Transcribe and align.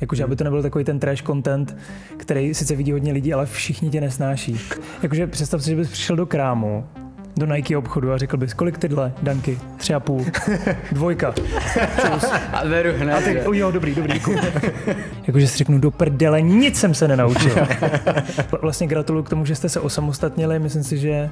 Jakože 0.00 0.24
aby 0.24 0.36
to 0.36 0.44
nebyl 0.44 0.62
takový 0.62 0.84
ten 0.84 0.98
trash 0.98 1.22
content, 1.22 1.76
který 2.16 2.54
sice 2.54 2.76
vidí 2.76 2.92
hodně 2.92 3.12
lidí, 3.12 3.34
ale 3.34 3.46
všichni 3.46 3.90
tě 3.90 4.00
nesnáší. 4.00 4.60
Jakože 5.02 5.26
představ 5.26 5.62
si, 5.62 5.70
že 5.70 5.76
bys 5.76 5.90
přišel 5.90 6.16
do 6.16 6.26
krámu, 6.26 6.84
do 7.38 7.46
Nike 7.46 7.76
obchodu 7.76 8.12
a 8.12 8.18
řekl 8.18 8.36
bys, 8.36 8.54
kolik 8.54 8.78
tyhle, 8.78 9.12
Danky? 9.22 9.58
Tři 9.76 9.94
a 9.94 10.00
půl. 10.00 10.24
Dvojka. 10.92 11.34
A 12.52 12.64
beru 12.64 12.90
hned. 12.96 13.14
A 13.14 13.48
oh, 13.48 13.56
jo, 13.56 13.70
dobrý, 13.70 13.94
dobrý, 13.94 14.12
děkuji. 14.12 14.38
Jakože 15.26 15.48
si 15.48 15.58
řeknu, 15.58 15.78
do 15.78 15.90
prdele, 15.90 16.42
nic 16.42 16.78
jsem 16.78 16.94
se 16.94 17.08
nenaučil. 17.08 17.54
Vlastně 18.62 18.86
gratuluju 18.86 19.24
k 19.24 19.30
tomu, 19.30 19.44
že 19.44 19.54
jste 19.54 19.68
se 19.68 19.80
osamostatnili, 19.80 20.58
myslím 20.58 20.84
si, 20.84 20.98
že, 20.98 21.30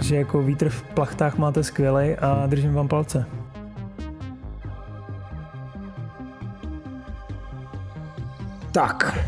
že 0.00 0.16
jako 0.16 0.42
vítr 0.42 0.68
v 0.68 0.82
plachtách 0.82 1.38
máte 1.38 1.62
skvělej 1.62 2.16
a 2.20 2.46
držím 2.46 2.74
vám 2.74 2.88
palce. 2.88 3.26
Tak, 8.74 9.18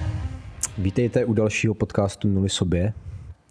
vítejte 0.78 1.24
u 1.24 1.32
dalšího 1.32 1.74
podcastu 1.74 2.28
Nuly 2.28 2.48
sobě. 2.48 2.92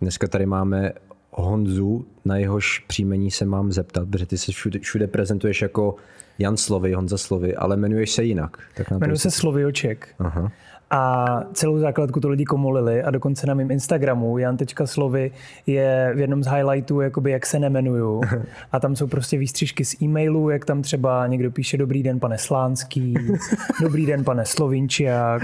Dneska 0.01 0.27
tady 0.27 0.45
máme 0.45 0.93
Honzu, 1.31 2.05
na 2.25 2.37
jehož 2.37 2.79
příjmení 2.79 3.31
se 3.31 3.45
mám 3.45 3.71
zeptat, 3.71 4.09
protože 4.09 4.25
ty 4.25 4.37
se 4.37 4.51
všude, 4.51 4.79
všude 4.79 5.07
prezentuješ 5.07 5.61
jako 5.61 5.95
Jan 6.39 6.57
Slovy, 6.57 6.93
Honza 6.93 7.17
Slovy, 7.17 7.55
ale 7.55 7.75
jmenuješ 7.75 8.11
se 8.11 8.23
jinak. 8.23 8.57
Tak 8.73 8.91
Jmenuji 8.91 9.17
se 9.17 9.31
Slovioček 9.31 10.15
Aha. 10.19 10.51
A 10.95 11.43
celou 11.53 11.79
základku 11.79 12.19
to 12.19 12.29
lidi 12.29 12.45
komolili 12.45 13.03
a 13.03 13.11
dokonce 13.11 13.47
na 13.47 13.53
mém 13.53 13.71
Instagramu 13.71 14.37
jan.slovy 14.37 15.31
je 15.67 16.11
v 16.15 16.19
jednom 16.19 16.43
z 16.43 16.47
highlightů, 16.47 17.01
jakoby 17.01 17.31
jak 17.31 17.45
se 17.45 17.59
nemenuju. 17.59 18.21
A 18.71 18.79
tam 18.79 18.95
jsou 18.95 19.07
prostě 19.07 19.37
výstřižky 19.37 19.85
z 19.85 20.01
e-mailů, 20.01 20.49
jak 20.49 20.65
tam 20.65 20.81
třeba 20.81 21.27
někdo 21.27 21.51
píše 21.51 21.77
dobrý 21.77 22.03
den 22.03 22.19
pane 22.19 22.37
Slánský, 22.37 23.13
dobrý 23.81 24.05
den 24.05 24.23
pane 24.23 24.45
Slovinčiak, 24.45 25.41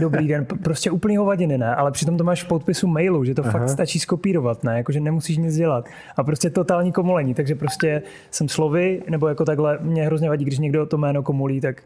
dobrý 0.00 0.28
den, 0.28 0.44
prostě 0.44 0.90
úplný 0.90 1.16
hovadiny, 1.16 1.58
ne, 1.58 1.74
ale 1.74 1.90
přitom 1.90 2.16
to 2.16 2.24
máš 2.24 2.42
v 2.42 2.48
podpisu 2.48 2.86
mailu, 2.86 3.24
že 3.24 3.34
to 3.34 3.42
Aha. 3.42 3.50
fakt 3.50 3.68
stačí 3.68 3.98
skopírovat, 3.98 4.64
ne, 4.64 4.76
jakože 4.76 5.00
nemusíš 5.00 5.36
nic 5.36 5.56
dělat. 5.56 5.84
A 6.16 6.24
prostě 6.24 6.50
totální 6.50 6.92
komolení, 6.92 7.34
takže 7.34 7.54
prostě 7.54 8.02
jsem 8.30 8.48
slovy, 8.48 9.02
nebo 9.08 9.28
jako 9.28 9.44
takhle, 9.44 9.78
mě 9.80 10.06
hrozně 10.06 10.28
vadí, 10.28 10.44
když 10.44 10.58
někdo 10.58 10.86
to 10.86 10.98
jméno 10.98 11.22
komolí, 11.22 11.60
tak 11.60 11.82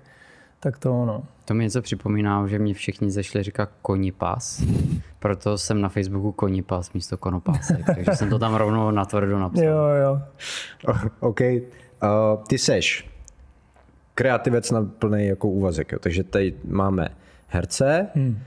tak 0.60 0.78
to 0.78 1.02
ono. 1.02 1.22
To 1.44 1.54
mi 1.54 1.64
něco 1.64 1.82
připomíná, 1.82 2.46
že 2.46 2.58
mě 2.58 2.74
všichni 2.74 3.10
začali 3.10 3.44
říkat 3.44 3.70
konipas, 3.82 4.62
proto 5.18 5.58
jsem 5.58 5.80
na 5.80 5.88
Facebooku 5.88 6.32
konipas 6.32 6.92
místo 6.92 7.16
konopásek, 7.16 7.86
takže 7.94 8.10
jsem 8.14 8.30
to 8.30 8.38
tam 8.38 8.54
rovnou 8.54 8.90
natvrdo 8.90 9.38
napsal. 9.38 9.64
Jo, 9.64 9.84
jo. 10.02 10.20
OK. 11.20 11.40
Uh, 11.40 12.44
ty 12.48 12.58
seš 12.58 13.10
kreativec 14.14 14.70
na 14.70 14.82
plný 14.82 15.26
jako 15.26 15.48
úvazek, 15.48 15.92
jo. 15.92 15.98
takže 15.98 16.24
tady 16.24 16.54
máme 16.64 17.08
herce, 17.48 18.08
hmm. 18.14 18.38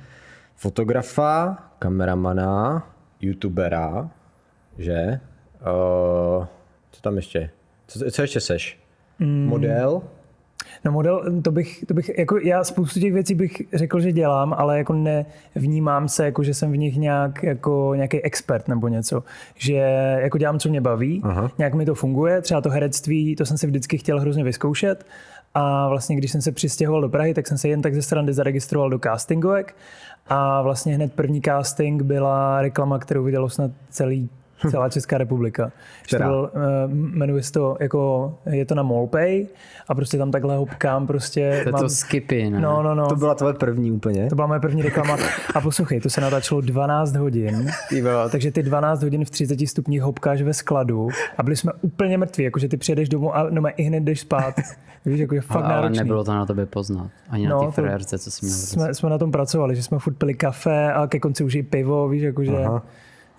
fotografa, 0.56 1.58
kameramana, 1.80 2.88
youtubera, 3.22 4.10
že? 4.78 5.20
Uh, 5.62 6.46
co 6.92 7.02
tam 7.02 7.16
ještě? 7.16 7.50
Co, 7.88 8.12
co 8.12 8.22
ještě 8.22 8.40
seš? 8.40 8.80
Hmm. 9.20 9.46
Model? 9.46 10.02
No 10.86 10.92
model, 10.92 11.42
to 11.42 11.52
bych, 11.52 11.86
to 11.88 11.94
bych, 11.94 12.12
jako 12.18 12.38
já 12.38 12.64
spoustu 12.64 13.00
těch 13.00 13.14
věcí 13.14 13.36
bych 13.36 13.62
řekl, 13.74 14.00
že 14.00 14.12
dělám, 14.12 14.54
ale 14.58 14.78
jako 14.78 14.94
nevnímám 14.94 16.08
se, 16.08 16.26
jako 16.26 16.44
že 16.44 16.54
jsem 16.54 16.72
v 16.72 16.78
nich 16.78 16.98
nějak, 16.98 17.44
jako 17.44 17.92
nějaký 17.96 18.22
expert 18.22 18.68
nebo 18.68 18.88
něco. 18.88 19.24
Že 19.56 19.74
jako 20.22 20.38
dělám, 20.38 20.60
co 20.60 20.70
mě 20.70 20.82
baví, 20.82 21.22
Aha. 21.24 21.52
nějak 21.58 21.74
mi 21.74 21.86
to 21.86 21.96
funguje, 21.96 22.42
třeba 22.42 22.62
to 22.62 22.70
herectví, 22.70 23.36
to 23.36 23.46
jsem 23.46 23.58
si 23.58 23.68
vždycky 23.68 23.98
chtěl 23.98 24.20
hrozně 24.20 24.44
vyzkoušet 24.44 25.06
a 25.54 25.90
vlastně 25.90 26.16
když 26.16 26.32
jsem 26.32 26.42
se 26.42 26.52
přistěhoval 26.52 27.02
do 27.02 27.10
Prahy, 27.10 27.34
tak 27.34 27.48
jsem 27.48 27.58
se 27.58 27.68
jen 27.68 27.82
tak 27.82 27.96
ze 27.96 28.02
strany 28.02 28.34
zaregistroval 28.34 28.90
do 28.90 29.00
castingovek 29.00 29.76
a 30.28 30.62
vlastně 30.62 30.96
hned 30.96 31.14
první 31.14 31.42
casting 31.42 32.02
byla 32.02 32.62
reklama, 32.62 33.00
kterou 33.00 33.24
vidělo 33.24 33.50
snad 33.50 33.72
celý 33.90 34.30
celá 34.72 34.90
Česká 34.90 35.18
republika. 35.18 35.72
Že 36.08 36.18
to 36.18 36.24
byl, 36.24 36.52
uh, 36.86 36.92
jmenuje 36.94 37.44
se 37.44 37.52
to, 37.52 37.78
jako, 37.80 38.34
je 38.46 38.66
to 38.66 38.76
na 38.76 38.84
Molpay 38.84 39.48
a 39.88 39.96
prostě 39.96 40.18
tam 40.18 40.32
takhle 40.32 40.58
hopkám 40.58 41.08
prostě. 41.08 41.62
To 41.64 41.70
je 41.70 41.74
to 41.84 41.90
skipy, 41.90 42.50
ne? 42.50 42.60
No, 42.62 42.84
no, 42.84 42.96
no. 42.96 43.08
To 43.08 43.16
byla 43.16 43.36
tvoje 43.36 43.54
první 43.54 43.92
úplně? 43.92 44.30
To 44.30 44.36
byla 44.36 44.48
moje 44.48 44.60
první 44.60 44.82
reklama. 44.82 45.18
A 45.56 45.62
poslouchej, 45.62 46.00
to 46.00 46.10
se 46.10 46.22
natáčelo 46.22 46.62
12 46.62 47.16
hodin, 47.16 47.70
takže 48.32 48.52
ty 48.52 48.64
12 48.64 49.04
hodin 49.04 49.26
v 49.26 49.30
30 49.30 49.60
stupních 49.68 50.02
hopkáš 50.02 50.42
ve 50.42 50.54
skladu 50.54 51.08
a 51.38 51.44
byli 51.44 51.56
jsme 51.56 51.72
úplně 51.82 52.18
mrtví, 52.18 52.44
jakože 52.44 52.68
ty 52.68 52.78
přijedeš 52.78 53.10
domů 53.10 53.36
a 53.36 53.48
no, 53.50 53.62
i 53.78 53.84
hned 53.84 54.00
jdeš 54.04 54.20
spát. 54.20 54.54
Víš, 55.06 55.20
jako 55.20 55.36
je 55.36 55.42
fakt 55.42 55.64
ale, 55.64 55.66
ale 55.74 55.76
náročný. 55.76 55.98
nebylo 55.98 56.24
to 56.24 56.34
na 56.34 56.46
tobě 56.46 56.66
poznat. 56.66 57.08
Ani 57.30 57.48
No, 57.48 57.62
na 57.62 57.66
té 57.68 57.72
frérce, 57.72 58.20
co 58.20 58.32
jsi 58.32 58.46
měl. 58.46 58.56
jsme, 58.58 58.94
jsme 58.94 59.10
na 59.10 59.18
tom 59.18 59.32
pracovali, 59.32 59.76
že 59.76 59.84
jsme 59.84 60.00
furt 60.00 60.14
pili 60.14 60.34
kafe 60.34 60.94
a 60.94 61.08
ke 61.08 61.20
konci 61.20 61.44
už 61.44 61.56
i 61.56 61.64
pivo, 61.64 62.10
víš, 62.10 62.22
jakože, 62.22 62.52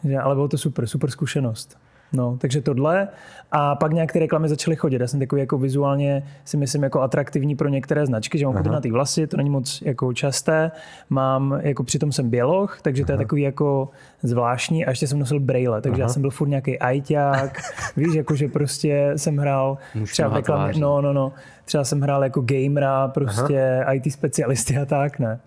že, 0.04 0.18
ale 0.18 0.34
bylo 0.34 0.48
to 0.48 0.58
super, 0.58 0.86
super 0.86 1.10
zkušenost. 1.10 1.78
No, 2.12 2.36
takže 2.40 2.60
tohle. 2.60 3.08
A 3.52 3.74
pak 3.74 3.92
nějak 3.92 4.12
ty 4.12 4.18
reklamy 4.18 4.48
začaly 4.48 4.76
chodit. 4.76 5.00
Já 5.00 5.06
jsem 5.06 5.20
takový 5.20 5.40
jako 5.40 5.58
vizuálně 5.58 6.26
si 6.44 6.56
myslím 6.56 6.82
jako 6.82 7.00
atraktivní 7.00 7.56
pro 7.56 7.68
některé 7.68 8.06
značky, 8.06 8.38
že 8.38 8.46
mám 8.46 8.62
na 8.64 8.80
ty 8.80 8.90
vlasy, 8.90 9.26
to 9.26 9.36
není 9.36 9.50
moc 9.50 9.82
jako 9.82 10.12
časté. 10.12 10.70
Mám, 11.10 11.58
jako 11.62 11.84
přitom 11.84 12.12
jsem 12.12 12.30
běloch, 12.30 12.78
takže 12.82 13.04
to 13.04 13.12
je 13.12 13.18
takový 13.18 13.42
jako 13.42 13.88
zvláštní 14.22 14.86
a 14.86 14.90
ještě 14.90 15.06
jsem 15.06 15.18
nosil 15.18 15.40
brejle, 15.40 15.80
takže 15.80 16.02
já 16.02 16.08
jsem 16.08 16.22
byl 16.22 16.30
furt 16.30 16.48
nějaký 16.48 16.78
ajťák, 16.78 17.60
víš, 17.96 18.14
jako 18.14 18.36
že 18.36 18.48
prostě 18.48 19.12
jsem 19.16 19.36
hrál 19.36 19.78
třeba 19.90 20.28
Mužná 20.28 20.36
reklamě, 20.38 20.64
tvář. 20.64 20.76
no, 20.76 21.00
no, 21.00 21.12
no, 21.12 21.32
třeba 21.64 21.84
jsem 21.84 22.00
hrál 22.00 22.24
jako 22.24 22.40
gamera, 22.40 23.08
prostě 23.08 23.84
IT 23.92 24.12
specialisty 24.12 24.78
a 24.78 24.84
tak, 24.84 25.18
ne. 25.18 25.40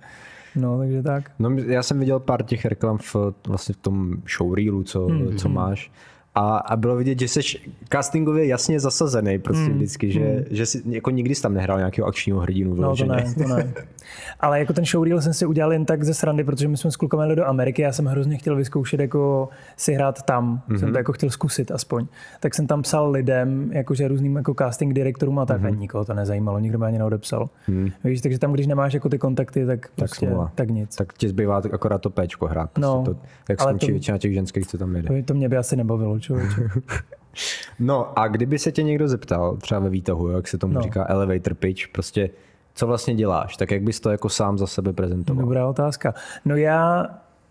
No, 0.58 0.78
takže 0.78 1.04
tak. 1.04 1.32
No, 1.40 1.50
já 1.50 1.84
jsem 1.84 2.00
viděl 2.00 2.20
pár 2.20 2.44
těch 2.44 2.66
reklam 2.66 2.98
v, 2.98 3.16
vlastně 3.48 3.74
v 3.74 3.78
tom 3.78 4.14
showreelu, 4.38 4.84
co, 4.84 5.06
Hmm, 5.06 5.22
mm-hmm. 5.22 5.38
co 5.38 5.50
máš. 5.50 5.92
A, 6.38 6.58
a 6.58 6.76
bylo 6.76 6.96
vidět, 6.96 7.20
že 7.20 7.28
jsi 7.28 7.42
castingově 7.90 8.46
jasně 8.48 8.80
zasazený 8.80 9.40
prostě 9.40 9.64
Hmm, 9.64 9.72
mm. 9.72 9.78
vždycky, 9.78 10.12
že, 10.12 10.46
že 10.52 10.66
jsi 10.66 10.82
jako 10.86 11.10
nikdy 11.10 11.36
jsi 11.36 11.42
tam 11.42 11.54
nehrál 11.54 11.78
nějakého 11.78 12.08
akčního 12.08 12.40
hrdinu 12.40 12.76
No, 12.76 12.96
to 12.96 13.06
ne, 13.06 13.26
to 13.38 13.48
ne. 13.56 13.74
Ale 14.40 14.60
jako 14.60 14.74
ten 14.74 14.86
showreel 14.86 15.22
jsem 15.22 15.34
si 15.34 15.46
udělal 15.46 15.74
jen 15.74 15.86
tak 15.86 16.04
ze 16.04 16.14
srandy, 16.14 16.44
protože 16.44 16.68
my 16.68 16.78
jsme 16.78 16.92
s 16.92 16.96
klukama 16.96 17.24
jeli 17.24 17.36
do 17.36 17.46
Ameriky, 17.46 17.82
já 17.82 17.92
jsem 17.92 18.06
hrozně 18.06 18.38
chtěl 18.38 18.56
vyzkoušet 18.56 19.00
jako 19.00 19.50
si 19.78 19.94
hrát 19.94 20.22
tam, 20.22 20.62
mm-hmm. 20.70 20.80
jsem 20.80 20.92
to 20.92 20.98
jako 20.98 21.14
chtěl 21.14 21.30
zkusit 21.30 21.72
aspoň. 21.72 22.06
Tak 22.40 22.56
jsem 22.56 22.68
tam 22.68 22.82
psal 22.82 23.12
lidem, 23.12 23.70
jakože 23.74 24.08
různým 24.08 24.36
jako 24.36 24.54
casting 24.58 24.94
direktorům 24.94 25.40
a 25.40 25.46
tak, 25.46 25.62
mm-hmm. 25.62 25.68
a 25.68 25.70
nikoho 25.70 26.06
to 26.06 26.14
nezajímalo, 26.14 26.60
nikdo 26.60 26.78
mě 26.78 26.88
ani 26.88 26.98
neodepsal. 26.98 27.50
Mm. 27.68 27.90
Víš, 28.04 28.22
takže 28.22 28.40
tam, 28.40 28.54
když 28.54 28.68
nemáš 28.68 28.94
jako 28.94 29.10
ty 29.10 29.18
kontakty, 29.18 29.66
tak 29.66 29.90
prostě 29.96 30.26
tak, 30.26 30.30
smůla. 30.30 30.52
tak 30.56 30.70
nic. 30.70 30.96
Tak 30.96 31.14
ti 31.14 31.30
zbývá 31.30 31.62
akorát 31.74 31.98
to 32.02 32.10
péčko 32.10 32.48
hrát. 32.48 32.72
Prostě 32.72 32.82
No, 32.88 33.04
to, 33.06 33.16
jak 33.50 33.62
skončí 33.62 33.86
to- 33.88 33.92
většina 33.92 34.18
těch 34.18 34.34
ženských, 34.34 34.68
co 34.68 34.78
tam 34.78 34.94
jde. 34.96 35.04
to, 35.04 35.14
to 35.26 35.34
mě 35.34 35.50
by 35.50 35.58
asi 35.58 35.76
nebavilo, 35.76 36.20
člověče. 36.28 36.62
No 37.80 38.20
a 38.20 38.28
kdyby 38.28 38.60
se 38.60 38.72
tě 38.72 38.84
někdo 38.84 39.08
zeptal, 39.08 39.58
třeba 39.58 39.80
ve 39.80 39.90
výtahu, 39.90 40.30
jak 40.30 40.48
se 40.48 40.58
tomu 40.58 40.74
No. 40.74 40.82
říká 40.82 41.06
elevator 41.10 41.54
pitch, 41.54 41.88
prostě 41.88 42.30
co 42.76 42.88
vlastně 42.88 43.16
děláš, 43.16 43.58
tak 43.58 43.72
jak 43.72 43.82
bys 43.84 44.00
to 44.00 44.10
jako 44.10 44.30
sám 44.30 44.58
za 44.58 44.68
sebe 44.68 44.94
prezentoval? 44.94 45.46
Dobrá 45.46 45.68
otázka. 45.68 46.14
No 46.46 46.56
já 46.56 47.06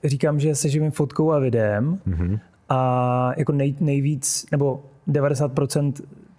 říkám, 0.04 0.41
že 0.41 0.54
se 0.54 0.69
živím 0.69 0.91
fotkou 0.91 1.32
a 1.32 1.38
videem 1.38 1.98
mm-hmm. 2.09 2.41
a 2.69 3.32
jako 3.36 3.53
nej, 3.53 3.75
nejvíc, 3.81 4.47
nebo 4.53 4.84
90% 5.09 5.92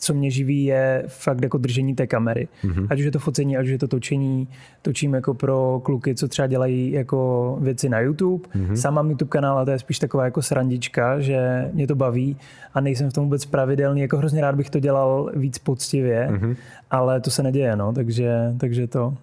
co 0.07 0.13
mě 0.13 0.31
živí, 0.31 0.65
je 0.65 1.03
fakt 1.07 1.43
jako 1.43 1.57
držení 1.57 1.95
té 1.95 2.07
kamery. 2.07 2.47
Mm-hmm. 2.63 2.87
Ať 2.89 2.99
už 2.99 3.05
je 3.05 3.11
to 3.11 3.19
focení, 3.19 3.57
ať 3.57 3.65
už 3.65 3.71
je 3.71 3.77
to 3.77 3.87
točení. 3.87 4.47
Točím 4.81 5.13
jako 5.13 5.33
pro 5.33 5.81
kluky, 5.83 6.15
co 6.15 6.27
třeba 6.27 6.47
dělají 6.47 6.91
jako 6.91 7.57
věci 7.61 7.89
na 7.89 7.99
YouTube. 7.99 8.47
Mm-hmm. 8.55 8.73
Sám 8.73 8.93
mám 8.93 9.09
YouTube 9.09 9.29
kanál 9.29 9.59
a 9.59 9.65
to 9.65 9.71
je 9.71 9.79
spíš 9.79 9.99
taková 9.99 10.25
jako 10.25 10.41
srandička, 10.41 11.19
že 11.19 11.69
mě 11.73 11.87
to 11.87 11.95
baví 11.95 12.37
a 12.73 12.81
nejsem 12.81 13.09
v 13.09 13.13
tom 13.13 13.23
vůbec 13.23 13.45
pravidelný. 13.45 14.01
Jako 14.01 14.17
hrozně 14.17 14.41
rád 14.41 14.55
bych 14.55 14.69
to 14.69 14.79
dělal 14.79 15.31
víc 15.35 15.57
poctivě, 15.57 16.27
mm-hmm. 16.31 16.55
ale 16.91 17.21
to 17.21 17.31
se 17.31 17.43
neděje, 17.43 17.75
no, 17.75 17.93
takže, 17.93 18.53
takže 18.57 18.87
to. 18.87 19.13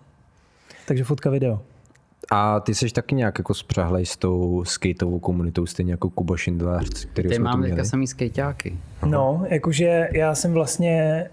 Takže 0.87 1.05
fotka 1.05 1.31
video. 1.31 1.61
A 2.31 2.61
ty 2.61 2.75
jsi 2.75 2.91
taky 2.91 3.15
nějak 3.15 3.39
jako 3.39 3.55
spřahlej 3.55 4.07
s 4.07 4.17
tou 4.17 4.65
skateovou 4.67 5.19
komunitou, 5.19 5.67
stejně 5.67 5.93
jako 5.93 6.11
Kuba 6.11 6.37
Šindlář, 6.37 7.05
který 7.05 7.37
tu 7.37 7.43
mám 7.43 7.63
teďka 7.63 7.85
samý 7.85 8.07
skejťáky. 8.07 8.79
No, 9.07 9.45
jakože 9.49 10.09
já 10.13 10.35
jsem 10.35 10.53
vlastně, 10.53 11.27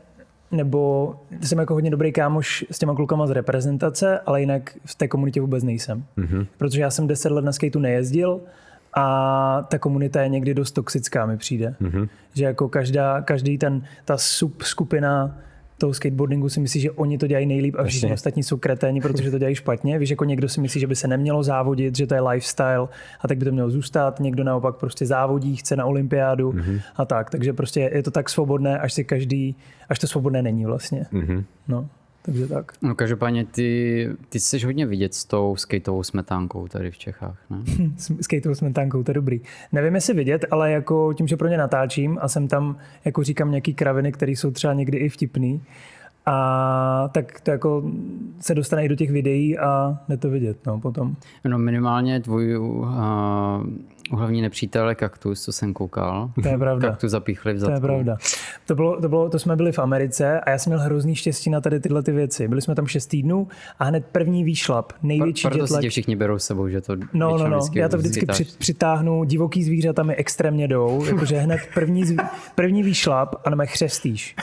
nebo 0.51 1.15
jsem 1.41 1.59
jako 1.59 1.73
hodně 1.73 1.89
dobrý 1.91 2.11
kámoš 2.11 2.65
s 2.71 2.79
těma 2.79 2.95
klukama 2.95 3.27
z 3.27 3.31
reprezentace, 3.31 4.19
ale 4.19 4.39
jinak 4.39 4.77
v 4.85 4.95
té 4.95 5.07
komunitě 5.07 5.41
vůbec 5.41 5.63
nejsem. 5.63 6.03
Mm-hmm. 6.17 6.47
Protože 6.57 6.81
já 6.81 6.89
jsem 6.89 7.07
deset 7.07 7.31
let 7.31 7.45
na 7.45 7.51
skateu 7.51 7.79
nejezdil 7.79 8.41
a 8.93 9.67
ta 9.69 9.79
komunita 9.79 10.21
je 10.21 10.29
někdy 10.29 10.53
dost 10.53 10.71
toxická, 10.71 11.25
mi 11.25 11.38
přijde. 11.38 11.75
Mm-hmm. 11.81 12.09
Že 12.33 12.45
jako 12.45 12.69
každá, 12.69 13.21
každý 13.21 13.57
ten, 13.57 13.83
ta 14.05 14.17
sub 14.17 14.61
skupina 14.61 15.38
toho 15.81 15.93
skateboardingu 15.93 16.49
si 16.49 16.59
myslí, 16.59 16.81
že 16.81 16.91
oni 16.91 17.17
to 17.17 17.27
dělají 17.27 17.45
nejlíp 17.45 17.75
a 17.77 17.83
všichni 17.83 18.13
ostatní 18.13 18.43
jsou 18.43 18.57
kreténi, 18.57 19.01
protože 19.01 19.31
to 19.31 19.37
dělají 19.37 19.55
špatně. 19.55 19.99
Víš, 19.99 20.09
jako 20.09 20.25
někdo 20.25 20.49
si 20.49 20.61
myslí, 20.61 20.81
že 20.81 20.87
by 20.87 20.95
se 20.95 21.07
nemělo 21.07 21.43
závodit, 21.43 21.97
že 21.97 22.07
to 22.07 22.13
je 22.13 22.21
lifestyle 22.21 22.87
a 23.21 23.27
tak 23.27 23.37
by 23.37 23.45
to 23.45 23.51
mělo 23.51 23.69
zůstat. 23.69 24.19
Někdo 24.19 24.43
naopak 24.43 24.75
prostě 24.75 25.05
závodí, 25.05 25.55
chce 25.55 25.75
na 25.75 25.85
olympiádu 25.85 26.51
mm-hmm. 26.51 26.81
a 26.95 27.05
tak. 27.05 27.29
Takže 27.29 27.53
prostě 27.53 27.89
je 27.93 28.03
to 28.03 28.11
tak 28.11 28.29
svobodné, 28.29 28.79
až 28.79 28.93
si 28.93 29.03
každý, 29.03 29.55
až 29.89 29.99
to 29.99 30.07
svobodné 30.07 30.41
není 30.41 30.65
vlastně. 30.65 31.05
Mhm. 31.11 31.43
No. 31.67 31.89
Takže 32.21 32.47
tak. 32.47 32.71
No 32.81 32.95
každopádně 32.95 33.45
ty, 33.45 34.09
ty 34.29 34.39
jsi 34.39 34.65
hodně 34.65 34.85
vidět 34.85 35.13
s 35.13 35.25
tou 35.25 35.56
skateovou 35.56 36.03
smetánkou 36.03 36.68
tady 36.68 36.91
v 36.91 36.97
Čechách, 36.97 37.38
ne? 37.50 37.57
S 37.97 38.12
skateovou 38.21 38.56
smetánkou, 38.56 39.03
to 39.03 39.12
je 39.12 39.15
dobrý. 39.15 39.41
Nevím, 39.71 39.95
jestli 39.95 40.13
vidět, 40.13 40.45
ale 40.51 40.71
jako 40.71 41.13
tím, 41.13 41.27
že 41.27 41.38
pro 41.38 41.47
ně 41.47 41.57
natáčím 41.57 42.18
a 42.21 42.27
jsem 42.27 42.47
tam, 42.47 42.77
jako 43.06 43.23
říkám, 43.23 43.51
nějaký 43.51 43.73
kraviny, 43.73 44.12
které 44.12 44.31
jsou 44.31 44.51
třeba 44.51 44.73
někdy 44.73 44.97
i 44.97 45.09
vtipný, 45.09 45.62
a 46.25 47.09
tak 47.12 47.41
to 47.41 47.51
jako 47.51 47.91
se 48.39 48.56
dostane 48.56 48.85
i 48.85 48.89
do 48.89 48.95
těch 48.95 49.12
videí 49.12 49.57
a 49.57 50.00
jde 50.09 50.17
to 50.17 50.29
vidět 50.29 50.65
no, 50.65 50.79
potom. 50.79 51.15
No 51.45 51.57
minimálně 51.57 52.19
tvůj 52.19 52.57
uh, 52.57 52.88
hlavní 54.17 54.41
nepřítel 54.41 54.89
je 54.89 54.95
kaktus, 54.95 55.41
co 55.43 55.51
jsem 55.53 55.73
koukal. 55.73 56.31
To 56.43 56.47
je 56.49 56.57
pravda. 56.57 56.89
Kaktus 56.89 57.11
zapíchli 57.11 57.53
v 57.53 57.59
zadku. 57.59 57.71
To 57.71 57.75
je 57.75 57.81
pravda. 57.81 58.17
To, 58.67 58.75
bylo, 58.75 59.01
to, 59.01 59.09
bylo, 59.09 59.29
to 59.29 59.39
jsme 59.39 59.55
byli 59.55 59.71
v 59.71 59.79
Americe 59.79 60.39
a 60.39 60.49
já 60.49 60.57
jsem 60.57 60.71
měl 60.73 60.79
hrozný 60.79 61.15
štěstí 61.15 61.49
na 61.49 61.61
tady 61.61 61.79
tyhle 61.79 62.03
ty 62.03 62.11
věci. 62.11 62.47
Byli 62.47 62.61
jsme 62.61 62.75
tam 62.75 62.87
6 62.87 63.05
týdnů 63.05 63.47
a 63.79 63.83
hned 63.85 64.05
první 64.11 64.43
výšlap, 64.43 64.93
největší 65.03 65.47
Proto 65.47 65.67
si 65.67 65.79
tě 65.81 65.89
všichni 65.89 66.15
berou 66.15 66.39
s 66.39 66.45
sebou, 66.45 66.67
že 66.69 66.81
to 66.81 66.95
No, 67.13 67.37
no, 67.37 67.47
no, 67.47 67.59
já 67.73 67.89
to 67.89 67.97
vždycky 67.97 68.25
při, 68.25 68.45
přitáhnu, 68.57 69.23
divoký 69.23 69.63
zvířata 69.63 70.03
mi 70.03 70.15
extrémně 70.15 70.67
jdou, 70.67 71.05
jakože 71.05 71.37
hned 71.37 71.59
první, 71.73 72.03
zví- 72.05 72.29
první 72.55 72.83
výšlap 72.83 73.35
a 73.45 73.49
neme 73.49 73.65
chřestíš. 73.65 74.35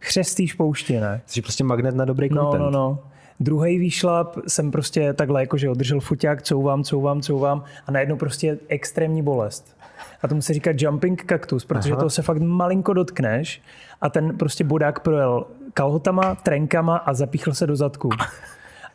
Chřestíš 0.00 0.54
pouště, 0.54 1.00
ne? 1.00 1.20
Jsi 1.26 1.42
prostě 1.42 1.64
magnet 1.64 1.94
na 1.94 2.04
dobrý 2.04 2.28
No, 2.30 2.42
content. 2.42 2.64
no, 2.64 2.70
no. 2.70 2.98
Druhý 3.40 3.78
výšlap 3.78 4.36
jsem 4.48 4.70
prostě 4.70 5.12
takhle 5.12 5.40
jakože 5.42 5.70
održel 5.70 6.00
fuťák, 6.00 6.42
couvám, 6.42 6.84
couvám, 6.84 7.22
couvám 7.22 7.64
a 7.86 7.92
najednou 7.92 8.16
prostě 8.16 8.58
extrémní 8.68 9.22
bolest. 9.22 9.76
A 10.22 10.28
tomu 10.28 10.42
se 10.42 10.54
říká 10.54 10.70
jumping 10.74 11.24
cactus, 11.28 11.64
protože 11.64 11.90
Aha. 11.90 11.98
toho 11.98 12.10
se 12.10 12.22
fakt 12.22 12.38
malinko 12.38 12.92
dotkneš 12.92 13.62
a 14.00 14.10
ten 14.10 14.36
prostě 14.36 14.64
bodák 14.64 15.00
projel 15.00 15.44
kalhotama, 15.74 16.34
trenkama 16.34 16.96
a 16.96 17.14
zapíchl 17.14 17.52
se 17.54 17.66
do 17.66 17.76
zadku. 17.76 18.08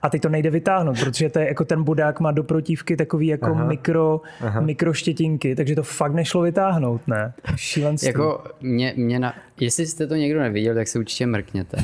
A 0.03 0.09
teď 0.09 0.21
to 0.21 0.29
nejde 0.29 0.49
vytáhnout, 0.49 0.99
protože 0.99 1.29
to 1.29 1.39
je, 1.39 1.47
jako 1.47 1.65
ten 1.65 1.83
bodák 1.83 2.19
má 2.19 2.31
do 2.31 2.43
protivky 2.43 2.97
takový 2.97 3.27
jako 3.27 3.45
Aha. 3.45 3.65
mikro, 3.65 4.21
mikroštětinky, 4.59 5.55
takže 5.55 5.75
to 5.75 5.83
fakt 5.83 6.13
nešlo 6.13 6.41
vytáhnout, 6.41 7.07
ne? 7.07 7.33
Šílenství. 7.55 8.07
Jako 8.07 8.43
mě, 8.61 8.93
mě 8.97 9.19
na, 9.19 9.33
jestli 9.59 9.87
jste 9.87 10.07
to 10.07 10.15
někdo 10.15 10.39
neviděl, 10.39 10.75
tak 10.75 10.87
si 10.87 10.99
určitě 10.99 11.25
mrkněte. 11.25 11.77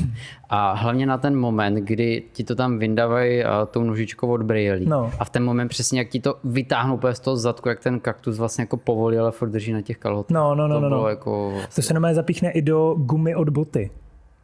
A 0.48 0.72
hlavně 0.72 1.06
na 1.06 1.18
ten 1.18 1.36
moment, 1.36 1.74
kdy 1.74 2.22
ti 2.32 2.44
to 2.44 2.54
tam 2.54 2.78
vyndávají 2.78 3.44
a, 3.44 3.66
tou 3.66 3.82
nožičkou 3.82 4.28
od 4.28 4.42
brýlí. 4.42 4.86
No. 4.86 5.12
A 5.18 5.24
v 5.24 5.30
ten 5.30 5.44
moment 5.44 5.68
přesně, 5.68 5.98
jak 5.98 6.08
ti 6.08 6.20
to 6.20 6.38
vytáhnou 6.44 6.94
úplně 6.94 7.14
z 7.14 7.20
toho 7.20 7.36
zadku, 7.36 7.68
jak 7.68 7.80
ten 7.80 8.00
kaktus 8.00 8.38
vlastně 8.38 8.62
jako 8.62 8.76
povolí, 8.76 9.18
ale 9.18 9.32
furt 9.32 9.50
drží 9.50 9.72
na 9.72 9.82
těch 9.82 9.96
kalhotách. 9.96 10.34
No, 10.34 10.54
no, 10.54 10.68
no, 10.68 10.74
to 10.74 10.80
no, 10.80 10.88
bylo 10.88 11.02
no. 11.02 11.08
jako... 11.08 11.54
To 11.74 11.82
se 11.82 11.94
normálně 11.94 12.14
zapíchne 12.14 12.50
i 12.50 12.62
do 12.62 12.94
gumy 12.98 13.34
od 13.34 13.48
boty. 13.48 13.90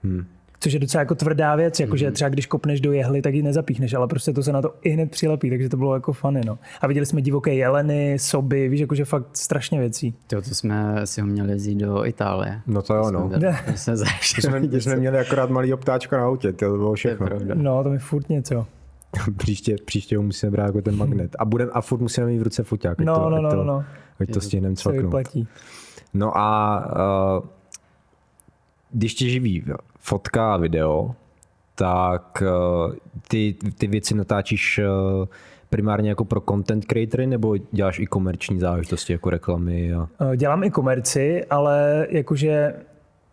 Hmm. 0.04 0.26
Což 0.60 0.72
je 0.72 0.78
docela 0.78 1.00
jako 1.00 1.14
tvrdá 1.14 1.56
věc, 1.56 1.80
jakože 1.80 2.10
třeba 2.10 2.28
když 2.28 2.46
kopneš 2.46 2.80
do 2.80 2.92
jehly, 2.92 3.22
tak 3.22 3.34
ji 3.34 3.42
nezapíchneš, 3.42 3.94
ale 3.94 4.06
prostě 4.08 4.32
to 4.32 4.42
se 4.42 4.52
na 4.52 4.62
to 4.62 4.74
i 4.82 4.90
hned 4.90 5.10
přilepí, 5.10 5.50
takže 5.50 5.68
to 5.68 5.76
bylo 5.76 5.94
jako 5.94 6.12
funny, 6.12 6.40
no. 6.46 6.58
A 6.80 6.86
viděli 6.86 7.06
jsme 7.06 7.22
divoké 7.22 7.54
jeleny, 7.54 8.18
soby, 8.18 8.68
víš, 8.68 8.80
jakože 8.80 9.04
fakt 9.04 9.36
strašně 9.36 9.80
věcí. 9.80 10.14
Tyjo, 10.26 10.42
to 10.42 10.54
jsme 10.54 11.06
si 11.06 11.20
ho 11.20 11.26
měli 11.26 11.54
vzít 11.54 11.74
do 11.78 12.06
Itálie. 12.06 12.60
No 12.66 12.82
to 12.82 12.94
jo, 12.94 13.10
no. 13.10 13.30
Jsme, 13.30 13.58
to 13.66 13.72
jsme 13.72 13.96
zašli. 13.96 14.50
My 14.70 14.80
jsme, 14.80 14.96
měli 14.96 15.18
akorát 15.18 15.50
malý 15.50 15.72
obtáčko 15.72 16.16
na 16.16 16.24
autě, 16.24 16.52
to 16.52 16.70
bylo 16.70 16.88
To 16.90 16.94
všechno. 16.94 17.26
pravda. 17.26 17.54
No, 17.58 17.82
to 17.84 17.90
mi 17.90 17.98
furt 17.98 18.28
něco. 18.28 18.66
příště, 19.36 19.76
příště 19.84 20.16
ho 20.16 20.22
musíme 20.22 20.50
brát 20.52 20.66
jako 20.66 20.82
ten 20.82 20.96
magnet. 20.96 21.36
A, 21.38 21.44
budem, 21.44 21.70
a 21.72 21.80
furt 21.80 22.00
musíme 22.00 22.26
mít 22.26 22.38
v 22.38 22.42
ruce 22.42 22.62
foťák, 22.62 23.00
ať 23.00 23.06
No, 23.06 23.14
to, 23.14 23.30
no, 23.30 23.36
ať 23.36 23.42
no, 23.42 23.50
to, 23.50 23.56
no, 23.56 23.64
no. 23.64 23.84
ať 24.20 24.30
to 24.32 24.40
stihneme. 24.40 24.74
No 26.14 26.38
a 26.38 26.78
uh, 27.38 27.48
když 28.92 29.14
tě 29.14 29.28
živí 29.28 29.64
fotka 30.06 30.54
a 30.54 30.56
video, 30.56 31.14
tak 31.74 32.42
uh, 32.42 32.94
ty, 33.28 33.54
ty 33.78 33.86
věci 33.86 34.14
natáčíš 34.14 34.80
uh, 35.20 35.26
primárně 35.70 36.08
jako 36.08 36.24
pro 36.24 36.40
content 36.40 36.84
creatory 36.84 37.26
nebo 37.26 37.56
děláš 37.72 37.98
i 37.98 38.06
komerční 38.06 38.60
záležitosti 38.60 39.12
jako 39.12 39.30
reklamy? 39.30 39.94
A... 39.94 40.08
Eh, 40.32 40.36
Dělám 40.36 40.64
i 40.64 40.70
komerci, 40.70 41.44
ale 41.44 42.06
jakože 42.10 42.74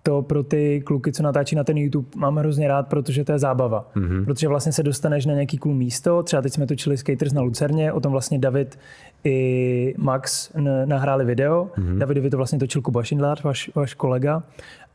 to 0.03 0.21
pro 0.21 0.43
ty 0.43 0.81
kluky, 0.85 1.11
co 1.11 1.23
natáčí 1.23 1.55
na 1.55 1.63
ten 1.63 1.77
YouTube, 1.77 2.07
mám 2.15 2.35
hrozně 2.37 2.67
rád, 2.67 2.87
protože 2.87 3.23
to 3.23 3.31
je 3.31 3.39
zábava. 3.39 3.89
Mm-hmm. 3.95 4.25
Protože 4.25 4.47
vlastně 4.47 4.71
se 4.71 4.83
dostaneš 4.83 5.25
na 5.25 5.33
nějaký 5.33 5.57
cool 5.57 5.75
místo. 5.75 6.23
Třeba 6.23 6.41
teď 6.41 6.53
jsme 6.53 6.67
točili 6.67 6.97
Skaters 6.97 7.33
na 7.33 7.41
Lucerně, 7.41 7.91
o 7.91 7.99
tom 7.99 8.11
vlastně 8.11 8.39
David 8.39 8.79
i 9.23 9.95
Max 9.97 10.51
nahráli 10.85 11.25
video. 11.25 11.65
Mm-hmm. 11.77 11.97
Davidovi 11.97 12.29
to 12.29 12.37
vlastně 12.37 12.59
točil 12.59 12.81
Kuba 12.81 13.03
Schindler, 13.03 13.37
váš, 13.43 13.71
váš 13.75 13.93
kolega. 13.93 14.43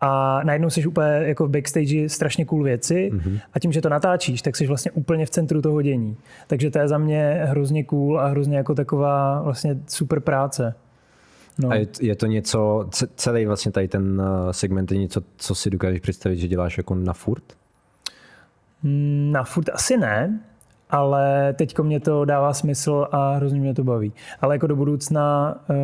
A 0.01 0.41
najednou 0.45 0.71
jsi 0.71 0.87
úplně 0.87 1.09
jako 1.09 1.47
v 1.47 1.51
backstage 1.51 2.09
strašně 2.09 2.45
cool 2.45 2.63
věci 2.63 3.11
mm-hmm. 3.13 3.41
a 3.55 3.59
tím, 3.61 3.73
že 3.73 3.81
to 3.81 3.89
natáčíš, 3.89 4.43
tak 4.43 4.57
jsi 4.57 4.67
vlastně 4.67 4.91
úplně 4.91 5.27
v 5.27 5.31
centru 5.31 5.63
toho 5.63 5.83
dění. 5.83 6.17
Takže 6.47 6.71
to 6.71 6.79
je 6.79 6.89
za 6.89 6.99
mě 6.99 7.41
hrozně 7.45 7.85
cool 7.85 8.21
a 8.21 8.27
hrozně 8.27 8.57
jako 8.57 8.75
taková 8.75 9.43
vlastně 9.43 9.79
super 9.87 10.21
práce. 10.21 10.75
No. 11.59 11.71
A 11.71 11.75
je, 11.75 11.87
je 12.01 12.17
to 12.17 12.27
něco, 12.27 12.87
ce- 12.91 13.09
celý 13.17 13.47
vlastně 13.47 13.73
tady 13.73 13.89
ten 13.89 14.21
uh, 14.21 14.51
segment 14.51 14.93
je 14.93 14.99
něco, 14.99 15.21
co 15.37 15.55
si 15.55 15.71
dokážeš 15.71 16.01
představit, 16.01 16.39
že 16.39 16.49
děláš 16.49 16.77
jako 16.79 16.95
na 16.95 17.13
furt? 17.13 17.45
Mm, 18.83 19.33
Na 19.33 19.45
furt 19.45 19.69
asi 19.73 19.97
ne, 19.97 20.41
ale 20.91 21.55
teď 21.59 21.79
mě 21.79 22.01
to 22.01 22.25
dává 22.25 22.53
smysl 22.53 23.07
a 23.11 23.35
hrozně 23.35 23.61
mě 23.61 23.75
to 23.75 23.85
baví. 23.85 24.13
Ale 24.41 24.55
jako 24.55 24.67
do 24.67 24.77
budoucna 24.77 25.55
uh, 25.71 25.77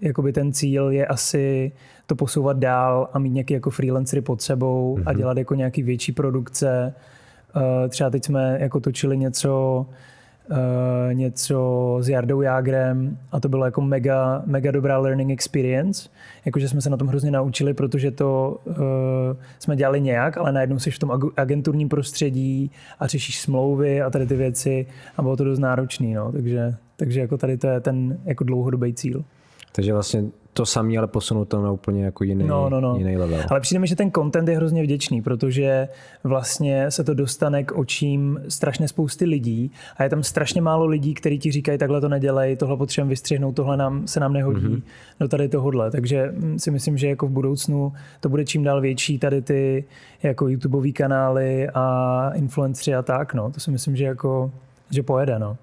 jakoby 0.00 0.32
ten 0.32 0.52
cíl 0.52 0.90
je 0.90 1.06
asi 1.06 1.72
to 2.06 2.14
posouvat 2.14 2.58
dál 2.58 3.08
a 3.12 3.18
mít 3.18 3.30
nějaký 3.30 3.54
jako 3.54 3.70
freelancery 3.70 4.22
pod 4.22 4.42
sebou 4.42 4.96
mm-hmm. 4.96 5.02
a 5.06 5.12
dělat 5.12 5.38
jako 5.38 5.54
nějaký 5.54 5.82
větší 5.82 6.12
produkce. 6.12 6.94
Uh, 7.56 7.62
třeba 7.88 8.10
teď 8.10 8.24
jsme 8.24 8.56
jako 8.60 8.80
točili 8.80 9.18
něco 9.18 9.86
uh, 10.50 10.56
něco 11.14 11.98
s 12.00 12.08
Jardou 12.08 12.40
Jágrem 12.40 13.18
a 13.32 13.40
to 13.40 13.48
bylo 13.48 13.64
jako 13.64 13.80
mega, 13.80 14.42
mega 14.46 14.70
dobrá 14.70 14.98
learning 14.98 15.30
experience. 15.30 16.08
Jakože 16.44 16.68
jsme 16.68 16.80
se 16.80 16.90
na 16.90 16.96
tom 16.96 17.08
hrozně 17.08 17.30
naučili, 17.30 17.74
protože 17.74 18.10
to 18.10 18.60
uh, 18.64 18.74
jsme 19.58 19.76
dělali 19.76 20.00
nějak, 20.00 20.38
ale 20.38 20.52
najednou 20.52 20.78
jsi 20.78 20.90
v 20.90 20.98
tom 20.98 21.10
ag- 21.10 21.32
agenturním 21.36 21.88
prostředí 21.88 22.70
a 22.98 23.06
řešíš 23.06 23.40
smlouvy 23.40 24.02
a 24.02 24.10
tady 24.10 24.26
ty 24.26 24.36
věci 24.36 24.86
a 25.16 25.22
bylo 25.22 25.36
to 25.36 25.44
dost 25.44 25.58
náročný. 25.58 26.14
No. 26.14 26.32
Takže, 26.32 26.74
takže 26.96 27.20
jako 27.20 27.38
tady 27.38 27.58
to 27.58 27.66
je 27.66 27.80
ten 27.80 28.18
jako 28.24 28.44
dlouhodobý 28.44 28.94
cíl. 28.94 29.24
Takže 29.72 29.92
vlastně 29.92 30.24
to 30.52 30.66
samé, 30.66 30.98
ale 30.98 31.06
posunout 31.06 31.44
to 31.44 31.62
na 31.62 31.70
úplně 31.70 32.04
jako 32.04 32.24
jiný, 32.24 32.44
No, 32.44 32.68
no, 32.68 32.80
no. 32.80 32.96
jiný 32.98 33.16
level. 33.16 33.40
Ale 33.50 33.60
přijde 33.60 33.78
mi, 33.78 33.86
že 33.86 33.96
ten 33.96 34.10
content 34.10 34.48
je 34.48 34.56
hrozně 34.56 34.82
vděčný, 34.82 35.22
protože 35.22 35.88
vlastně 36.24 36.90
se 36.90 37.04
to 37.04 37.14
dostane 37.14 37.64
k 37.64 37.72
očím 37.72 38.40
strašně 38.48 38.88
spousty 38.88 39.24
lidí 39.24 39.70
a 39.96 40.02
je 40.02 40.10
tam 40.10 40.22
strašně 40.22 40.62
málo 40.62 40.86
lidí, 40.86 41.14
kteří 41.14 41.38
ti 41.38 41.52
říkají, 41.52 41.78
takhle 41.78 42.00
to 42.00 42.08
nedělej, 42.08 42.56
tohle 42.56 42.76
potřebujeme 42.76 43.10
vystřihnout, 43.10 43.56
tohle 43.56 43.76
nám, 43.76 44.06
se 44.06 44.20
nám 44.20 44.32
nehodí 44.32 44.66
mm-hmm. 44.66 44.82
do 45.20 45.28
tady 45.28 45.48
tohohle. 45.48 45.90
Takže 45.90 46.32
mm, 46.36 46.58
si 46.58 46.70
myslím, 46.70 46.98
že 46.98 47.08
jako 47.08 47.26
v 47.26 47.30
budoucnu 47.30 47.92
to 48.20 48.28
bude 48.28 48.44
čím 48.44 48.64
dál 48.64 48.80
větší 48.80 49.18
tady 49.18 49.42
ty 49.42 49.84
jako 50.22 50.48
YouTubeový 50.48 50.92
kanály 50.92 51.68
a 51.74 52.30
influenceri 52.34 52.94
a 52.94 53.02
tak. 53.02 53.34
No. 53.34 53.50
To 53.50 53.60
si 53.60 53.70
myslím, 53.70 53.96
že 53.96 54.04
jako 54.04 54.50
že 54.90 55.02
pojede. 55.02 55.38
No. 55.38 55.56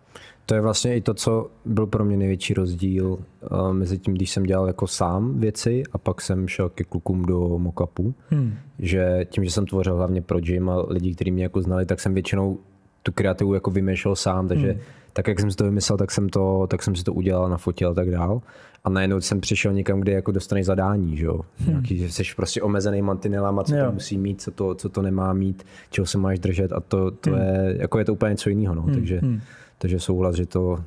To 0.50 0.56
je 0.56 0.62
vlastně 0.62 0.96
i 0.96 1.02
to, 1.02 1.14
co 1.14 1.48
byl 1.66 1.88
pro 1.88 2.06
mě 2.06 2.18
největší 2.18 2.54
rozdíl 2.54 3.08
uh, 3.08 3.74
mezi 3.74 3.98
tím, 3.98 4.14
když 4.14 4.32
jsem 4.32 4.44
dělal 4.44 4.68
jako 4.68 4.88
sám 4.88 5.40
věci 5.40 5.84
a 5.92 5.98
pak 5.98 6.22
jsem 6.22 6.48
šel 6.48 6.70
ke 6.70 6.84
klukům 6.84 7.26
do 7.26 7.60
mockupu, 7.60 8.14
hmm. 8.30 8.54
že 8.80 9.26
tím, 9.30 9.44
že 9.44 9.52
jsem 9.52 9.66
tvořil 9.66 9.96
hlavně 9.96 10.22
pro 10.22 10.40
gym 10.40 10.70
a 10.70 10.86
lidi, 10.88 11.16
kteří 11.16 11.32
mě 11.32 11.44
jako 11.44 11.62
znali, 11.62 11.86
tak 11.86 12.00
jsem 12.00 12.14
většinou 12.14 12.58
tu 13.04 13.12
kreativu 13.12 13.54
jako 13.54 13.72
vymýšlel 13.72 14.16
sám, 14.16 14.48
takže 14.48 14.72
hmm. 14.72 14.82
tak, 15.14 15.28
jak 15.28 15.40
jsem 15.40 15.52
si 15.52 15.58
to 15.58 15.64
vymyslel, 15.64 15.98
tak 15.98 16.12
jsem, 16.12 16.30
to, 16.30 16.68
tak 16.70 16.84
jsem 16.84 16.96
si 16.96 17.04
to 17.04 17.14
udělal, 17.14 17.50
nafotil 17.50 17.90
a 17.90 17.94
tak 17.94 18.12
dál. 18.12 18.42
A 18.84 18.90
najednou 18.90 19.22
jsem 19.22 19.42
přišel 19.42 19.74
někam, 19.74 20.00
kde 20.00 20.12
jako 20.12 20.32
dostaneš 20.32 20.66
zadání, 20.66 21.18
že 21.18 21.26
jo? 21.26 21.42
Hmm. 21.58 21.70
Nějaký, 21.70 21.98
že 21.98 22.12
jsi 22.12 22.24
prostě 22.36 22.62
omezený 22.62 23.02
mantinelama, 23.02 23.64
co 23.64 23.76
Jo. 23.76 23.86
to 23.86 23.92
musí 23.92 24.18
mít, 24.18 24.42
co 24.42 24.52
to, 24.52 24.76
co 24.76 24.90
to 24.90 25.02
nemá 25.02 25.34
mít, 25.34 25.64
čeho 25.90 26.06
se 26.06 26.18
máš 26.18 26.40
držet 26.40 26.74
a 26.74 26.80
to, 26.80 27.12
to 27.12 27.30
hmm. 27.30 27.40
je, 27.40 27.76
jako 27.80 28.00
je 28.00 28.06
to 28.06 28.14
úplně 28.14 28.30
něco 28.30 28.50
jiného, 28.50 28.76
no. 28.76 28.86
takže, 28.94 29.20
hmm. 29.20 29.42
Takže 29.80 30.00
souhlas, 30.00 30.36
že 30.36 30.46
to, 30.46 30.84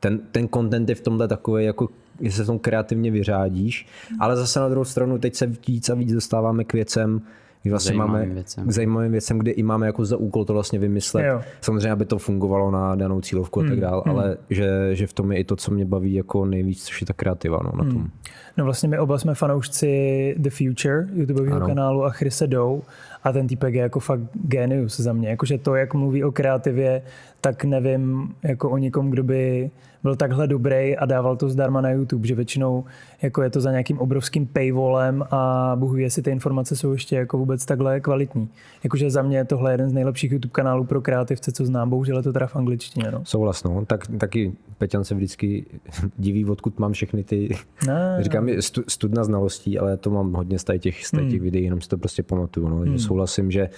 ten, 0.00 0.20
ten 0.32 0.48
content 0.48 0.88
je 0.88 0.94
v 0.94 1.00
tomhle 1.00 1.28
takový, 1.28 1.64
jako 1.64 1.88
že 2.20 2.32
se 2.32 2.44
v 2.44 2.46
tom 2.46 2.58
kreativně 2.58 3.10
vyřádíš, 3.10 3.86
ale 4.20 4.36
zase 4.36 4.60
na 4.60 4.68
druhou 4.68 4.84
stranu 4.84 5.18
teď 5.18 5.34
se 5.34 5.46
víc 5.46 5.88
a 5.88 5.94
víc 5.94 6.12
dostáváme 6.12 6.64
k 6.64 6.72
věcem, 6.72 7.22
kdy 7.62 7.70
vlastně 7.70 7.88
Zajímavým 7.88 8.12
máme 8.12 8.34
věcem. 8.34 8.66
k 8.66 8.70
zajímavým 8.70 9.12
věcem, 9.12 9.38
kde 9.38 9.50
i 9.50 9.62
máme 9.62 9.86
jako 9.86 10.04
za 10.04 10.16
úkol 10.16 10.44
to 10.44 10.52
vlastně 10.52 10.78
vymyslet. 10.78 11.26
Jo. 11.26 11.40
Samozřejmě, 11.60 11.90
aby 11.90 12.04
to 12.04 12.18
fungovalo 12.18 12.70
na 12.70 12.94
danou 12.94 13.20
cílovku 13.20 13.60
a 13.60 13.64
tak 13.64 13.80
dál, 13.80 14.02
ale 14.06 14.36
že, 14.50 14.96
že 14.96 15.06
v 15.06 15.12
tom 15.12 15.32
je 15.32 15.38
i 15.38 15.44
to, 15.44 15.56
co 15.56 15.70
mě 15.70 15.84
baví 15.84 16.14
jako 16.14 16.44
nejvíc, 16.44 16.84
což 16.84 17.00
je 17.00 17.06
ta 17.06 17.12
kreativa 17.12 17.60
no, 17.64 17.84
na 17.84 17.90
tom. 17.90 18.10
No 18.56 18.64
vlastně 18.64 18.88
my 18.88 18.98
oba 18.98 19.18
jsme 19.18 19.34
fanoušci 19.34 20.34
The 20.38 20.50
Future, 20.50 21.06
YouTubeového 21.12 21.66
kanálu 21.66 22.04
a 22.04 22.10
Chrise 22.10 22.46
Dow 22.46 22.80
A 23.24 23.32
ten 23.32 23.46
týpek 23.46 23.74
je 23.74 23.82
jako 23.82 24.00
fakt 24.00 24.20
genius 24.34 25.00
za 25.00 25.12
mě. 25.12 25.28
Jakože 25.28 25.58
to, 25.58 25.74
jak 25.74 25.94
mluví 25.94 26.24
o 26.24 26.32
kreativě, 26.32 27.02
tak 27.40 27.64
nevím 27.64 28.34
jako 28.42 28.70
o 28.70 28.78
někom, 28.78 29.10
kdo 29.10 29.22
by 29.22 29.70
byl 30.02 30.16
takhle 30.16 30.46
dobrý 30.46 30.96
a 30.96 31.06
dával 31.06 31.36
to 31.36 31.48
zdarma 31.48 31.80
na 31.80 31.90
YouTube, 31.90 32.26
že 32.28 32.34
většinou 32.34 32.84
jako 33.22 33.42
je 33.42 33.50
to 33.50 33.60
za 33.60 33.70
nějakým 33.70 33.98
obrovským 33.98 34.46
paywallem 34.46 35.24
a 35.30 35.72
bohu 35.78 35.92
ví, 35.92 36.02
jestli 36.02 36.22
ty 36.22 36.30
informace 36.30 36.76
jsou 36.76 36.92
ještě 36.92 37.16
jako 37.16 37.38
vůbec 37.38 37.64
takhle 37.64 38.00
kvalitní. 38.00 38.48
Jakože 38.84 39.10
za 39.10 39.22
mě 39.22 39.44
tohle 39.44 39.70
je 39.70 39.74
jeden 39.74 39.90
z 39.90 39.92
nejlepších 39.92 40.32
YouTube 40.32 40.52
kanálů 40.52 40.84
pro 40.84 41.00
kreativce, 41.00 41.52
co 41.52 41.66
znám, 41.66 41.90
bohužel 41.90 42.16
je 42.16 42.22
to 42.22 42.32
teda 42.32 42.46
v 42.46 42.56
angličtině. 42.56 43.10
No. 43.10 43.20
Souhlas, 43.24 43.64
no. 43.64 43.84
Tak, 43.84 44.06
taky 44.18 44.52
Peťan 44.78 45.04
se 45.04 45.14
vždycky 45.14 45.64
diví, 46.18 46.44
odkud 46.44 46.78
mám 46.78 46.92
všechny 46.92 47.24
ty, 47.24 47.56
Ne, 47.86 48.18
říkám, 48.20 48.41
stu, 48.60 48.82
studna 48.88 49.24
znalostí, 49.24 49.78
ale 49.78 49.96
to 49.96 50.10
mám 50.10 50.32
hodně 50.32 50.58
z 50.58 50.64
těch, 50.78 51.06
z 51.06 51.10
těch 51.10 51.40
videí, 51.40 51.64
jenom 51.64 51.80
si 51.80 51.88
to 51.88 51.98
prostě 51.98 52.22
pamatuju. 52.22 52.68
No. 52.68 52.86
Že 52.86 52.98
souhlasím, 52.98 53.50
že 53.50 53.68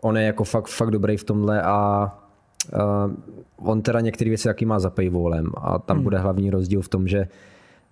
on 0.00 0.16
je 0.16 0.24
jako 0.24 0.44
fakt, 0.44 0.68
fakt 0.68 0.90
dobrý 0.90 1.16
v 1.16 1.24
tomhle 1.24 1.62
a 1.62 2.08
uh, 2.74 3.70
on 3.70 3.82
teda 3.82 4.00
některé 4.00 4.28
věci 4.28 4.48
taky 4.48 4.64
má 4.64 4.78
za 4.78 4.90
paywallem 4.90 5.46
a 5.56 5.78
tam 5.78 6.02
bude 6.02 6.18
hlavní 6.18 6.50
rozdíl 6.50 6.82
v 6.82 6.88
tom, 6.88 7.08
že 7.08 7.28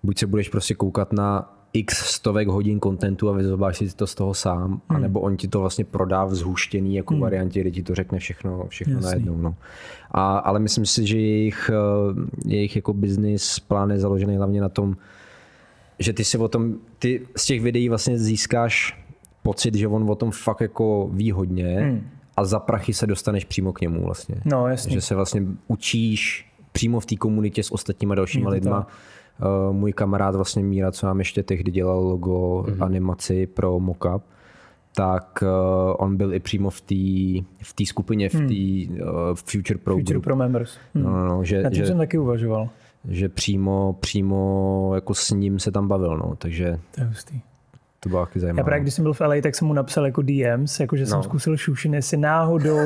buď 0.03 0.17
se 0.17 0.27
budeš 0.27 0.49
prostě 0.49 0.75
koukat 0.75 1.13
na 1.13 1.53
x 1.73 1.97
stovek 1.97 2.47
hodin 2.47 2.79
kontentu 2.79 3.29
a 3.29 3.33
vyzobáš 3.33 3.77
si 3.77 3.95
to 3.95 4.07
z 4.07 4.15
toho 4.15 4.33
sám, 4.33 4.81
anebo 4.89 5.19
on 5.19 5.37
ti 5.37 5.47
to 5.47 5.59
vlastně 5.59 5.85
prodá 5.85 6.25
v 6.25 6.35
zhuštěný 6.35 6.95
jako 6.95 7.17
variantě, 7.17 7.61
kde 7.61 7.71
ti 7.71 7.83
to 7.83 7.95
řekne 7.95 8.19
všechno, 8.19 8.65
všechno 8.67 8.93
Jasný. 8.93 9.05
najednou. 9.05 9.37
No. 9.37 9.55
A, 10.11 10.37
ale 10.37 10.59
myslím 10.59 10.85
si, 10.85 11.07
že 11.07 11.19
jejich, 11.19 11.71
eh, 11.73 12.27
jejich 12.45 12.75
jako 12.75 12.93
business 12.93 13.59
plán 13.59 13.91
je 13.91 13.99
založený 13.99 14.37
hlavně 14.37 14.61
na 14.61 14.69
tom, 14.69 14.97
že 15.99 16.13
ty 16.13 16.23
si 16.25 16.37
o 16.37 16.47
tom, 16.47 16.75
ty 16.99 17.21
z 17.35 17.45
těch 17.45 17.61
videí 17.61 17.89
vlastně 17.89 18.17
získáš 18.19 19.03
pocit, 19.43 19.75
že 19.75 19.87
on 19.87 20.11
o 20.11 20.15
tom 20.15 20.31
fakt 20.31 20.61
jako 20.61 21.09
ví 21.13 21.31
hodně 21.31 21.77
Hmm. 21.79 22.01
a 22.37 22.45
za 22.45 22.59
prachy 22.59 22.93
se 22.93 23.07
dostaneš 23.07 23.45
přímo 23.45 23.73
k 23.73 23.81
němu 23.81 24.03
vlastně. 24.03 24.35
No, 24.45 24.67
jasně. 24.67 24.91
Že 24.93 25.01
se 25.01 25.15
vlastně 25.15 25.43
učíš 25.67 26.49
přímo 26.71 26.99
v 26.99 27.05
té 27.05 27.15
komunitě 27.15 27.63
s 27.63 27.71
ostatníma 27.71 28.15
dalšíma 28.15 28.49
lidma. 28.49 28.87
Uh, 29.69 29.75
můj 29.75 29.93
kamarád 29.93 30.35
vlastně 30.35 30.63
Míra, 30.63 30.91
co 30.91 31.05
nám 31.05 31.19
ještě 31.19 31.43
tehdy 31.43 31.71
dělal 31.71 31.99
logo, 32.03 32.63
Mhm. 32.67 32.73
mm-hmm. 32.75 32.83
animaci 32.85 33.47
pro 33.47 33.79
mockup, 33.79 34.23
tak 34.95 35.43
uh, 35.43 35.95
on 35.97 36.17
byl 36.17 36.33
i 36.33 36.39
přímo 36.39 36.69
v 36.69 36.81
té 36.81 36.95
v 37.63 37.73
té 37.75 37.85
skupině, 37.85 38.29
v 38.29 38.33
té 38.33 38.93
uh, 39.03 39.09
Future 39.35 39.77
Pro 39.79 39.93
Hmm. 39.93 40.01
Future 40.01 40.13
Group. 40.13 40.23
Pro 40.23 40.35
Members. 40.35 40.77
Hm. 40.95 41.03
No, 41.03 41.11
no, 41.11 41.25
no, 41.27 41.43
že, 41.43 41.63
Na 41.63 41.69
tím 41.69 41.77
že, 41.79 41.87
jsem 41.87 41.97
taky 41.97 42.17
uvažoval. 42.17 42.69
Že 43.09 43.29
přímo, 43.29 43.97
přímo 43.99 44.91
jako 44.95 45.13
s 45.13 45.31
ním 45.31 45.59
se 45.59 45.71
tam 45.71 45.87
bavil, 45.87 46.17
no, 46.17 46.35
takže 46.37 46.79
To 46.95 47.01
je 47.01 47.07
hustý. 47.07 47.41
to 47.99 48.09
bylo 48.09 48.25
taky 48.25 48.39
Já 48.39 48.41
zajímavé. 48.41 48.63
právě, 48.65 48.81
když 48.81 48.93
jsem 48.93 49.03
byl 49.03 49.13
v 49.13 49.21
LA, 49.21 49.35
tak 49.41 49.55
jsem 49.55 49.67
mu 49.67 49.73
napsal 49.73 50.05
jako 50.05 50.21
DMs, 50.21 50.79
jako 50.79 50.97
že 50.97 51.05
jsem 51.05 51.17
No. 51.17 51.23
zkusil 51.23 51.57
šušin, 51.57 51.93
jestli 51.93 52.17
náhodou 52.17 52.79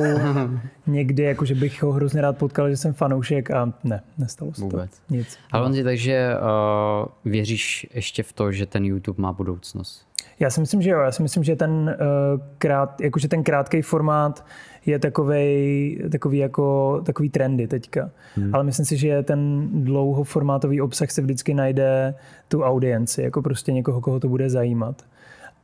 někdy, 0.87 1.23
jako 1.23 1.45
že 1.45 1.55
bych 1.55 1.83
ho 1.83 1.91
hrozně 1.91 2.21
rád 2.21 2.37
potkal, 2.37 2.69
že 2.69 2.77
jsem 2.77 2.93
fanoušek 2.93 3.51
a 3.51 3.73
ne, 3.83 4.01
nestalo 4.17 4.53
se 4.53 4.61
Vůbec. 4.61 4.91
to. 4.91 5.13
Nic. 5.15 5.37
Ale 5.51 5.65
on 5.65 5.83
takže 5.83 6.33
uh, 6.35 7.31
věříš 7.31 7.87
ještě 7.93 8.23
v 8.23 8.33
to, 8.33 8.51
že 8.51 8.65
ten 8.65 8.85
YouTube 8.85 9.21
má 9.21 9.33
budoucnost? 9.33 10.05
Já 10.39 10.49
si 10.49 10.59
myslím, 10.59 10.81
že 10.81 10.89
jo. 10.89 10.99
Já 10.99 11.11
si 11.11 11.21
myslím, 11.23 11.43
že 11.43 11.55
ten, 11.55 11.71
uh, 11.71 12.41
krát, 12.57 13.01
jakože 13.01 13.27
ten 13.27 13.43
krátký 13.43 13.81
formát 13.81 14.45
je 14.85 14.99
takovej, 14.99 16.09
takový, 16.11 16.37
jako, 16.37 17.01
takový 17.05 17.29
trendy 17.29 17.67
teďka. 17.67 18.09
Hmm. 18.35 18.55
Ale 18.55 18.63
myslím 18.63 18.85
si, 18.85 18.97
že 18.97 19.23
ten 19.23 19.69
dlouhoformátový 19.83 20.81
obsah 20.81 21.11
se 21.11 21.21
vždycky 21.21 21.53
najde 21.53 22.15
tu 22.47 22.63
audienci, 22.63 23.21
jako 23.21 23.41
prostě 23.41 23.71
někoho, 23.71 24.01
koho 24.01 24.19
to 24.19 24.27
bude 24.27 24.49
zajímat. 24.49 25.05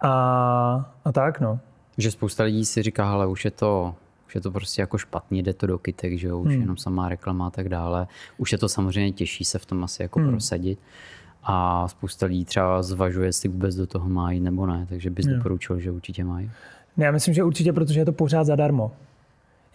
A, 0.01 0.11
a 1.05 1.11
tak 1.11 1.39
no. 1.39 1.59
Že 1.97 2.11
spousta 2.11 2.43
lidí 2.43 2.65
si 2.65 2.83
říká, 2.83 3.11
ale 3.11 3.27
už 3.27 3.45
je 3.45 3.51
to 3.51 3.95
už 4.27 4.35
je 4.35 4.41
to 4.41 4.51
prostě 4.51 4.81
jako 4.81 4.97
špatně, 4.97 5.43
jde 5.43 5.53
to 5.53 5.67
do 5.67 5.77
kytek, 5.77 6.17
že 6.17 6.27
jo, 6.27 6.39
už 6.39 6.51
hmm. 6.51 6.61
jenom 6.61 6.77
samá 6.77 7.09
reklama 7.09 7.47
a 7.47 7.49
tak 7.49 7.69
dále. 7.69 8.07
Už 8.37 8.51
je 8.51 8.57
to 8.57 8.69
samozřejmě 8.69 9.11
těžší 9.11 9.45
se 9.45 9.59
v 9.59 9.65
tom 9.65 9.83
asi 9.83 10.01
jako 10.01 10.19
hmm. 10.19 10.29
prosadit. 10.29 10.79
A 11.43 11.87
spousta 11.87 12.25
lidí 12.25 12.45
třeba 12.45 12.83
zvažuje, 12.83 13.27
jestli 13.27 13.49
vůbec 13.49 13.75
do 13.75 13.87
toho 13.87 14.09
mají 14.09 14.39
nebo 14.39 14.65
ne, 14.65 14.85
takže 14.89 15.09
bys 15.09 15.25
doporučil, 15.25 15.79
že 15.79 15.91
určitě 15.91 16.23
mají. 16.23 16.51
Ne, 16.97 17.05
Já 17.05 17.11
myslím, 17.11 17.33
že 17.33 17.43
určitě, 17.43 17.73
protože 17.73 17.99
je 17.99 18.05
to 18.05 18.11
pořád 18.11 18.43
zadarmo. 18.43 18.91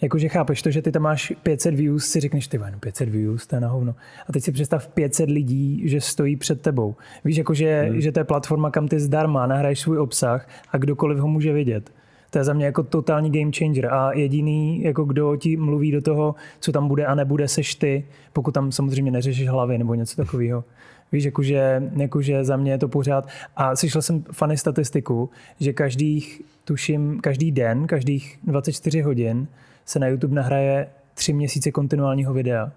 Jakože 0.02 0.28
chápeš 0.28 0.62
to, 0.62 0.70
že 0.70 0.82
ty 0.82 0.92
tam 0.92 1.02
máš 1.02 1.32
500 1.42 1.74
views, 1.74 2.06
si 2.06 2.20
řekneš, 2.20 2.48
ty 2.48 2.58
no 2.58 2.78
500 2.80 3.08
views, 3.08 3.46
to 3.46 3.56
je 3.56 3.60
na 3.60 3.68
hovno. 3.68 3.94
A 4.28 4.32
teď 4.32 4.44
si 4.44 4.52
představ 4.52 4.88
500 4.88 5.30
lidí, 5.30 5.88
že 5.88 6.00
stojí 6.00 6.36
před 6.36 6.60
tebou. 6.60 6.94
Víš, 7.24 7.36
jakože, 7.36 7.82
hmm. 7.82 8.00
že 8.00 8.12
to 8.12 8.20
je 8.20 8.24
platforma, 8.24 8.70
kam 8.70 8.88
ty 8.88 9.00
zdarma 9.00 9.46
nahraješ 9.46 9.80
svůj 9.80 9.98
obsah 9.98 10.48
a 10.70 10.78
kdokoliv 10.78 11.18
ho 11.18 11.28
může 11.28 11.52
vidět. 11.52 11.90
To 12.30 12.38
je 12.38 12.44
za 12.44 12.52
mě 12.52 12.64
jako 12.64 12.82
totální 12.82 13.32
game 13.32 13.52
changer 13.58 13.86
a 13.86 14.12
jediný, 14.12 14.82
jako 14.82 15.04
kdo 15.04 15.36
ti 15.36 15.56
mluví 15.56 15.92
do 15.92 16.02
toho, 16.02 16.34
co 16.60 16.72
tam 16.72 16.88
bude 16.88 17.06
a 17.06 17.14
nebude, 17.14 17.48
seš 17.48 17.74
ty, 17.74 18.04
pokud 18.32 18.54
tam 18.54 18.72
samozřejmě 18.72 19.10
neřešíš 19.10 19.48
hlavy 19.48 19.78
nebo 19.78 19.94
něco 19.94 20.16
takového. 20.16 20.64
Víš, 21.12 21.24
jakože, 21.24 21.82
jakože 21.96 22.44
za 22.44 22.56
mě 22.56 22.72
je 22.72 22.78
to 22.78 22.88
pořád. 22.88 23.28
A 23.56 23.76
slyšel 23.76 24.02
jsem 24.02 24.24
fany 24.32 24.56
statistiku, 24.56 25.30
že 25.60 25.72
každých, 25.72 26.42
tuším, 26.64 27.20
každý 27.20 27.52
den, 27.52 27.86
každých 27.86 28.38
24 28.44 29.00
hodin 29.00 29.48
se 29.84 29.98
na 29.98 30.06
YouTube 30.06 30.34
nahraje 30.34 30.86
tři 31.14 31.32
měsíce 31.32 31.70
kontinuálního 31.70 32.34
videa. 32.34 32.72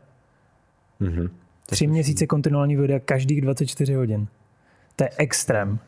Mhm. 1.00 1.30
Tři 1.66 1.88
měsíce 1.88 2.28
kontinuálního 2.28 2.82
videa 2.82 3.00
každých 3.00 3.42
24 3.42 3.94
hodin. 3.94 4.28
To 4.96 5.04
je 5.04 5.10
extrém. 5.18 5.80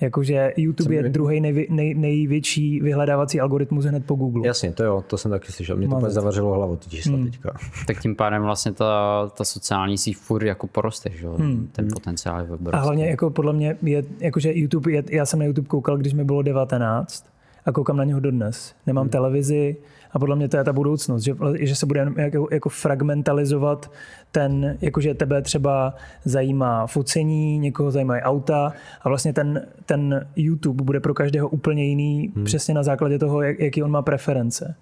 Jakože 0.00 0.52
YouTube 0.56 0.94
je 0.94 1.02
druhý 1.02 1.40
nejvě, 1.40 1.66
nej, 1.70 1.94
největší 1.94 2.80
vyhledávací 2.80 3.40
algoritmus 3.40 3.84
hned 3.84 4.06
po 4.06 4.14
Google. 4.14 4.46
Jasně, 4.46 4.72
to 4.72 4.84
jo, 4.84 5.04
to 5.06 5.18
jsem 5.18 5.30
taky 5.30 5.52
slyšel. 5.52 5.76
Mě 5.76 5.88
to 5.88 5.96
úplně 5.96 6.10
zavařilo 6.10 6.54
hlavu, 6.54 6.76
ty 6.76 6.90
čísla 6.90 7.18
teďka. 7.24 7.56
Tak 7.86 8.00
tím 8.00 8.16
pádem 8.16 8.42
vlastně 8.42 8.72
ta, 8.72 9.22
ta 9.36 9.44
sociální 9.44 9.98
síť 9.98 10.16
furt 10.16 10.46
jako 10.46 10.66
poroste, 10.66 11.10
že 11.14 11.26
jo? 11.26 11.36
Hmm. 11.38 11.68
Ten 11.72 11.88
potenciál 11.92 12.40
je 12.40 12.46
A 12.48 12.54
obrovský. 12.54 12.82
hlavně 12.82 13.06
jako 13.06 13.30
podle 13.30 13.52
mě 13.52 13.76
je, 13.82 14.04
jakože 14.20 14.52
YouTube, 14.54 14.92
je, 14.92 15.02
já 15.10 15.26
jsem 15.26 15.38
na 15.38 15.44
YouTube 15.44 15.68
koukal, 15.68 15.96
když 15.96 16.12
mi 16.12 16.24
bylo 16.24 16.42
19 16.42 17.26
a 17.66 17.72
koukám 17.72 17.96
na 17.96 18.04
něho 18.04 18.20
dodnes. 18.20 18.74
Nemám 18.86 19.04
hmm. 19.04 19.10
televizi 19.10 19.76
a 20.16 20.18
podle 20.18 20.36
mě 20.36 20.48
to 20.48 20.56
je 20.56 20.64
ta 20.64 20.72
budoucnost, 20.72 21.22
že, 21.22 21.36
že 21.58 21.76
se 21.76 21.86
bude 21.86 22.12
jako, 22.16 22.48
jako 22.52 22.68
fragmentalizovat 22.68 23.90
ten, 24.32 24.78
jakože 24.80 25.14
tebe 25.14 25.42
třeba 25.42 25.94
zajímá 26.24 26.86
focení, 26.86 27.58
někoho 27.58 27.90
zajímají 27.90 28.22
auta 28.22 28.72
a 29.02 29.08
vlastně 29.08 29.32
ten, 29.32 29.66
ten 29.86 30.28
YouTube 30.36 30.84
bude 30.84 31.00
pro 31.00 31.14
každého 31.14 31.48
úplně 31.48 31.84
jiný 31.84 32.32
hmm. 32.34 32.44
přesně 32.44 32.74
na 32.74 32.82
základě 32.82 33.18
toho, 33.18 33.42
jak, 33.42 33.60
jaký 33.60 33.82
on 33.82 33.90
má 33.90 34.02
preference. 34.02 34.74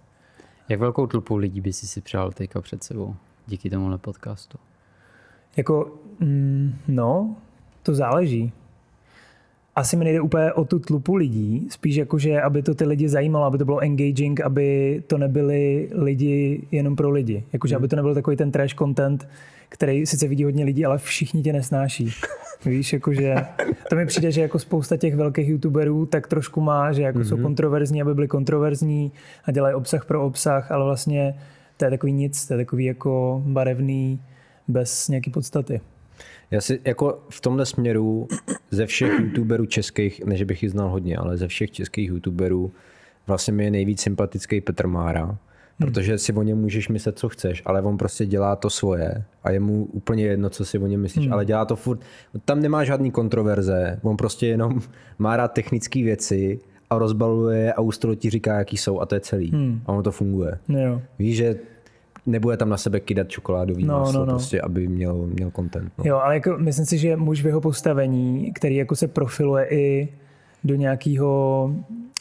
Jak 0.68 0.80
velkou 0.80 1.06
tlupu 1.06 1.36
lidí 1.36 1.60
by 1.60 1.72
si 1.72 1.86
si 1.86 2.00
přál 2.00 2.32
teďka 2.32 2.60
před 2.60 2.84
sebou 2.84 3.14
díky 3.46 3.70
tomuhle 3.70 3.98
podcastu? 3.98 4.58
Jako, 5.56 5.94
mm, 6.20 6.74
no, 6.88 7.36
to 7.82 7.94
záleží. 7.94 8.52
Asi 9.76 9.96
mi 9.96 10.04
nejde 10.04 10.20
úplně 10.20 10.52
o 10.52 10.64
tu 10.64 10.78
tlupu 10.78 11.14
lidí, 11.14 11.66
spíš 11.70 11.96
jako, 11.96 12.18
že 12.18 12.42
aby 12.42 12.62
to 12.62 12.74
ty 12.74 12.84
lidi 12.84 13.08
zajímalo, 13.08 13.44
aby 13.44 13.58
to 13.58 13.64
bylo 13.64 13.78
engaging, 13.78 14.40
aby 14.40 15.02
to 15.06 15.18
nebyli 15.18 15.88
lidi 15.92 16.62
jenom 16.70 16.96
pro 16.96 17.10
lidi. 17.10 17.44
Jakože 17.52 17.76
aby 17.76 17.88
to 17.88 17.96
nebyl 17.96 18.14
takový 18.14 18.36
ten 18.36 18.50
trash 18.50 18.74
content, 18.74 19.28
který 19.68 20.06
sice 20.06 20.28
vidí 20.28 20.44
hodně 20.44 20.64
lidí, 20.64 20.84
ale 20.84 20.98
všichni 20.98 21.42
tě 21.42 21.52
nesnáší. 21.52 22.10
Víš, 22.64 22.92
jakože 22.92 23.36
to 23.90 23.96
mi 23.96 24.06
přijde, 24.06 24.32
že 24.32 24.40
jako 24.40 24.58
spousta 24.58 24.96
těch 24.96 25.16
velkých 25.16 25.48
youtuberů 25.48 26.06
tak 26.06 26.26
trošku 26.26 26.60
má, 26.60 26.92
že 26.92 27.02
jako 27.02 27.18
mm-hmm. 27.18 27.28
jsou 27.28 27.36
kontroverzní, 27.36 28.02
aby 28.02 28.14
byli 28.14 28.28
kontroverzní 28.28 29.12
a 29.44 29.52
dělají 29.52 29.74
obsah 29.74 30.04
pro 30.04 30.26
obsah, 30.26 30.72
ale 30.72 30.84
vlastně 30.84 31.34
to 31.76 31.84
je 31.84 31.90
takový 31.90 32.12
nic, 32.12 32.46
to 32.46 32.54
je 32.54 32.58
takový 32.58 32.84
jako 32.84 33.42
barevný, 33.46 34.20
bez 34.68 35.08
nějaký 35.08 35.30
podstaty. 35.30 35.80
Já 36.54 36.60
si 36.60 36.80
jako 36.84 37.18
v 37.28 37.40
tomhle 37.40 37.66
směru 37.66 38.28
ze 38.70 38.86
všech 38.86 39.12
youtuberů 39.20 39.66
českých, 39.66 40.24
ne 40.24 40.36
že 40.36 40.44
bych 40.44 40.62
ji 40.62 40.68
znal 40.68 40.88
hodně, 40.88 41.16
ale 41.16 41.36
ze 41.36 41.48
všech 41.48 41.70
českých 41.70 42.08
youtuberů 42.08 42.72
vlastně 43.26 43.52
mi 43.52 43.64
je 43.64 43.70
nejvíc 43.70 44.00
sympatický 44.00 44.60
Petr 44.60 44.86
Mára, 44.86 45.38
protože 45.78 46.18
si 46.18 46.32
o 46.32 46.42
něm 46.42 46.58
můžeš 46.58 46.88
myslet, 46.88 47.18
co 47.18 47.28
chceš, 47.28 47.62
ale 47.66 47.82
on 47.82 47.96
prostě 47.96 48.26
dělá 48.26 48.56
to 48.56 48.70
svoje 48.70 49.24
a 49.44 49.50
je 49.50 49.60
mu 49.60 49.84
úplně 49.84 50.24
jedno, 50.24 50.50
co 50.50 50.64
si 50.64 50.78
o 50.78 50.86
něm 50.86 51.00
myslíš, 51.00 51.28
ale 51.30 51.44
dělá 51.44 51.64
to 51.64 51.76
furt. 51.76 52.00
Tam 52.44 52.62
nemá 52.62 52.84
žádný 52.84 53.10
kontroverze, 53.10 54.00
on 54.02 54.16
prostě 54.16 54.46
jenom 54.46 54.80
má 55.18 55.36
rád 55.36 55.52
technické 55.52 56.02
věci 56.02 56.60
a 56.90 56.98
rozbaluje 56.98 57.72
a 57.72 57.80
ústro 57.80 58.14
ti 58.14 58.30
říká, 58.30 58.58
jaký 58.58 58.76
jsou 58.76 59.00
a 59.00 59.06
to 59.06 59.14
je 59.14 59.20
celý. 59.20 59.50
A 59.86 59.92
ono 59.92 60.02
to 60.02 60.12
funguje. 60.12 60.58
Jo. 60.68 61.02
Víš, 61.18 61.36
že 61.36 61.56
nebude 62.26 62.56
tam 62.56 62.68
na 62.68 62.76
sebe 62.76 63.00
kydat 63.00 63.28
čokoládový 63.28 63.84
No, 63.84 64.00
máslo, 64.00 64.20
no, 64.20 64.26
no. 64.26 64.32
prostě, 64.32 64.60
aby 64.60 64.88
měl, 64.88 65.14
měl 65.14 65.50
content. 65.50 65.92
No. 65.98 66.04
Jo, 66.06 66.16
ale 66.16 66.34
jako, 66.34 66.56
myslím 66.58 66.86
si, 66.86 66.98
že 66.98 67.16
muž 67.16 67.42
v 67.42 67.46
jeho 67.46 67.60
postavení, 67.60 68.52
který 68.52 68.76
jako 68.76 68.96
se 68.96 69.08
profiluje 69.08 69.66
i 69.70 70.08
do 70.64 70.74
nějakého 70.74 71.70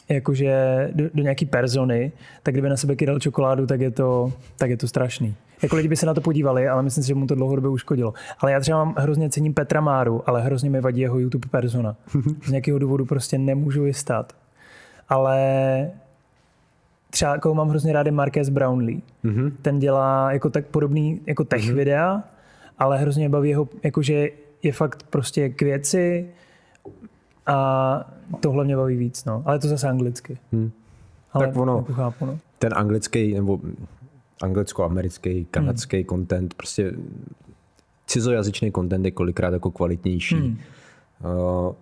jakože 0.08 0.54
do, 0.94 1.04
do 1.14 1.22
nějaký 1.22 1.46
persony, 1.46 2.12
tak 2.42 2.54
kdyby 2.54 2.68
na 2.68 2.76
sebe 2.76 2.96
kydal 2.96 3.18
čokoládu, 3.18 3.66
tak 3.66 3.80
je 3.80 3.90
to, 3.90 4.32
tak 4.58 4.70
je 4.70 4.76
to 4.76 4.88
strašný. 4.88 5.34
Jako 5.62 5.76
lidi 5.76 5.88
by 5.88 5.96
se 5.96 6.06
na 6.06 6.14
to 6.14 6.20
podívali, 6.20 6.68
ale 6.68 6.82
myslím 6.82 7.04
si, 7.04 7.08
že 7.08 7.14
mu 7.14 7.26
to 7.26 7.34
dlouhodobě 7.34 7.70
uškodilo. 7.70 8.14
Ale 8.38 8.52
já 8.52 8.60
třeba 8.60 8.84
mám 8.84 8.94
hrozně 8.98 9.30
cením 9.30 9.54
Petra 9.54 9.80
Máru, 9.80 10.22
ale 10.26 10.42
hrozně 10.42 10.70
mi 10.70 10.80
vadí 10.80 11.00
jeho 11.00 11.18
YouTube 11.18 11.48
persona. 11.48 11.96
Z 12.44 12.50
nějakého 12.50 12.78
důvodu 12.78 13.04
prostě 13.04 13.38
nemůžu 13.38 13.84
ji 13.84 13.94
stát. 13.94 14.32
Ale 15.08 15.90
třeba 17.14 17.38
koho 17.38 17.54
mám 17.54 17.68
hrozně 17.68 17.92
rád 17.92 18.06
je 18.06 18.12
Marquez 18.12 18.48
Brownlee. 18.48 19.00
Mm-hmm. 19.24 19.52
Ten 19.62 19.78
dělá 19.78 20.32
jako 20.32 20.50
tak 20.50 20.66
podobný 20.66 21.20
jako 21.26 21.44
tech 21.44 21.62
mm-hmm. 21.62 21.74
videa, 21.74 22.22
ale 22.78 22.98
hrozně 22.98 23.28
baví 23.28 23.48
jeho, 23.48 23.68
jakože 23.82 24.28
je 24.62 24.72
fakt 24.72 25.02
prostě 25.02 25.48
k 25.48 25.62
věci 25.62 26.28
a 27.46 28.10
tohle 28.40 28.64
mě 28.64 28.76
baví 28.76 28.96
víc, 28.96 29.24
no. 29.24 29.42
Ale 29.46 29.58
to 29.58 29.68
zase 29.68 29.88
anglicky. 29.88 30.38
Hmm. 30.52 30.70
Ale 31.32 31.46
tak 31.46 31.56
ono, 31.56 31.76
jako 31.76 31.92
chápu, 31.92 32.26
no. 32.26 32.38
ten 32.58 32.72
anglický 32.76 33.34
nebo 33.34 33.60
anglicko-americký, 34.42 35.46
kanadský 35.50 35.96
hmm. 35.96 36.06
content, 36.06 36.54
prostě 36.54 36.92
cizojazyčný 38.06 38.72
content 38.72 39.04
je 39.04 39.10
kolikrát 39.10 39.52
jako 39.52 39.70
kvalitnější. 39.70 40.36
Hmm. 40.36 40.58
Uh, 41.24 41.74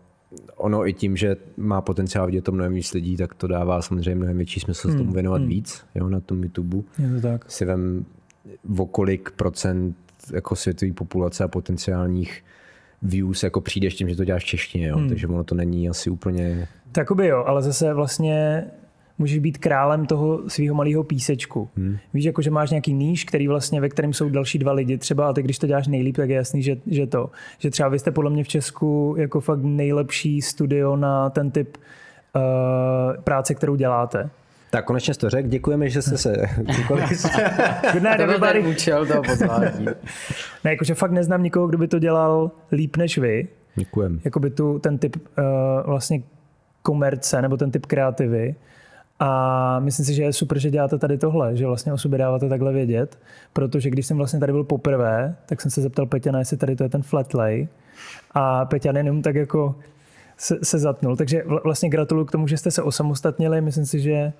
ono 0.56 0.88
i 0.88 0.92
tím, 0.92 1.16
že 1.16 1.36
má 1.56 1.80
potenciál 1.80 2.26
vidět 2.26 2.44
to 2.44 2.52
mnohem 2.52 2.74
víc 2.74 2.92
lidí, 2.92 3.16
tak 3.16 3.34
to 3.34 3.46
dává 3.46 3.82
samozřejmě 3.82 4.14
mnohem 4.14 4.36
větší 4.36 4.60
smysl 4.60 4.88
hmm. 4.88 4.98
tomu 4.98 5.12
věnovat 5.12 5.40
hmm. 5.40 5.48
víc 5.48 5.84
jo, 5.94 6.08
na 6.08 6.20
tom 6.20 6.42
YouTube. 6.42 6.76
Je 6.98 7.10
to 7.14 7.20
tak. 7.20 7.50
Si 7.50 7.64
vem 7.64 8.04
o 8.78 8.86
kolik 8.86 9.30
procent 9.30 9.96
jako 10.32 10.56
světové 10.56 10.92
populace 10.92 11.44
a 11.44 11.48
potenciálních 11.48 12.44
views 13.02 13.42
jako 13.42 13.60
přijdeš 13.60 13.94
tím, 13.94 14.08
že 14.08 14.16
to 14.16 14.24
děláš 14.24 14.42
v 14.42 14.46
češtině, 14.46 14.86
jo? 14.86 14.96
Hmm. 14.96 15.08
takže 15.08 15.26
ono 15.26 15.44
to 15.44 15.54
není 15.54 15.88
asi 15.88 16.10
úplně... 16.10 16.68
Takoby 16.92 17.26
jo, 17.26 17.44
ale 17.46 17.62
zase 17.62 17.94
vlastně 17.94 18.64
můžeš 19.18 19.38
být 19.38 19.58
králem 19.58 20.06
toho 20.06 20.40
svého 20.48 20.74
malého 20.74 21.04
písečku. 21.04 21.68
Hmm. 21.76 21.96
Víš, 22.14 22.24
jako, 22.24 22.42
že 22.42 22.50
máš 22.50 22.70
nějaký 22.70 22.92
níž, 22.92 23.24
který 23.24 23.48
vlastně, 23.48 23.80
ve 23.80 23.88
kterém 23.88 24.12
jsou 24.12 24.28
další 24.28 24.58
dva 24.58 24.72
lidi 24.72 24.98
třeba 24.98 25.28
a 25.28 25.32
ty, 25.32 25.42
když 25.42 25.58
to 25.58 25.66
děláš 25.66 25.86
nejlíp, 25.88 26.16
tak 26.16 26.30
je 26.30 26.36
jasný, 26.36 26.62
že, 26.62 26.76
že 26.86 27.06
to. 27.06 27.30
Že 27.58 27.70
třeba 27.70 27.88
vy 27.88 27.98
jste 27.98 28.10
podle 28.10 28.30
mě 28.30 28.44
v 28.44 28.48
Česku 28.48 29.14
jako 29.18 29.40
fakt 29.40 29.60
nejlepší 29.62 30.42
studio 30.42 30.96
na 30.96 31.30
ten 31.30 31.50
typ 31.50 31.76
uh, 31.76 33.22
práce, 33.22 33.54
kterou 33.54 33.76
děláte. 33.76 34.30
Tak 34.70 34.84
konečně 34.84 35.14
jsi 35.14 35.20
to 35.20 35.30
řekl, 35.30 35.48
děkujeme, 35.48 35.88
že 35.90 36.02
jste 36.02 36.18
se 36.18 36.32
Good 37.92 38.02
night, 38.02 38.20
everybody. 38.20 38.60
účel 38.60 39.06
toho 39.06 39.22
pozvání. 39.22 39.86
ne, 40.64 40.70
jakože 40.70 40.94
fakt 40.94 41.10
neznám 41.10 41.42
nikoho, 41.42 41.66
kdo 41.66 41.78
by 41.78 41.88
to 41.88 41.98
dělal 41.98 42.50
líp 42.72 42.96
než 42.96 43.18
vy. 43.18 43.48
Děkujem. 43.74 44.20
Jakoby 44.24 44.50
tu, 44.50 44.78
ten 44.78 44.98
typ 44.98 45.16
uh, 45.16 45.44
vlastně 45.86 46.22
komerce 46.82 47.42
nebo 47.42 47.56
ten 47.56 47.70
typ 47.70 47.86
kreativy. 47.86 48.54
A 49.24 49.80
myslím 49.80 50.06
si, 50.06 50.14
že 50.14 50.22
je 50.22 50.32
super, 50.32 50.58
že 50.58 50.70
děláte 50.70 50.98
tady 50.98 51.18
tohle, 51.18 51.56
že 51.56 51.66
vlastně 51.66 51.92
o 51.92 51.98
sobě 51.98 52.18
dáváte 52.18 52.48
takhle 52.48 52.72
vědět, 52.72 53.18
protože 53.52 53.90
když 53.90 54.06
jsem 54.06 54.16
vlastně 54.16 54.40
tady 54.40 54.52
byl 54.52 54.64
poprvé, 54.64 55.36
tak 55.46 55.60
jsem 55.60 55.70
se 55.70 55.82
zeptal 55.82 56.06
Peťana, 56.06 56.38
jestli 56.38 56.56
tady 56.56 56.76
to 56.76 56.82
je 56.82 56.88
ten 56.88 57.02
flatlay. 57.02 57.68
A 58.34 58.64
Peťan 58.64 58.96
jenom 58.96 59.22
tak 59.22 59.34
jako 59.34 59.74
se, 60.36 60.58
se 60.62 60.78
zatnul. 60.78 61.16
Takže 61.16 61.42
vlastně 61.64 61.88
gratuluju 61.88 62.26
k 62.26 62.30
tomu, 62.30 62.46
že 62.46 62.56
jste 62.56 62.70
se 62.70 62.82
osamostatnili. 62.82 63.60
Myslím 63.60 63.86
si, 63.86 64.00
že, 64.00 64.32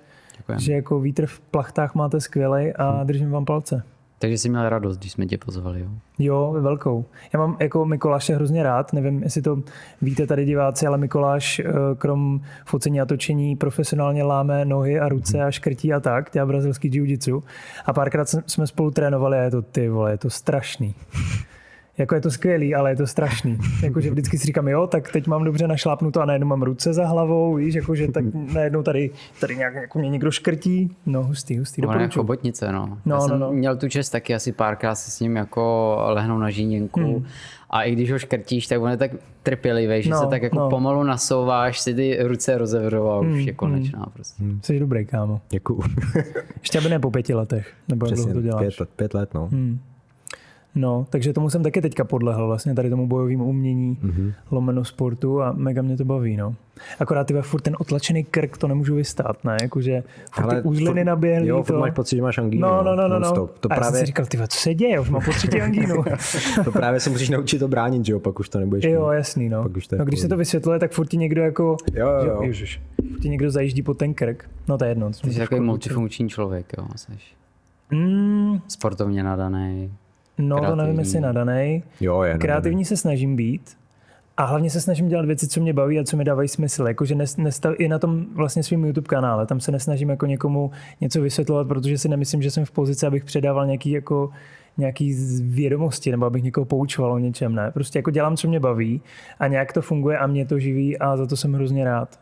že 0.57 0.73
jako 0.73 0.99
vítr 0.99 1.25
v 1.25 1.39
plachtách 1.39 1.95
máte 1.95 2.21
skvělej 2.21 2.73
a 2.77 2.91
hm. 2.91 3.07
držím 3.07 3.31
vám 3.31 3.45
palce. 3.45 3.83
Takže 4.23 4.37
jsi 4.37 4.49
měl 4.49 4.69
radost, 4.69 4.97
když 4.97 5.11
jsme 5.11 5.25
tě 5.25 5.37
pozvali, 5.37 5.81
jo? 5.81 5.87
Jo, 6.19 6.55
velkou. 6.61 7.05
Já 7.33 7.39
mám 7.39 7.57
jako 7.59 7.85
Mikoláše 7.85 8.35
hrozně 8.35 8.63
rád, 8.63 8.93
nevím, 8.93 9.23
jestli 9.23 9.41
to 9.41 9.63
víte 10.01 10.27
tady 10.27 10.45
diváci, 10.45 10.87
ale 10.87 10.97
Mikoláš 10.97 11.59
eh, 11.59 11.65
krom 11.97 12.41
focení 12.65 13.01
a 13.01 13.05
točení 13.05 13.55
profesionálně 13.55 14.23
láme 14.23 14.65
nohy 14.65 14.99
a 14.99 15.09
ruce 15.09 15.43
a 15.43 15.51
škrtí 15.51 15.93
a 15.93 15.99
tak, 15.99 16.29
dělá 16.33 16.45
brazilský 16.45 16.89
jiu-jitsu. 16.89 17.43
A 17.85 17.93
párkrát 17.93 18.29
jsme 18.47 18.67
spolu 18.67 18.91
trénovali 18.91 19.37
a 19.37 19.41
je 19.41 19.51
to 19.51 19.61
ty 19.61 19.89
vole, 19.89 20.11
je 20.11 20.17
to 20.17 20.29
strašný 20.29 20.95
jako 21.97 22.15
je 22.15 22.21
to 22.21 22.31
skvělý, 22.31 22.75
ale 22.75 22.91
je 22.91 22.95
to 22.95 23.07
strašný. 23.07 23.57
Jakože 23.83 24.09
vždycky 24.09 24.37
si 24.37 24.47
říkám, 24.47 24.67
jo, 24.67 24.87
tak 24.87 25.11
teď 25.11 25.27
mám 25.27 25.43
dobře 25.43 25.67
našlápnuto 25.67 26.21
a 26.21 26.25
najednou 26.25 26.47
mám 26.47 26.61
ruce 26.61 26.93
za 26.93 27.07
hlavou, 27.07 27.55
víš, 27.55 27.75
jakože 27.75 28.07
tak 28.07 28.25
najednou 28.53 28.83
tady, 28.83 29.09
tady 29.41 29.55
nějak 29.55 29.75
jako 29.75 29.99
mě 29.99 30.09
někdo 30.09 30.31
škrtí. 30.31 30.95
No, 31.05 31.23
hustý, 31.23 31.57
hustý, 31.57 31.81
doporučuji. 31.81 32.03
jako 32.03 32.13
chobotnice, 32.13 32.71
no. 32.71 32.85
no, 33.05 33.15
Já 33.15 33.21
no, 33.21 33.27
jsem 33.27 33.39
no. 33.39 33.51
měl 33.51 33.77
tu 33.77 33.89
čest 33.89 34.09
taky 34.09 34.35
asi 34.35 34.51
párkrát 34.51 34.95
se 34.95 35.11
s 35.11 35.19
ním 35.19 35.35
jako 35.35 35.95
lehnout 36.07 36.41
na 36.41 36.49
žíněnku. 36.49 36.99
Hmm. 36.99 37.25
A 37.69 37.83
i 37.83 37.91
když 37.91 38.11
ho 38.11 38.19
škrtíš, 38.19 38.67
tak 38.67 38.81
on 38.81 38.89
je 38.89 38.97
tak 38.97 39.11
trpělivý, 39.43 40.03
že 40.03 40.09
no, 40.09 40.19
se 40.19 40.27
tak 40.27 40.41
jako 40.41 40.59
no. 40.59 40.69
pomalu 40.69 41.03
nasouváš, 41.03 41.79
si 41.79 41.93
ty 41.93 42.17
ruce 42.23 42.57
rozevřou 42.57 43.07
a 43.07 43.19
už 43.19 43.27
hmm, 43.27 43.39
je 43.39 43.53
konečná 43.53 43.99
hmm. 43.99 44.11
prostě. 44.13 44.43
Hmm. 44.43 44.59
Jsi 44.63 44.79
dobrý, 44.79 45.05
kámo. 45.05 45.41
Děkuju. 45.49 45.83
Ještě 46.61 46.79
aby 46.79 46.89
ne 46.89 46.99
po 46.99 47.11
pěti 47.11 47.33
letech, 47.33 47.73
nebo 47.87 48.05
Přesně, 48.05 48.33
to 48.33 48.41
děláš. 48.41 48.75
Pět, 48.77 48.89
pět 48.95 49.13
let, 49.13 49.33
no. 49.33 49.47
Hmm. 49.51 49.79
No, 50.75 51.07
takže 51.09 51.33
tomu 51.33 51.49
jsem 51.49 51.63
taky 51.63 51.81
teďka 51.81 52.03
podlehl, 52.03 52.47
vlastně 52.47 52.75
tady 52.75 52.89
tomu 52.89 53.07
bojovému 53.07 53.45
umění, 53.45 53.97
mm-hmm. 54.03 54.33
lomeno 54.51 54.85
sportu 54.85 55.41
a 55.41 55.51
mega 55.51 55.81
mě 55.81 55.97
to 55.97 56.05
baví, 56.05 56.37
no. 56.37 56.55
Akorát 56.99 57.27
ty 57.27 57.33
furt 57.41 57.61
ten 57.61 57.75
otlačený 57.79 58.23
krk, 58.23 58.57
to 58.57 58.67
nemůžu 58.67 58.95
vystát, 58.95 59.43
ne? 59.43 59.57
Jakože 59.61 60.03
furt 60.31 60.43
Ale 60.43 60.61
ty 60.61 60.67
uzliny 60.67 61.03
naběhlý. 61.03 61.47
Jo, 61.47 61.63
to... 61.63 61.79
máš 61.79 61.91
pocit, 61.91 62.15
že 62.15 62.21
máš 62.21 62.37
angínu. 62.37 62.61
No, 62.61 62.83
no, 62.83 62.95
no, 62.95 63.07
no. 63.07 63.19
no. 63.19 63.31
To 63.31 63.71
a 63.71 63.75
právě... 63.75 63.85
já 63.85 63.91
jsem 63.91 63.99
si 63.99 64.05
říkal, 64.05 64.25
ty 64.25 64.37
co 64.47 64.59
se 64.59 64.73
děje, 64.73 64.99
už 64.99 65.09
mám 65.09 65.21
po 65.25 65.31
třetí 65.31 65.61
angínu. 65.61 66.03
to 66.63 66.71
právě 66.71 66.99
se 66.99 67.09
musíš 67.09 67.29
naučit 67.29 67.59
to 67.59 67.67
bránit, 67.67 68.05
že 68.05 68.13
jo, 68.13 68.19
pak 68.19 68.39
už 68.39 68.49
to 68.49 68.59
nebudeš 68.59 68.83
Jo, 68.83 69.09
jasný, 69.09 69.49
no. 69.49 69.63
Pak 69.63 69.77
už 69.77 69.87
to 69.87 69.95
no 69.95 70.05
když 70.05 70.19
se 70.19 70.27
to 70.27 70.37
vysvětluje, 70.37 70.79
tak 70.79 70.91
furt 70.91 71.07
ti 71.07 71.17
někdo 71.17 71.41
jako, 71.41 71.77
jo, 71.93 72.07
jo, 72.07 72.25
jo. 72.25 72.41
Ježiš, 72.41 72.81
furt 73.09 73.19
ti 73.19 73.29
někdo 73.29 73.51
zajíždí 73.51 73.81
po 73.81 73.93
ten 73.93 74.13
krk. 74.13 74.49
No 74.67 74.77
to 74.77 74.83
je 74.83 74.91
jedno. 74.91 75.09
Ty 75.09 75.33
jsi 75.33 75.39
takový 75.39 75.61
multifunkční 75.61 76.29
člověk, 76.29 76.65
jo, 76.77 76.87
seš. 76.95 77.35
Mm. 77.91 78.59
Sportovně 78.67 79.23
nadaný. 79.23 79.91
No, 80.37 80.55
kreativní. 80.57 80.71
to 80.71 80.83
nevím, 80.83 80.99
jestli 80.99 81.19
nadaný. 81.19 81.83
Jo, 82.01 82.21
je 82.21 82.37
Kreativní 82.37 82.75
nadaný. 82.75 82.85
se 82.85 82.97
snažím 82.97 83.35
být. 83.35 83.77
A 84.37 84.45
hlavně 84.45 84.69
se 84.69 84.81
snažím 84.81 85.07
dělat 85.07 85.25
věci, 85.25 85.47
co 85.47 85.61
mě 85.61 85.73
baví 85.73 85.99
a 85.99 86.03
co 86.03 86.17
mi 86.17 86.23
dávají 86.23 86.47
smysl. 86.49 86.87
Jakože 86.87 87.15
nestav, 87.37 87.73
i 87.77 87.87
na 87.87 87.99
tom 87.99 88.25
vlastně 88.35 88.63
svým 88.63 88.85
YouTube 88.85 89.07
kanále. 89.07 89.45
Tam 89.45 89.59
se 89.59 89.71
nesnažím 89.71 90.09
jako 90.09 90.25
někomu 90.25 90.71
něco 91.01 91.21
vysvětlovat, 91.21 91.67
protože 91.67 91.97
si 91.97 92.09
nemyslím, 92.09 92.41
že 92.41 92.51
jsem 92.51 92.65
v 92.65 92.71
pozici, 92.71 93.05
abych 93.05 93.25
předával 93.25 93.65
nějaký 93.65 93.91
jako 93.91 94.29
nějaký 94.77 95.15
vědomosti 95.41 96.11
nebo 96.11 96.25
abych 96.25 96.43
někoho 96.43 96.65
poučoval 96.65 97.11
o 97.13 97.17
něčem. 97.17 97.55
Ne, 97.55 97.71
prostě 97.71 97.99
jako 97.99 98.11
dělám, 98.11 98.37
co 98.37 98.47
mě 98.47 98.59
baví 98.59 99.01
a 99.39 99.47
nějak 99.47 99.73
to 99.73 99.81
funguje 99.81 100.17
a 100.17 100.27
mě 100.27 100.45
to 100.45 100.59
živí 100.59 100.99
a 100.99 101.17
za 101.17 101.25
to 101.25 101.37
jsem 101.37 101.53
hrozně 101.53 101.83
rád. 101.85 102.19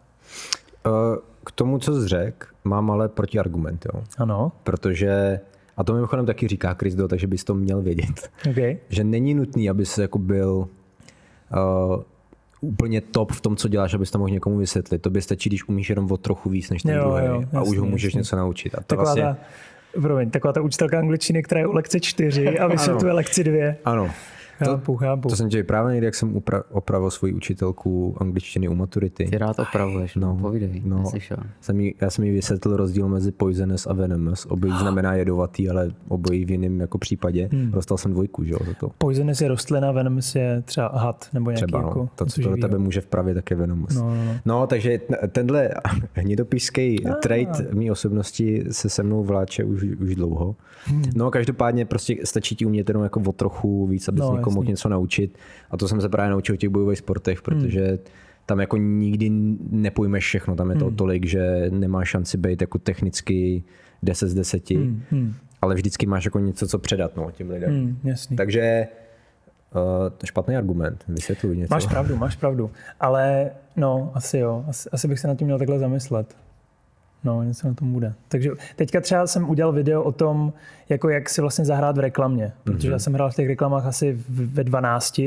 K 1.46 1.52
tomu, 1.52 1.78
co 1.80 2.02
jsi 2.02 2.08
řekl, 2.08 2.48
mám 2.64 2.92
ale 2.92 3.10
protiargument. 3.10 3.86
Jo? 3.94 4.02
Ano. 4.18 4.52
Protože 4.64 5.40
a 5.78 5.84
to 5.84 5.94
mimochodem 5.94 6.26
taky 6.26 6.48
říká 6.48 6.74
Chris 6.74 6.96
Do, 6.96 7.08
takže 7.08 7.28
bys 7.28 7.44
to 7.44 7.56
měl 7.56 7.82
vědět. 7.82 8.32
Okay. 8.50 8.78
Že 8.90 9.04
není 9.04 9.34
nutný, 9.34 9.70
aby 9.70 9.86
se 9.86 10.02
jako 10.02 10.20
byl 10.20 10.68
uh, 11.54 12.04
úplně 12.62 13.02
top 13.02 13.32
v 13.32 13.42
tom, 13.42 13.56
co 13.56 13.68
děláš, 13.68 13.94
abys 13.94 14.12
to 14.12 14.18
mohl 14.20 14.30
někomu 14.30 14.58
vysvětlit. 14.58 15.02
To 15.02 15.10
by 15.10 15.22
stačí, 15.22 15.50
když 15.50 15.68
umíš 15.68 15.90
jenom 15.90 16.12
o 16.12 16.18
trochu 16.18 16.50
víc 16.50 16.70
než 16.70 16.84
ten 16.84 16.96
jo, 16.96 17.04
druhý 17.04 17.26
jo, 17.26 17.42
jasný, 17.42 17.58
a 17.58 17.62
už 17.62 17.78
ho 17.78 17.86
můžeš 17.86 18.14
jasný. 18.14 18.20
něco 18.20 18.36
naučit. 18.36 18.76
A 18.76 18.78
to 18.78 18.84
Taková 18.84 19.04
vlastně... 19.04 19.24
ta, 19.24 19.38
promiň, 20.02 20.30
taková 20.30 20.54
ta 20.54 20.62
učitelka 20.62 21.00
angličtiny, 21.00 21.44
která 21.44 21.62
je 21.62 21.68
u 21.68 21.74
lekce 21.74 22.00
4 22.00 22.60
a 22.60 22.68
vysvětluje 22.72 23.14
lekci 23.14 23.44
2. 23.44 23.74
Ano, 23.86 24.10
Chápu, 24.66 24.98
chápu. 24.98 25.30
To 25.30 25.36
jsem 25.36 25.50
tě 25.50 25.64
právě 25.64 25.92
někdy, 25.92 26.06
jak 26.06 26.16
jsem 26.16 26.34
upra- 26.34 26.64
opravil 26.72 27.12
svoji 27.12 27.34
učitelku 27.34 28.16
angličtiny 28.18 28.68
u 28.68 28.76
maturity. 28.76 29.26
Ty 29.26 29.38
rád 29.38 29.60
opravuješ, 29.60 30.16
no, 30.16 30.38
povídej, 30.42 30.82
no, 30.86 31.04
jsem 31.62 31.80
jí, 31.80 31.96
já 32.02 32.10
jsem 32.10 32.24
jí 32.24 32.32
vysvětlil 32.32 32.78
rozdíl 32.78 33.08
mezi 33.08 33.32
poisonous 33.32 33.88
a 33.88 33.94
venomous. 33.94 34.46
Obojí 34.46 34.74
znamená 34.80 35.14
jedovatý, 35.14 35.70
ale 35.70 35.92
obojí 36.08 36.46
v 36.46 36.52
jiném 36.52 36.80
jako 36.80 36.98
případě. 36.98 37.50
Hmm. 37.52 37.72
Dostal 37.72 37.98
jsem 37.98 38.12
dvojku, 38.12 38.44
že 38.44 38.54
jo, 38.54 38.60
za 38.66 38.74
to. 38.74 38.92
Poisonous 38.98 39.42
je 39.42 39.48
rostlina, 39.48 39.92
venomous 39.92 40.36
je 40.36 40.62
třeba 40.66 40.88
had, 40.88 41.28
nebo 41.34 41.52
nějaký 41.52 41.66
třeba, 41.66 41.82
no. 41.82 41.88
jako 41.88 42.10
To, 42.16 42.26
co 42.26 42.42
to 42.42 42.50
do 42.50 42.58
tebe 42.58 42.78
může 42.78 43.02
vpravit, 43.02 43.34
tak 43.34 43.52
je 43.52 43.58
venomous. 43.58 43.96
No, 43.96 44.02
no, 44.02 44.26
no. 44.26 44.34
no 44.46 44.68
takže 44.68 45.00
tenhle 45.32 45.70
hnidopiský 46.14 47.06
ah. 47.06 47.14
trait 47.14 47.74
mý 47.74 47.92
osobnosti 47.92 48.64
se 48.72 48.90
se 48.90 49.04
mnou 49.04 49.24
vláče 49.24 49.64
už, 49.64 49.84
už 49.84 50.16
dlouho. 50.16 50.56
Hmm. 50.86 51.04
No 51.16 51.32
každopádně 51.32 51.86
prostě 51.86 52.18
stačí 52.24 52.56
ti 52.56 52.66
umět 52.66 52.90
jenom 52.90 53.04
jako 53.04 53.22
o 53.28 53.32
trochu 53.32 53.88
víc, 53.88 54.08
abys 54.08 54.22
no, 54.22 54.38
někomu 54.52 54.62
mohl 54.62 54.70
něco 54.70 54.90
naučit. 54.90 55.38
A 55.72 55.78
to 55.78 55.88
jsem 55.88 56.02
se 56.02 56.10
právě 56.10 56.32
naučil 56.32 56.56
v 56.56 56.58
těch 56.58 56.70
bojových 56.70 56.98
sportech, 56.98 57.38
hmm. 57.38 57.44
protože 57.44 57.88
hmm. 57.88 57.98
tam 58.46 58.60
jako 58.60 58.78
nikdy 58.78 59.30
nepojmeš 59.70 60.24
všechno. 60.24 60.56
Tam 60.56 60.70
je 60.70 60.76
to 60.76 60.86
hmm. 60.86 60.96
tolik, 60.96 61.26
že 61.26 61.70
nemá 61.70 62.06
šanci 62.06 62.38
být 62.38 62.62
jako 62.62 62.78
technicky 62.78 63.64
10 64.04 64.30
z 64.30 64.34
10. 64.34 64.70
Hmm. 64.70 65.02
Hmm. 65.12 65.34
Ale 65.62 65.76
vždycky 65.76 66.06
máš 66.06 66.26
jako 66.26 66.40
něco, 66.40 66.68
co 66.68 66.80
předat 66.80 67.16
no, 67.16 67.32
těm 67.32 67.50
lidem. 67.50 67.70
Hmm, 67.70 67.98
jasný. 68.04 68.38
Takže 68.38 68.88
Uh, 69.76 70.10
to 70.10 70.24
je 70.24 70.28
špatný 70.28 70.56
argument, 70.56 71.04
vysvětluji 71.08 71.58
něco. 71.58 71.74
Máš 71.74 71.88
pravdu, 71.88 72.16
máš 72.16 72.36
pravdu. 72.36 72.72
Ale 73.00 73.52
no, 73.76 74.12
asi 74.14 74.38
jo, 74.38 74.66
asi, 74.68 74.90
asi 74.90 75.08
bych 75.08 75.20
se 75.20 75.28
na 75.28 75.36
tím 75.36 75.48
měl 75.48 75.58
takhle 75.58 75.80
zamyslet. 75.80 76.36
No, 77.24 77.44
něco 77.44 77.68
na 77.68 77.74
tom 77.74 77.94
bude. 77.94 78.14
Takže 78.28 78.52
teďka 78.76 79.02
třeba 79.02 79.28
jsem 79.28 79.50
udělal 79.50 79.74
video 79.74 80.04
o 80.04 80.12
tom, 80.12 80.54
jako 80.90 81.10
jak 81.10 81.30
si 81.30 81.42
vlastně 81.42 81.66
zahrát 81.66 81.98
v 81.98 82.00
reklamě. 82.00 82.52
Protože 82.64 82.88
mm-hmm. 82.88 82.92
já 82.92 83.00
jsem 83.00 83.14
hrál 83.14 83.32
v 83.32 83.36
těch 83.36 83.48
reklamách 83.48 83.86
asi 83.86 84.18
ve 84.30 84.64
12 84.64 85.20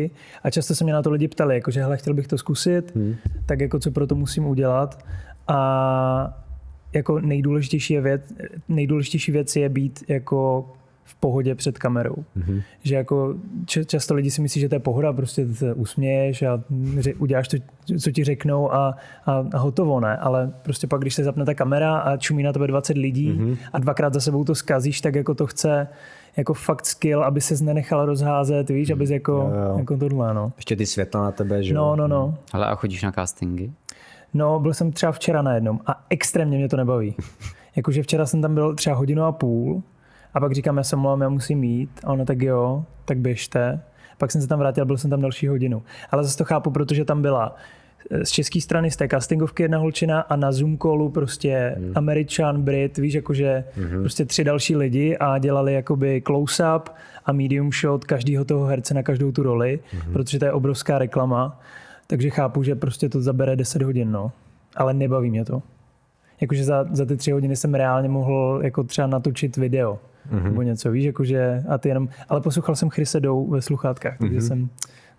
a 0.43 0.51
často 0.51 0.75
se 0.75 0.85
mě 0.85 0.93
na 0.93 1.03
to 1.03 1.11
lidi 1.11 1.29
ptali, 1.29 1.55
jako 1.55 1.71
že 1.71 1.81
hele, 1.81 1.97
chtěl 1.97 2.15
bych 2.15 2.27
to 2.27 2.39
zkusit, 2.39 2.95
mm. 2.95 3.15
tak 3.47 3.61
jako 3.61 3.79
co 3.79 3.91
pro 3.91 4.07
to 4.07 4.15
musím 4.15 4.47
udělat. 4.47 5.05
A 5.49 6.41
jako 6.93 7.21
nejdůležitější, 7.21 7.95
je 7.95 8.01
věc, 8.01 8.23
nejdůležitější 8.69 9.33
věc 9.33 9.57
je 9.57 9.69
být 9.69 10.05
jako 10.09 10.69
v 11.05 11.15
pohodě 11.15 11.55
před 11.55 11.79
kamerou. 11.79 12.15
Mm-hmm. 12.37 12.63
Že 12.83 12.95
jako 12.95 13.35
často 13.87 14.15
lidi 14.15 14.31
si 14.31 14.43
myslí, 14.43 14.61
že 14.61 14.69
to 14.69 14.75
je 14.75 14.79
pohoda, 14.79 15.13
prostě 15.13 15.55
se 15.55 15.75
usměješ 15.75 16.43
a 16.43 16.63
uděláš 17.19 17.49
to, 17.49 17.57
co 18.01 18.11
ti 18.11 18.25
řeknou 18.25 18.73
a, 18.73 18.97
a, 19.27 19.45
a 19.53 19.59
hotovo, 19.59 20.01
ne? 20.01 20.17
Ale 20.17 20.53
prostě 20.63 20.87
pak, 20.87 21.01
když 21.01 21.15
se 21.15 21.25
zapne 21.25 21.45
ta 21.45 21.55
kamera 21.55 21.97
a 21.99 22.17
čumí 22.17 22.43
na 22.43 22.53
tebe 22.53 22.67
20 22.67 22.97
lidí 22.97 23.33
mm-hmm. 23.33 23.57
a 23.73 23.79
dvakrát 23.79 24.15
za 24.15 24.21
sebou 24.21 24.45
to 24.45 24.55
skazíš, 24.55 25.01
tak 25.01 25.15
jako 25.15 25.35
to 25.35 25.47
chce 25.47 25.89
jako 26.37 26.55
fakt 26.55 26.87
skill, 26.87 27.25
aby 27.25 27.41
se 27.41 27.65
nenechal 27.65 28.07
rozházet, 28.07 28.71
víš, 28.71 28.91
abys 28.91 29.11
jako, 29.11 29.33
jo, 29.33 29.53
jo. 29.69 29.79
jako 29.79 29.97
tohle, 29.97 30.35
no. 30.35 30.53
Ještě 30.57 30.77
ty 30.77 30.87
světla 30.87 31.23
na 31.23 31.33
tebe, 31.33 31.63
že 31.63 31.75
No, 31.75 31.97
no, 31.97 32.09
no. 32.09 32.35
Ale 32.53 32.67
a 32.67 32.75
chodíš 32.75 33.03
na 33.03 33.13
castingy? 33.13 33.71
No, 34.35 34.61
byl 34.61 34.75
jsem 34.75 34.93
třeba 34.93 35.13
včera 35.13 35.43
na 35.43 35.55
jednom 35.55 35.81
a 35.87 36.05
extrémně 36.11 36.59
mě 36.59 36.69
to 36.69 36.77
nebaví. 36.77 37.15
Jakože 37.77 38.03
včera 38.03 38.27
jsem 38.27 38.43
tam 38.43 38.55
byl 38.55 38.75
třeba 38.75 38.97
hodinu 38.97 39.23
a 39.23 39.33
půl 39.33 39.83
a 40.35 40.41
pak 40.41 40.53
říkám, 40.53 40.77
já 40.77 40.83
se 40.83 40.97
mluvám, 40.97 41.21
já 41.21 41.29
musím 41.29 41.65
jít. 41.65 41.91
A 42.05 42.13
ona 42.13 42.25
tak 42.25 42.43
jo, 42.43 42.85
tak 43.05 43.19
běžte. 43.19 43.81
Pak 44.19 44.33
jsem 44.33 44.41
se 44.41 44.49
tam 44.49 44.59
vrátil, 44.59 44.85
byl 44.85 44.99
jsem 44.99 45.11
tam 45.11 45.21
další 45.21 45.49
hodinu. 45.49 45.83
Ale 46.11 46.25
zase 46.25 46.39
to 46.39 46.45
chápu, 46.45 46.71
protože 46.71 47.05
tam 47.05 47.23
byla 47.23 47.57
z 48.23 48.31
české 48.31 48.61
strany 48.61 48.91
z 48.91 48.97
té 48.97 49.09
castingovky 49.09 49.63
jedna 49.63 49.79
holčina 49.79 50.21
a 50.21 50.37
na 50.37 50.53
Zoom 50.53 50.79
callu 50.79 51.09
prostě 51.09 51.75
hmm. 51.79 51.93
Američan, 51.95 52.63
Brit, 52.63 52.99
víš, 52.99 53.15
jakože 53.15 53.65
hmm. 53.77 54.01
prostě 54.01 54.25
tři 54.25 54.45
další 54.45 54.77
lidi 54.77 55.17
a 55.17 55.39
dělali 55.39 55.75
jakoby 55.75 56.23
close-up 56.27 56.89
a 57.27 57.33
medium 57.33 57.73
shot 57.73 58.05
každého 58.05 58.45
toho 58.45 58.67
herce 58.67 58.95
na 58.95 59.03
každou 59.03 59.33
tu 59.33 59.43
roli, 59.43 59.81
hmm. 59.91 60.13
protože 60.13 60.39
to 60.39 60.45
je 60.45 60.53
obrovská 60.53 60.99
reklama. 60.99 61.61
Takže 62.07 62.31
chápu, 62.31 62.63
že 62.63 62.75
prostě 62.75 63.09
to 63.09 63.21
zabere 63.21 63.57
10 63.57 63.83
hodin, 63.83 64.13
no. 64.13 64.33
Ale 64.77 64.95
nebaví 64.95 65.31
mě 65.31 65.45
to. 65.45 65.63
Jakože 66.41 66.65
za, 66.65 66.87
za 66.91 67.05
ty 67.07 67.17
tři 67.17 67.31
hodiny 67.31 67.57
jsem 67.57 67.75
reálně 67.75 68.09
mohl 68.09 68.61
jako 68.63 68.85
třeba 68.85 69.07
natočit 69.07 69.57
video. 69.57 69.99
Mm-hmm. 70.33 70.43
Nebo 70.43 70.63
něco, 70.63 70.91
víš, 70.91 71.05
jakože 71.05 71.63
a 71.69 71.79
ty 71.79 71.89
jenom, 71.89 72.09
ale 72.29 72.41
poslouchal 72.41 72.77
jsem 72.77 72.91
Chrise 72.91 73.21
Dou 73.21 73.51
ve 73.51 73.63
sluchátkách, 73.63 74.19
takže 74.19 74.39
mm-hmm. 74.39 74.49
jsem 74.49 74.71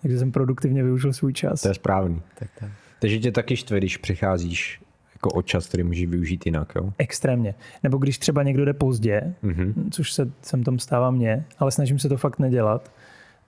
takže 0.02 0.20
jsem 0.20 0.32
produktivně 0.32 0.84
využil 0.84 1.14
svůj 1.14 1.34
čas. 1.34 1.62
To 1.62 1.68
je 1.68 1.74
správný. 1.74 2.22
Tak, 2.40 2.50
tak. 2.60 2.70
Takže 3.02 3.20
tě 3.20 3.32
taky 3.32 3.56
štve, 3.56 3.78
když 3.78 3.98
přicházíš 3.98 4.82
jako 5.14 5.30
o 5.30 5.42
čas, 5.42 5.68
který 5.68 5.84
můžeš 5.84 6.06
využít 6.06 6.46
jinak, 6.46 6.74
jo? 6.76 6.94
Extrémně. 6.98 7.56
Nebo 7.84 7.98
když 7.98 8.18
třeba 8.18 8.44
někdo 8.44 8.66
jde 8.66 8.74
pozdě, 8.74 9.34
mm-hmm. 9.44 9.74
což 9.92 10.14
se 10.14 10.32
sem 10.42 10.64
tom 10.64 10.80
stává 10.80 11.12
mně, 11.12 11.46
ale 11.60 11.72
snažím 11.72 12.00
se 12.00 12.10
to 12.10 12.18
fakt 12.18 12.40
nedělat, 12.40 12.92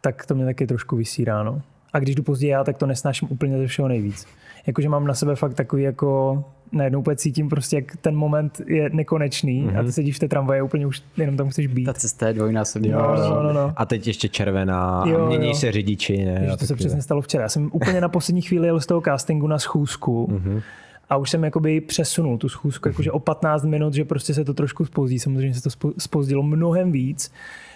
tak 0.02 0.26
to 0.26 0.36
mě 0.36 0.46
taky 0.46 0.68
trošku 0.68 0.96
vysírá, 0.96 1.44
no. 1.44 1.62
A 1.94 2.00
když 2.00 2.16
jdu 2.16 2.24
pozdě 2.24 2.48
já, 2.48 2.64
tak 2.64 2.78
to 2.78 2.86
nesnáším 2.86 3.28
úplně 3.32 3.58
ze 3.58 3.68
všeho 3.68 3.88
nejvíc. 3.88 4.26
Jakože 4.68 4.90
mám 4.90 5.08
na 5.08 5.14
sebe 5.14 5.36
fakt 5.36 5.54
takový 5.54 5.84
jako 5.84 6.44
najednou 6.72 7.00
úplně 7.00 7.16
cítím 7.16 7.50
prostě, 7.50 7.76
jak 7.76 7.98
ten 7.98 8.16
moment 8.16 8.62
je 8.68 8.90
nekonečný 8.94 9.64
mm-hmm. 9.64 9.70
a 9.70 9.80
ty 9.80 9.84
mhm. 9.84 9.92
sedíš 9.92 10.16
v 10.16 10.20
té 10.20 10.28
tramvaji 10.28 10.62
a 10.62 10.64
úplně 10.64 10.88
už 10.88 11.02
jenom 11.18 11.38
tam 11.38 11.50
chceš 11.50 11.68
být. 11.68 11.86
Ta 11.86 11.94
cesta 11.94 12.28
je 12.28 12.34
dvojnásobně. 12.34 12.92
No, 12.92 13.16
no, 13.16 13.44
no, 13.44 13.54
no. 13.54 13.74
A 13.76 13.86
teď 13.86 14.08
ještě 14.08 14.30
červená 14.30 15.04
jo, 15.08 15.22
a 15.22 15.28
mění 15.28 15.48
jo. 15.48 15.54
se 15.54 15.72
řidiči. 15.72 16.26
Ne? 16.26 16.40
Ježi, 16.42 16.58
to 16.58 16.66
se 16.66 16.76
přesně 16.76 17.02
stalo 17.02 17.22
včera. 17.22 17.44
Já 17.44 17.50
jsem 17.50 17.70
úplně 17.74 18.02
na 18.02 18.10
poslední 18.10 18.42
chvíli 18.42 18.68
jel 18.68 18.80
z 18.80 18.86
toho 18.86 19.02
castingu 19.02 19.48
na 19.48 19.60
schůzku 19.60 20.28
mm-hmm. 20.32 20.62
a 21.10 21.18
už 21.18 21.30
jsem 21.30 21.44
jakoby 21.44 21.82
přesunul 21.82 22.38
tu 22.38 22.50
schůzku, 22.50 22.88
jakože 22.88 23.12
o 23.12 23.20
15 23.20 23.64
minut, 23.64 23.94
že 23.94 24.06
prostě 24.06 24.34
se 24.34 24.46
to 24.46 24.54
trošku 24.54 24.86
spozdí. 24.86 25.20
Samozřejmě 25.20 25.54
se 25.54 25.62
to 25.62 25.92
spozdilo 25.98 26.44
mnohem 26.44 26.92
víc. 26.92 27.32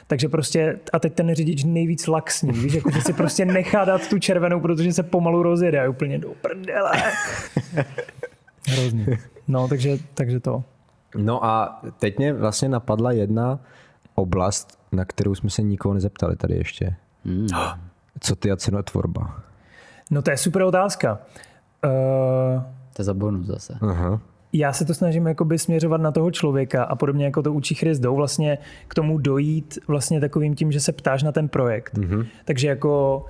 Takže 0.07 0.29
prostě, 0.29 0.79
a 0.93 0.99
teď 0.99 1.13
ten 1.13 1.35
řidič 1.35 1.63
nejvíc 1.63 2.07
laxní, 2.07 2.51
víš, 2.51 2.73
jako, 2.73 2.91
že 2.91 3.01
si 3.01 3.13
prostě 3.13 3.45
nechá 3.45 3.85
dát 3.85 4.09
tu 4.09 4.19
červenou, 4.19 4.59
protože 4.59 4.93
se 4.93 5.03
pomalu 5.03 5.43
rozjede 5.43 5.79
a 5.79 5.89
úplně 5.89 6.17
do 6.17 6.29
prdele. 6.41 6.91
Hrozně. 8.67 9.05
No, 9.47 9.67
takže, 9.67 9.97
takže 10.13 10.39
to. 10.39 10.63
No 11.15 11.45
a 11.45 11.81
teď 11.99 12.17
mě 12.17 12.33
vlastně 12.33 12.69
napadla 12.69 13.11
jedna 13.11 13.59
oblast, 14.15 14.79
na 14.91 15.05
kterou 15.05 15.35
jsme 15.35 15.49
se 15.49 15.61
nikoho 15.61 15.93
nezeptali 15.93 16.35
tady 16.35 16.55
ještě. 16.55 16.95
Hmm. 17.25 17.47
Co 18.19 18.35
ty 18.35 18.51
a 18.51 18.55
cenotvorba? 18.55 19.43
No 20.11 20.21
to 20.21 20.31
je 20.31 20.37
super 20.37 20.61
otázka. 20.61 21.19
Uh... 21.85 22.61
To 22.93 23.01
je 23.01 23.05
za 23.05 23.13
bonus 23.13 23.45
zase. 23.45 23.73
Uh-huh. 23.73 24.19
Já 24.53 24.73
se 24.73 24.85
to 24.85 24.93
snažím 24.93 25.27
jakoby 25.27 25.59
směřovat 25.59 26.01
na 26.01 26.11
toho 26.11 26.31
člověka 26.31 26.83
a 26.83 26.95
podobně 26.95 27.25
jako 27.25 27.41
to 27.41 27.53
učí 27.53 27.75
Christou, 27.75 28.15
vlastně 28.15 28.57
k 28.87 28.93
tomu 28.93 29.17
dojít 29.17 29.79
vlastně 29.87 30.19
takovým 30.19 30.55
tím, 30.55 30.71
že 30.71 30.79
se 30.79 30.91
ptáš 30.91 31.23
na 31.23 31.31
ten 31.31 31.49
projekt. 31.49 31.97
Uh-huh. 31.97 32.27
Takže 32.45 32.67
jako 32.67 33.25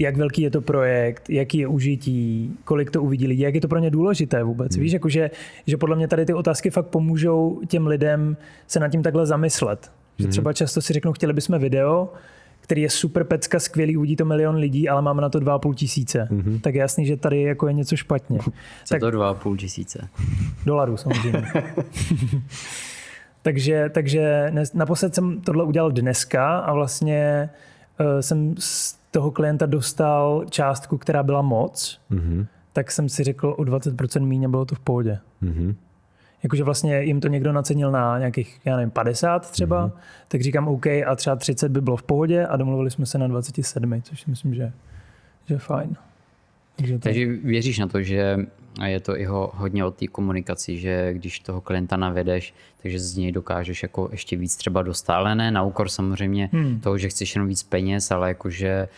jak 0.00 0.16
velký 0.16 0.42
je 0.42 0.50
to 0.50 0.60
projekt, 0.60 1.30
jaký 1.30 1.58
je 1.58 1.66
užití, 1.66 2.56
kolik 2.64 2.90
to 2.90 3.02
uvidí 3.02 3.26
lidi, 3.26 3.42
jak 3.42 3.54
je 3.54 3.60
to 3.60 3.68
pro 3.68 3.78
ně 3.78 3.90
důležité 3.90 4.42
vůbec. 4.42 4.74
Hmm. 4.74 4.82
Víš, 4.82 4.92
jakože, 4.92 5.30
že 5.66 5.76
podle 5.76 5.96
mě 5.96 6.08
tady 6.08 6.26
ty 6.26 6.34
otázky 6.34 6.70
fakt 6.70 6.86
pomůžou 6.86 7.60
těm 7.68 7.86
lidem 7.86 8.36
se 8.66 8.80
nad 8.80 8.88
tím 8.88 9.02
takhle 9.02 9.26
zamyslet. 9.26 9.92
Že 10.18 10.24
hmm. 10.24 10.30
třeba 10.30 10.52
často 10.52 10.82
si 10.82 10.92
řeknou, 10.92 11.12
chtěli 11.12 11.32
bychom 11.32 11.58
video, 11.58 12.08
který 12.60 12.82
je 12.82 12.90
super 12.90 13.24
pecka, 13.24 13.60
skvělý, 13.60 13.96
uvidí 13.96 14.16
to 14.16 14.24
milion 14.24 14.54
lidí, 14.54 14.88
ale 14.88 15.02
máme 15.02 15.22
na 15.22 15.28
to 15.28 15.40
2,5 15.40 15.74
tisíce. 15.74 16.28
Mm-hmm. 16.30 16.60
Tak 16.60 16.74
je 16.74 16.80
jasný, 16.80 17.06
že 17.06 17.16
tady 17.16 17.42
jako 17.42 17.66
je 17.66 17.72
něco 17.72 17.96
špatně. 17.96 18.38
Co 18.84 18.94
tak, 18.94 19.00
to 19.00 19.06
2,5 19.10 19.56
tisíce? 19.56 20.08
Dolarů 20.66 20.96
samozřejmě. 20.96 21.42
takže, 23.42 23.90
takže 23.92 24.52
naposled 24.74 25.14
jsem 25.14 25.40
tohle 25.40 25.64
udělal 25.64 25.90
dneska 25.90 26.58
a 26.58 26.72
vlastně 26.72 27.50
uh, 28.00 28.20
jsem 28.20 28.54
toho 29.10 29.30
klienta 29.30 29.66
dostal 29.66 30.44
částku, 30.50 30.98
která 30.98 31.22
byla 31.22 31.42
moc, 31.42 32.00
mm-hmm. 32.10 32.46
tak 32.72 32.90
jsem 32.90 33.08
si 33.08 33.24
řekl 33.24 33.54
o 33.58 33.62
20% 33.62 34.24
míň 34.24 34.44
a 34.44 34.48
bylo 34.48 34.64
to 34.64 34.74
v 34.74 34.80
pohodě. 34.80 35.18
Mm-hmm. 35.42 35.74
Jakože 36.42 36.64
vlastně 36.64 37.02
jim 37.02 37.20
to 37.20 37.28
někdo 37.28 37.52
nacenil 37.52 37.90
na 37.90 38.18
nějakých, 38.18 38.60
já 38.64 38.76
nevím, 38.76 38.90
50 38.90 39.50
třeba, 39.50 39.88
mm-hmm. 39.88 39.92
tak 40.28 40.40
říkám 40.40 40.68
OK 40.68 40.86
a 40.86 41.14
třeba 41.16 41.36
30 41.36 41.68
by 41.68 41.80
bylo 41.80 41.96
v 41.96 42.02
pohodě 42.02 42.46
a 42.46 42.56
domluvili 42.56 42.90
jsme 42.90 43.06
se 43.06 43.18
na 43.18 43.28
27, 43.28 44.02
což 44.02 44.20
si 44.20 44.30
myslím, 44.30 44.54
že, 44.54 44.72
že 45.46 45.54
je 45.54 45.58
fajn. 45.58 45.96
Takže, 46.76 46.98
to... 46.98 47.02
Takže 47.02 47.26
věříš 47.26 47.78
na 47.78 47.86
to, 47.86 48.02
že 48.02 48.36
je 48.84 49.00
to 49.00 49.18
i 49.18 49.24
ho, 49.24 49.50
hodně 49.54 49.84
o 49.84 49.90
té 49.90 50.06
komunikaci, 50.06 50.78
že 50.78 51.12
když 51.12 51.40
toho 51.40 51.60
klienta 51.60 51.96
navedeš, 51.96 52.54
takže 52.82 53.00
z 53.00 53.16
něj 53.16 53.32
dokážeš 53.32 53.82
jako 53.82 54.08
ještě 54.12 54.36
víc 54.36 54.56
třeba 54.56 54.84
ne 55.34 55.50
na 55.50 55.62
úkor 55.62 55.88
samozřejmě 55.88 56.50
hmm. 56.52 56.80
toho, 56.80 56.98
že 56.98 57.08
chceš 57.08 57.34
jenom 57.34 57.48
víc 57.48 57.62
peněz, 57.62 58.10
ale 58.10 58.28
jakože 58.28 58.88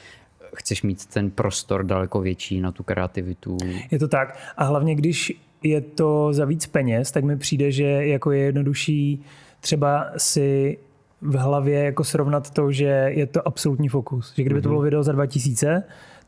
chceš 0.54 0.82
mít 0.82 1.06
ten 1.06 1.30
prostor 1.30 1.84
daleko 1.84 2.20
větší 2.20 2.60
na 2.60 2.72
tu 2.72 2.82
kreativitu. 2.82 3.56
Je 3.90 3.98
to 3.98 4.08
tak. 4.08 4.38
A 4.56 4.64
hlavně, 4.64 4.94
když 4.94 5.32
je 5.62 5.80
to 5.80 6.32
za 6.32 6.44
víc 6.44 6.66
peněz, 6.66 7.10
tak 7.10 7.24
mi 7.24 7.36
přijde, 7.36 7.72
že 7.72 7.84
jako 7.84 8.32
je 8.32 8.40
jednodušší 8.40 9.22
třeba 9.60 10.10
si 10.16 10.78
v 11.20 11.34
hlavě 11.34 11.84
jako 11.84 12.04
srovnat 12.04 12.50
to, 12.50 12.72
že 12.72 12.84
je 13.08 13.26
to 13.26 13.48
absolutní 13.48 13.88
fokus. 13.88 14.34
Že 14.36 14.42
kdyby 14.42 14.60
mm-hmm. 14.60 14.62
to 14.62 14.68
mhm. 14.68 14.74
bylo 14.74 14.82
video 14.82 15.02
za 15.02 15.12
2000, 15.12 15.82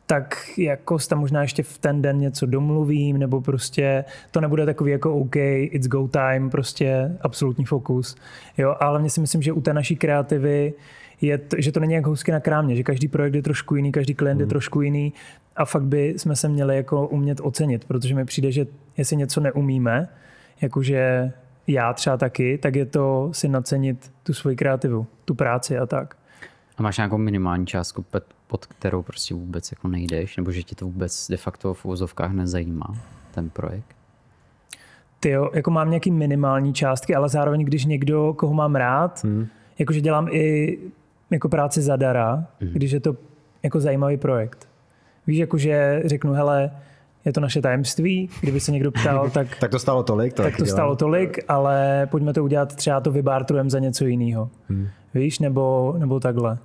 tak 0.06 0.36
jako 0.58 0.98
tam 0.98 1.18
možná 1.18 1.42
ještě 1.42 1.62
v 1.62 1.78
ten 1.78 2.02
den 2.02 2.18
něco 2.18 2.46
domluvím, 2.46 3.18
nebo 3.18 3.40
prostě 3.40 4.04
to 4.30 4.40
nebude 4.40 4.66
takový 4.66 4.92
jako 4.92 5.14
OK, 5.14 5.36
it's 5.36 5.86
go 5.86 6.08
time, 6.08 6.50
prostě 6.50 7.16
absolutní 7.20 7.64
fokus. 7.64 8.16
Jo, 8.58 8.76
ale 8.80 9.00
mě 9.00 9.10
si 9.10 9.20
myslím, 9.20 9.42
že 9.42 9.52
u 9.52 9.60
té 9.60 9.74
naší 9.74 9.96
kreativy 9.96 10.74
je, 11.20 11.38
to, 11.38 11.56
že 11.58 11.72
to 11.72 11.80
není 11.80 11.92
jak 11.94 12.06
housky 12.06 12.32
na 12.32 12.40
krámě, 12.40 12.76
že 12.76 12.82
každý 12.82 13.08
projekt 13.08 13.34
je 13.34 13.42
trošku 13.42 13.76
jiný, 13.76 13.92
každý 13.92 14.14
klient 14.14 14.38
je 14.38 14.44
mhm. 14.44 14.50
trošku 14.50 14.80
jiný 14.80 15.12
a 15.56 15.64
fakt 15.64 15.84
by 15.84 16.14
jsme 16.16 16.36
se 16.36 16.48
měli 16.48 16.76
jako 16.76 17.08
umět 17.08 17.40
ocenit, 17.42 17.84
protože 17.84 18.14
mi 18.14 18.24
přijde, 18.24 18.52
že 18.52 18.66
jestli 18.96 19.16
něco 19.16 19.40
neumíme, 19.40 20.08
jakože 20.60 21.32
já 21.66 21.92
třeba 21.92 22.16
taky, 22.16 22.58
tak 22.58 22.76
je 22.76 22.86
to 22.86 23.30
si 23.32 23.48
nacenit 23.48 24.12
tu 24.22 24.34
svoji 24.34 24.56
kreativu, 24.56 25.06
tu 25.24 25.34
práci 25.34 25.78
a 25.78 25.86
tak. 25.86 26.16
A 26.78 26.82
máš 26.82 26.96
nějakou 26.96 27.18
minimální 27.18 27.66
částku, 27.66 28.04
pod 28.46 28.66
kterou 28.66 29.02
prostě 29.02 29.34
vůbec 29.34 29.72
jako 29.72 29.88
nejdeš, 29.88 30.36
nebo 30.36 30.52
že 30.52 30.62
tě 30.62 30.74
to 30.74 30.84
vůbec 30.84 31.28
de 31.28 31.36
facto 31.36 31.74
v 31.74 31.84
úvozovkách 31.84 32.32
nezajímá, 32.32 32.96
ten 33.34 33.50
projekt? 33.50 33.96
Ty 35.20 35.30
jo, 35.30 35.50
jako 35.54 35.70
mám 35.70 35.90
nějaký 35.90 36.10
minimální 36.10 36.74
částky, 36.74 37.14
ale 37.14 37.28
zároveň, 37.28 37.64
když 37.64 37.84
někdo, 37.84 38.34
koho 38.34 38.54
mám 38.54 38.74
rád, 38.74 39.24
hmm. 39.24 39.46
jakože 39.78 40.00
dělám 40.00 40.28
i 40.30 40.78
jako 41.30 41.48
práci 41.48 41.82
zadara, 41.82 42.46
hmm. 42.60 42.70
když 42.72 42.90
je 42.90 43.00
to 43.00 43.16
jako 43.62 43.80
zajímavý 43.80 44.16
projekt. 44.16 44.68
Víš, 45.26 45.38
jakože 45.38 46.02
řeknu, 46.04 46.32
hele, 46.32 46.70
je 47.24 47.32
to 47.32 47.40
naše 47.40 47.60
tajemství, 47.60 48.28
kdyby 48.40 48.60
se 48.60 48.72
někdo 48.72 48.92
ptal, 48.92 49.30
tak... 49.34 49.56
tak 49.60 49.70
to 49.70 49.78
stalo 49.78 50.02
tolik. 50.02 50.32
To 50.32 50.42
tak 50.42 50.56
to 50.56 50.66
stalo 50.66 50.96
tolik, 50.96 51.38
ale 51.48 52.06
pojďme 52.10 52.32
to 52.32 52.44
udělat, 52.44 52.76
třeba 52.76 53.00
to 53.00 53.12
vybártrujeme 53.12 53.70
za 53.70 53.78
něco 53.78 54.04
jiného. 54.04 54.50
Hmm. 54.68 54.88
Víš, 55.14 55.38
nebo, 55.38 55.94
nebo 55.98 56.20
takhle. 56.20 56.58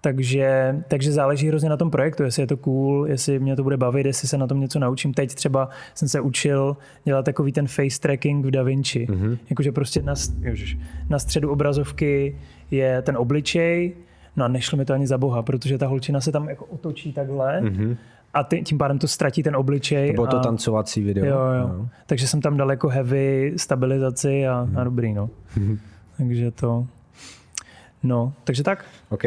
Takže, 0.00 0.76
takže 0.88 1.12
záleží 1.12 1.48
hrozně 1.48 1.68
na 1.68 1.76
tom 1.76 1.90
projektu, 1.90 2.22
jestli 2.22 2.42
je 2.42 2.46
to 2.46 2.56
cool, 2.56 3.06
jestli 3.08 3.38
mě 3.38 3.56
to 3.56 3.62
bude 3.62 3.76
bavit, 3.76 4.06
jestli 4.06 4.28
se 4.28 4.38
na 4.38 4.46
tom 4.46 4.60
něco 4.60 4.78
naučím. 4.78 5.14
Teď 5.14 5.34
třeba 5.34 5.68
jsem 5.94 6.08
se 6.08 6.20
učil 6.20 6.76
dělat 7.04 7.24
takový 7.24 7.52
ten 7.52 7.66
face 7.66 8.00
tracking 8.00 8.46
v 8.46 8.50
DaVinci. 8.50 9.06
Mm-hmm. 9.06 9.38
Jakože 9.50 9.72
prostě 9.72 10.02
na, 10.02 10.14
na 11.08 11.18
středu 11.18 11.50
obrazovky 11.50 12.36
je 12.70 13.02
ten 13.02 13.16
obličej, 13.16 13.92
no 14.36 14.44
a 14.44 14.48
nešlo 14.48 14.78
mi 14.78 14.84
to 14.84 14.94
ani 14.94 15.06
za 15.06 15.18
boha, 15.18 15.42
protože 15.42 15.78
ta 15.78 15.86
holčina 15.86 16.20
se 16.20 16.32
tam 16.32 16.48
jako 16.48 16.64
otočí 16.64 17.12
takhle 17.12 17.60
mm-hmm. 17.60 17.96
a 18.34 18.44
ty, 18.44 18.62
tím 18.62 18.78
pádem 18.78 18.98
to 18.98 19.08
ztratí 19.08 19.42
ten 19.42 19.56
obličej. 19.56 20.06
To 20.06 20.14
bylo 20.14 20.26
a, 20.26 20.30
to 20.30 20.40
tancovací 20.40 21.02
video. 21.02 21.26
Jo, 21.26 21.38
jo. 21.60 21.68
No. 21.68 21.88
Takže 22.06 22.28
jsem 22.28 22.40
tam 22.40 22.56
dal 22.56 22.70
jako 22.70 22.88
heavy 22.88 23.52
stabilizaci 23.56 24.46
a, 24.46 24.64
mm-hmm. 24.64 24.80
a 24.80 24.84
dobrý, 24.84 25.12
no. 25.12 25.30
Mm-hmm. 25.56 25.78
Takže 26.16 26.50
to... 26.50 26.86
No, 28.02 28.32
takže 28.44 28.62
tak. 28.62 28.84
OK. 29.08 29.22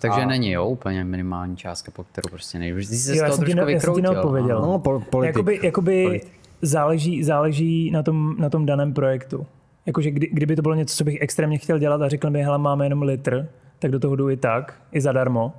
Takže 0.00 0.26
není, 0.26 0.50
jo, 0.50 0.68
úplně 0.68 1.04
minimální 1.04 1.56
částka, 1.56 1.90
po 1.90 2.04
kterou 2.04 2.28
prostě 2.30 2.58
nejdeš. 2.58 2.86
Ty 2.88 2.94
jsi 2.96 3.10
Jo, 3.10 3.14
z 3.14 3.18
já 3.18 3.24
toho 3.26 3.36
jsem 3.36 3.44
ti 3.46 3.52
trošku 3.54 3.66
ne- 3.66 3.72
já 3.72 3.80
jsem 3.80 3.94
ti 3.94 3.96
vykroutil. 4.00 4.12
neodpověděl. 4.14 4.60
No, 4.62 4.78
po, 4.78 5.00
politik. 5.00 5.34
Jakoby, 5.36 5.60
jakoby 5.62 6.04
Politik. 6.04 6.32
záleží, 6.62 7.24
záleží 7.24 7.90
na, 7.90 8.02
tom, 8.02 8.34
na 8.38 8.50
tom 8.50 8.66
daném 8.66 8.92
projektu. 8.94 9.46
Jakože 9.86 10.10
kdy, 10.10 10.28
kdyby 10.32 10.56
to 10.56 10.62
bylo 10.62 10.74
něco, 10.74 10.96
co 10.96 11.04
bych 11.04 11.18
extrémně 11.20 11.58
chtěl 11.58 11.78
dělat 11.78 12.02
a 12.02 12.08
řekl 12.08 12.30
mi, 12.30 12.42
hele, 12.42 12.58
máme 12.58 12.86
jenom 12.86 13.02
litr, 13.02 13.48
tak 13.78 13.90
do 13.90 13.98
toho 14.00 14.16
jdu 14.16 14.30
i 14.30 14.36
tak, 14.36 14.80
i 14.92 15.00
zadarmo. 15.00 15.52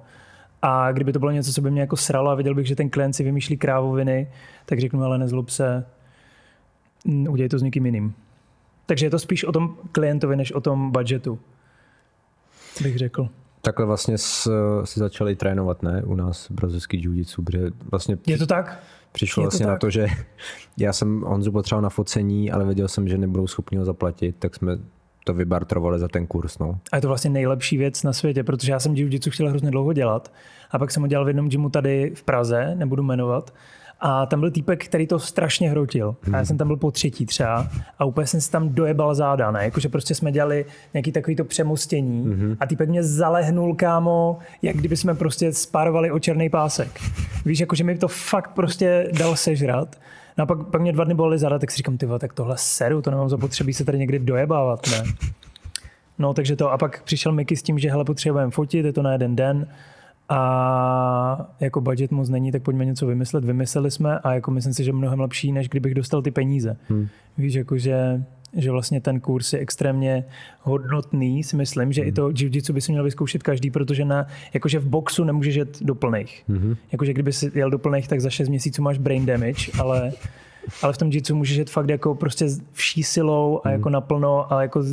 A 0.62 0.92
kdyby 0.92 1.14
to 1.14 1.20
bylo 1.20 1.32
něco, 1.32 1.54
co 1.54 1.62
by 1.62 1.72
mě 1.72 1.82
jako 1.82 1.98
sralo 1.98 2.30
a 2.32 2.36
viděl 2.36 2.56
bych, 2.56 2.68
že 2.68 2.76
ten 2.76 2.90
klient 2.90 3.14
si 3.14 3.24
vymýšlí 3.24 3.58
krávoviny, 3.58 4.28
tak 4.66 4.80
řeknu, 4.80 5.04
ale 5.04 5.18
nezlob 5.18 5.50
se, 5.50 5.86
mm, 7.06 7.28
udělej 7.30 7.50
to 7.50 7.60
s 7.60 7.62
někým 7.64 7.86
jiným. 7.86 8.14
Takže 8.86 9.06
je 9.06 9.10
to 9.10 9.20
spíš 9.20 9.44
o 9.44 9.52
tom 9.52 9.76
klientovi, 9.92 10.36
než 10.36 10.52
o 10.52 10.62
tom 10.62 10.92
budgetu, 10.92 11.40
bych 12.82 12.98
řekl. 12.98 13.28
Takhle 13.62 13.86
vlastně 13.86 14.18
si 14.18 15.00
začali 15.00 15.36
trénovat, 15.36 15.84
ne? 15.84 16.04
U 16.06 16.16
nás 16.16 16.52
brazilský 16.52 16.98
jiu-jitsu, 17.08 17.44
protože 17.44 17.70
vlastně 17.92 18.18
Je 18.28 18.38
to 18.38 18.46
tak? 18.46 18.84
přišlo 19.12 19.42
to 19.42 19.46
vlastně 19.46 19.66
na 19.66 19.74
tak. 19.74 19.82
to, 19.82 19.90
že 19.90 20.08
já 20.78 20.94
jsem 20.94 21.22
Honzu 21.22 21.52
potřeboval 21.52 21.82
na 21.82 21.90
focení, 21.90 22.52
ale 22.52 22.66
věděl 22.66 22.88
jsem, 22.88 23.08
že 23.08 23.18
nebudou 23.18 23.48
schopni 23.48 23.78
ho 23.78 23.86
zaplatit, 23.86 24.36
tak 24.40 24.56
jsme 24.56 24.78
to 25.26 25.34
vybartrovali 25.34 26.00
za 26.00 26.08
ten 26.08 26.28
kurz, 26.28 26.60
no. 26.60 26.80
A 26.92 26.96
je 26.96 27.02
to 27.02 27.08
vlastně 27.08 27.30
nejlepší 27.30 27.78
věc 27.78 28.04
na 28.04 28.14
světě, 28.14 28.44
protože 28.44 28.72
já 28.72 28.80
jsem 28.80 28.94
jiu-jitsu 28.94 29.32
chtěl 29.32 29.50
hrozně 29.50 29.72
dlouho 29.72 29.94
dělat 29.94 30.34
a 30.72 30.80
pak 30.80 30.92
jsem 30.92 31.02
ho 31.02 31.08
dělal 31.08 31.26
v 31.26 31.28
jednom 31.28 31.50
gymu 31.50 31.70
tady 31.70 32.12
v 32.16 32.24
Praze, 32.24 32.76
nebudu 32.76 33.04
jmenovat, 33.04 33.54
a 34.02 34.26
tam 34.26 34.40
byl 34.40 34.52
týpek, 34.52 34.86
který 34.86 35.08
to 35.08 35.20
strašně 35.20 35.70
hrotil. 35.70 36.16
A 36.34 36.38
já 36.38 36.46
jsem 36.46 36.58
tam 36.58 36.68
byl 36.68 36.78
po 36.78 36.92
třetí 36.92 37.26
třeba 37.26 37.68
a 38.00 38.06
úplně 38.06 38.28
jsem 38.28 38.42
si 38.42 38.52
tam 38.52 38.70
dojebal 38.70 39.16
záda, 39.16 39.52
ne? 39.52 39.64
Jakože 39.64 39.90
prostě 39.90 40.16
jsme 40.16 40.32
dělali 40.32 40.66
nějaký 40.94 41.12
takový 41.12 41.36
to 41.36 41.46
přemostění 41.46 42.36
a 42.60 42.66
týpek 42.66 42.90
mě 42.90 43.04
zalehnul, 43.04 43.76
kámo, 43.76 44.40
jak 44.62 44.76
kdyby 44.76 44.98
jsme 44.98 45.16
prostě 45.16 45.54
spárovali 45.54 46.12
o 46.12 46.20
černý 46.20 46.50
pásek. 46.50 47.00
Víš, 47.46 47.60
jakože 47.60 47.84
mi 47.84 47.98
to 47.98 48.08
fakt 48.08 48.52
prostě 48.52 49.10
dal 49.20 49.36
sežrat. 49.36 49.96
No 50.38 50.44
a 50.44 50.46
pak, 50.46 50.64
pak 50.64 50.82
mě 50.82 50.92
dva 50.92 51.04
dny 51.04 51.14
bolely 51.14 51.40
záda, 51.40 51.60
tak 51.60 51.72
si 51.72 51.78
říkám, 51.78 51.98
ty 51.98 52.08
tak 52.20 52.34
tohle 52.34 52.56
seru, 52.58 53.02
to 53.02 53.12
nemám 53.12 53.30
zapotřebí 53.30 53.74
se 53.74 53.86
tady 53.86 54.00
někdy 54.00 54.20
dojebávat, 54.20 54.88
ne? 54.92 55.04
No, 56.20 56.34
takže 56.34 56.56
to. 56.56 56.72
A 56.72 56.78
pak 56.78 57.04
přišel 57.04 57.32
Miky 57.32 57.56
s 57.56 57.64
tím, 57.64 57.80
že 57.80 57.90
hele, 57.90 58.06
potřebujeme 58.06 58.52
fotit, 58.52 58.86
je 58.86 58.94
to 58.94 59.02
na 59.02 59.12
jeden 59.12 59.36
den 59.36 59.68
a 60.32 61.52
jako 61.60 61.82
budget 61.82 62.12
moc 62.12 62.30
není, 62.30 62.52
tak 62.52 62.64
pojďme 62.64 62.86
něco 62.86 63.08
vymyslet. 63.08 63.46
Vymysleli 63.46 63.92
jsme 63.92 64.20
a 64.20 64.34
jako 64.34 64.52
myslím 64.52 64.74
si, 64.74 64.84
že 64.84 64.94
mnohem 64.94 65.20
lepší, 65.20 65.52
než 65.52 65.70
kdybych 65.70 65.94
dostal 65.94 66.22
ty 66.22 66.32
peníze. 66.32 66.78
Hmm. 66.90 67.08
Víš, 67.38 67.54
jako 67.54 67.78
že, 67.78 68.24
že 68.56 68.72
vlastně 68.72 69.02
ten 69.02 69.20
kurz 69.20 69.54
je 69.54 69.60
extrémně 69.60 70.24
hodnotný, 70.62 71.44
si 71.44 71.56
myslím, 71.56 71.94
že 71.94 72.02
hmm. 72.02 72.10
i 72.10 72.12
to 72.12 72.30
jiu-jitsu 72.30 72.74
by 72.74 72.82
si 72.82 72.92
měl 72.92 73.04
vyzkoušet 73.04 73.44
každý, 73.44 73.72
protože 73.72 74.06
na, 74.06 74.28
jakože 74.54 74.80
v 74.80 74.88
boxu 74.88 75.24
nemůžeš 75.24 75.56
jet 75.56 75.78
do 75.82 75.96
plných. 75.96 76.44
Hmm. 76.48 76.76
Jakože 76.92 77.14
kdyby 77.14 77.34
si 77.34 77.52
jel 77.56 77.70
do 77.70 77.80
plných, 77.80 78.08
tak 78.08 78.22
za 78.22 78.30
6 78.30 78.50
měsíců 78.50 78.82
máš 78.82 78.98
brain 78.98 79.26
damage, 79.26 79.72
ale 79.80 80.12
ale 80.82 80.94
v 80.94 80.98
tom 80.98 81.10
jitsu 81.10 81.36
můžeš 81.36 81.58
jet 81.58 81.70
fakt 81.70 81.90
jako 81.90 82.16
prostě 82.16 82.48
vší 82.72 83.04
silou 83.04 83.62
a 83.64 83.70
jako 83.70 83.90
naplno 83.90 84.54
a 84.54 84.62
jako 84.62 84.84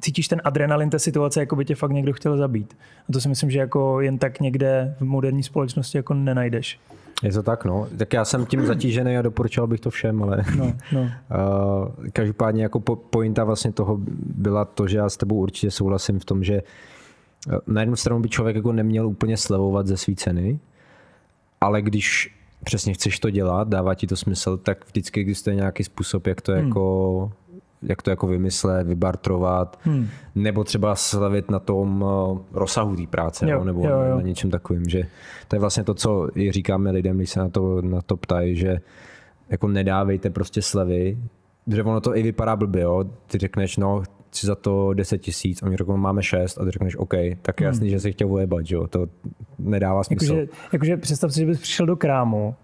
cítíš 0.00 0.28
ten 0.28 0.40
adrenalin 0.44 0.90
té 0.90 0.98
situace, 0.98 1.40
jako 1.40 1.56
by 1.56 1.64
tě 1.64 1.74
fakt 1.74 1.90
někdo 1.90 2.12
chtěl 2.12 2.36
zabít. 2.36 2.76
A 3.08 3.12
to 3.12 3.20
si 3.20 3.28
myslím, 3.28 3.50
že 3.50 3.58
jako 3.58 4.00
jen 4.00 4.18
tak 4.18 4.40
někde 4.40 4.94
v 4.98 5.04
moderní 5.04 5.42
společnosti 5.42 5.98
jako 5.98 6.14
nenajdeš. 6.14 6.80
Je 7.22 7.32
to 7.32 7.42
tak, 7.42 7.64
no. 7.64 7.88
Tak 7.98 8.12
já 8.12 8.24
jsem 8.24 8.46
tím 8.46 8.66
zatížený 8.66 9.16
a 9.16 9.22
doporučoval 9.22 9.68
bych 9.68 9.80
to 9.80 9.90
všem, 9.90 10.22
ale 10.22 10.44
No, 10.58 10.72
no. 10.92 11.00
uh, 11.00 11.08
každopádně 12.12 12.62
jako 12.62 12.80
po, 12.80 12.96
pointa 12.96 13.44
vlastně 13.44 13.72
toho 13.72 13.98
byla 14.20 14.64
to, 14.64 14.88
že 14.88 14.98
já 14.98 15.08
s 15.08 15.16
tebou 15.16 15.36
určitě 15.36 15.70
souhlasím 15.70 16.18
v 16.18 16.24
tom, 16.24 16.44
že 16.44 16.54
eh, 16.54 17.56
na 17.66 17.80
jednu 17.80 17.96
stranu 17.96 18.20
by 18.20 18.28
člověk 18.28 18.56
jako 18.56 18.72
neměl 18.72 19.06
úplně 19.06 19.36
slevovat 19.36 19.86
ze 19.86 19.96
své 19.96 20.14
ceny, 20.14 20.58
ale 21.60 21.82
když 21.82 22.35
přesně 22.64 22.94
chceš 22.94 23.20
to 23.20 23.30
dělat, 23.30 23.68
dává 23.68 23.94
ti 23.94 24.06
to 24.06 24.16
smysl, 24.16 24.56
tak 24.56 24.86
vždycky 24.86 25.20
existuje 25.20 25.56
nějaký 25.56 25.84
způsob, 25.84 26.26
jak 26.26 26.40
to 26.40 26.52
Hmm. 26.52 26.66
jako 26.66 27.32
jak 27.82 28.02
to 28.02 28.10
jako 28.10 28.26
vymyslet, 28.26 28.86
vybartrovat, 28.86 29.78
hmm. 29.82 30.08
nebo 30.34 30.64
třeba 30.64 30.94
slavit 30.94 31.50
na 31.50 31.58
tom 31.58 32.04
eh, 32.08 32.38
rozsahu 32.52 32.96
té 32.96 33.06
práce, 33.06 33.50
Jo, 33.50 33.58
jo, 33.58 33.64
nebo 33.64 33.88
jo, 33.88 34.00
jo. 34.00 34.16
na 34.16 34.22
něčem 34.22 34.50
takovým, 34.50 34.88
že 34.88 35.02
to 35.48 35.56
je 35.56 35.60
vlastně 35.60 35.84
to, 35.84 35.94
co 35.94 36.28
i 36.38 36.52
říkáme 36.52 36.90
lidem, 36.90 37.16
když 37.16 37.30
se 37.30 37.40
na 37.40 37.48
to, 37.48 37.82
na 37.82 38.02
to 38.02 38.16
ptají, 38.16 38.56
že 38.56 38.78
jako 39.48 39.68
nedávejte 39.68 40.30
prostě 40.30 40.62
slevy, 40.62 41.18
že 41.66 41.82
ono 41.82 42.00
to 42.00 42.16
i 42.16 42.22
vypadá 42.22 42.56
blbě, 42.56 42.82
jo? 42.82 43.04
ty 43.26 43.38
řekneš, 43.38 43.76
no, 43.76 44.02
chci 44.36 44.46
za 44.46 44.54
to 44.54 44.94
10 44.94 45.18
tisíc, 45.18 45.62
a 45.62 45.66
oni 45.66 45.76
řeknou, 45.76 45.96
máme 45.96 46.22
6 46.22 46.58
a 46.58 46.64
ty 46.64 46.70
řekneš, 46.70 46.96
OK, 46.96 47.14
tak 47.42 47.60
je 47.60 47.66
jasný, 47.66 47.90
že 47.90 48.00
si 48.00 48.12
chtěl 48.12 48.28
vojebat, 48.28 48.66
že 48.66 48.74
jo, 48.74 48.86
to 48.86 49.06
nedává 49.58 50.04
smysl. 50.04 50.24
Jakože, 50.24 50.48
jakože 50.72 50.96
představ 50.96 51.32
si, 51.32 51.40
že 51.40 51.46
bys 51.46 51.60
přišel 51.60 51.86
do 51.86 51.96
krámu, 51.96 52.54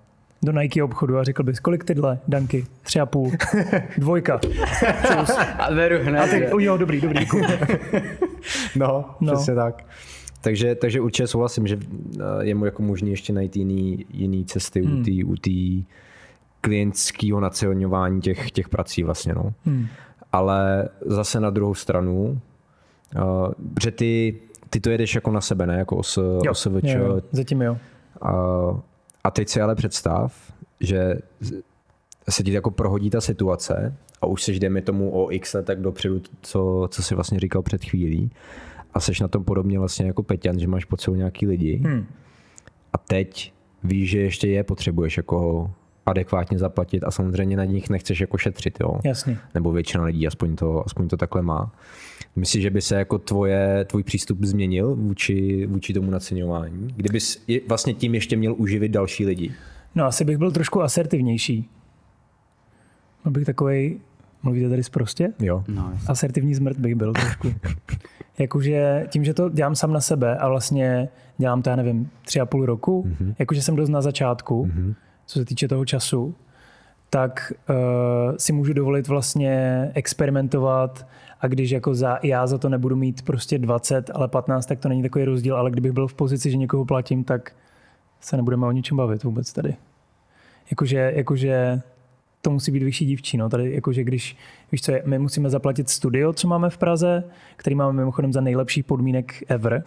do 0.43 0.53
Nike 0.53 0.83
obchodu 0.83 1.19
a 1.19 1.25
řekl 1.25 1.43
bys, 1.43 1.61
kolik 1.61 1.85
tyhle, 1.85 2.19
Danky? 2.29 2.67
Tři 2.83 3.01
a 3.01 3.07
půl. 3.07 3.31
Dvojka. 3.99 4.41
A 5.59 5.75
beru 5.75 5.97
hned. 6.03 6.21
A 6.21 6.27
ty, 6.27 6.49
jo, 6.59 6.77
dobrý, 6.77 7.01
dobrý. 7.01 7.27
No, 8.77 9.05
No. 9.21 9.35
přesně 9.35 9.55
tak. 9.55 9.85
Takže, 10.41 10.75
takže 10.75 11.01
určitě 11.01 11.27
souhlasím, 11.27 11.67
že 11.67 11.79
eh, 12.21 12.23
je 12.41 12.55
mu 12.55 12.65
jako 12.65 12.83
možný 12.83 13.11
ještě 13.11 13.33
najít 13.33 13.57
jiný, 13.57 14.07
jiný 14.11 14.45
cesty 14.45 14.81
hmm. 14.81 15.01
u 15.01 15.37
té 15.37 15.51
u 15.51 15.85
klientského 16.61 17.41
naceňování 17.41 18.21
těch, 18.21 18.51
těch 18.51 18.69
prací 18.69 19.03
vlastně. 19.03 19.35
No. 19.35 19.55
Hmm. 19.65 19.87
Ale 20.33 20.89
zase 21.07 21.41
na 21.41 21.51
druhou 21.51 21.75
stranu, 21.75 22.41
uh, 23.17 23.53
že 23.83 23.91
ty, 23.91 24.41
ty 24.71 24.81
to 24.81 24.91
jedeš 24.91 25.15
jako 25.15 25.31
na 25.31 25.41
sebe, 25.41 25.67
ne? 25.67 25.79
Jako 25.79 25.97
os, 25.97 26.19
OSVČ. 26.51 26.85
jo, 26.85 27.05
jo, 27.05 27.21
zatím 27.33 27.63
jo. 27.63 27.77
A, 28.23 28.33
a 29.25 29.31
teď 29.31 29.49
si 29.49 29.61
ale 29.61 29.75
představ, 29.75 30.53
že 30.81 31.15
se 32.31 32.43
ti 32.43 32.53
jako 32.53 32.71
prohodí 32.71 33.11
ta 33.11 33.21
situace 33.21 33.97
a 34.21 34.27
už 34.27 34.43
seš, 34.43 34.59
dejme 34.61 34.83
tomu, 34.83 35.11
o 35.11 35.33
x 35.33 35.55
let 35.55 35.67
tak 35.67 35.81
dopředu, 35.81 36.21
co, 36.43 36.89
co 36.91 37.03
jsi 37.03 37.15
vlastně 37.15 37.41
říkal 37.41 37.63
před 37.63 37.85
chvílí 37.85 38.31
a 38.95 39.01
seš 39.01 39.21
na 39.21 39.29
tom 39.29 39.45
podobně 39.45 39.79
vlastně 39.79 40.07
jako 40.07 40.23
Peťan, 40.23 40.59
že 40.59 40.69
máš 40.69 40.85
pod 40.85 41.01
sebou 41.01 41.17
nějaký 41.17 41.47
lidi 41.47 41.81
Hmm. 41.85 42.07
a 42.93 42.99
teď 42.99 43.53
víš, 43.85 44.11
že 44.11 44.19
ještě 44.19 44.49
je 44.49 44.65
potřebuješ 44.65 45.17
jako 45.17 45.71
adekvátně 46.07 46.59
zaplatit 46.59 47.05
a 47.05 47.11
samozřejmě 47.11 47.57
na 47.57 47.65
nich 47.65 47.91
nechceš 47.91 48.21
jako 48.21 48.39
šetřit, 48.39 48.79
jo? 48.81 49.01
Jasně. 49.05 49.39
nebo 49.55 49.73
většina 49.73 50.05
lidí 50.05 50.27
aspoň 50.27 50.57
to, 50.57 50.83
aspoň 50.87 51.09
to 51.09 51.17
takhle 51.17 51.43
má. 51.43 51.73
Myslíš, 52.37 52.63
že 52.63 52.71
by 52.71 52.81
se 52.81 52.95
jako 52.95 53.19
tvoje, 53.19 53.85
tvůj 53.85 54.03
přístup 54.03 54.39
změnil 54.45 54.97
vůči, 54.97 55.67
vůči 55.67 55.93
tomu 55.93 56.11
naceňování? 56.11 56.89
Kdybys 56.97 57.43
je- 57.47 57.61
vlastně 57.69 57.95
tím 57.95 58.15
ještě 58.15 58.37
měl 58.37 58.55
uživit 58.59 58.93
další 58.93 59.27
lidi? 59.27 59.53
No 59.95 60.05
asi 60.05 60.25
bych 60.25 60.39
byl 60.39 60.51
trošku 60.51 60.83
asertivnější. 60.83 61.69
Byl 63.23 63.33
bych 63.33 63.45
takovej, 63.45 64.01
mluvíte 64.43 64.69
tady 64.69 64.83
prostě? 64.91 65.33
Jo. 65.39 65.65
No. 65.69 65.93
Asertivní 66.07 66.55
zmrt 66.55 66.79
bych 66.79 66.95
byl 66.95 67.13
trošku. 67.13 67.53
jakože 68.39 69.07
tím, 69.09 69.25
že 69.25 69.35
to 69.35 69.49
dělám 69.49 69.75
sám 69.75 69.93
na 69.93 70.01
sebe 70.01 70.37
a 70.37 70.49
vlastně 70.49 71.09
dělám 71.39 71.63
to, 71.63 71.71
já 71.71 71.77
nevím, 71.77 72.11
tři 72.25 72.41
a 72.41 72.47
půl 72.47 72.67
roku, 72.67 73.05
mm-hmm. 73.07 73.35
jakože 73.39 73.63
jsem 73.63 73.77
dost 73.77 73.89
na 73.89 74.03
začátku, 74.03 74.67
mm-hmm. 74.67 74.95
Co 75.27 75.39
se 75.39 75.45
týče 75.45 75.69
toho 75.69 75.85
času, 75.85 76.35
tak 77.11 77.53
uh, 77.71 77.77
si 78.37 78.53
můžu 78.53 78.73
dovolit 78.73 79.09
vlastně 79.09 79.91
experimentovat 79.95 81.07
a 81.41 81.47
když 81.47 81.71
jako 81.71 81.95
za, 81.95 82.19
já 82.23 82.47
za 82.47 82.59
to 82.59 82.69
nebudu 82.69 82.97
mít 82.97 83.23
prostě 83.23 83.59
20, 83.59 84.11
ale 84.15 84.29
15, 84.29 84.67
tak 84.67 84.79
to 84.79 84.89
není 84.89 85.03
takový 85.03 85.25
rozdíl, 85.25 85.57
ale 85.57 85.71
kdybych 85.71 85.93
byl 85.93 86.09
v 86.09 86.15
pozici, 86.15 86.51
že 86.51 86.57
někoho 86.57 86.85
platím, 86.85 87.25
tak 87.25 87.53
se 88.21 88.37
nebudeme 88.37 88.67
o 88.67 88.73
ničem 88.73 88.97
bavit 88.97 89.25
vůbec 89.25 89.53
tady. 89.53 89.77
Jakože, 90.71 91.13
jakože 91.15 91.83
to 92.43 92.51
musí 92.51 92.73
být 92.73 92.83
vyšší 92.83 93.07
dívčí. 93.07 93.37
No. 93.37 93.49
Tady, 93.49 93.73
jakože 93.73 94.05
když, 94.05 94.37
víš 94.73 94.83
co, 94.83 94.93
je, 94.93 95.03
my 95.07 95.19
musíme 95.19 95.51
zaplatit 95.51 95.89
studio, 95.89 96.33
co 96.33 96.49
máme 96.49 96.71
v 96.71 96.79
Praze, 96.79 97.25
který 97.57 97.77
máme 97.77 97.93
mimochodem 97.93 98.33
za 98.33 98.41
nejlepší 98.41 98.83
podmínek 98.83 99.45
ever. 99.49 99.85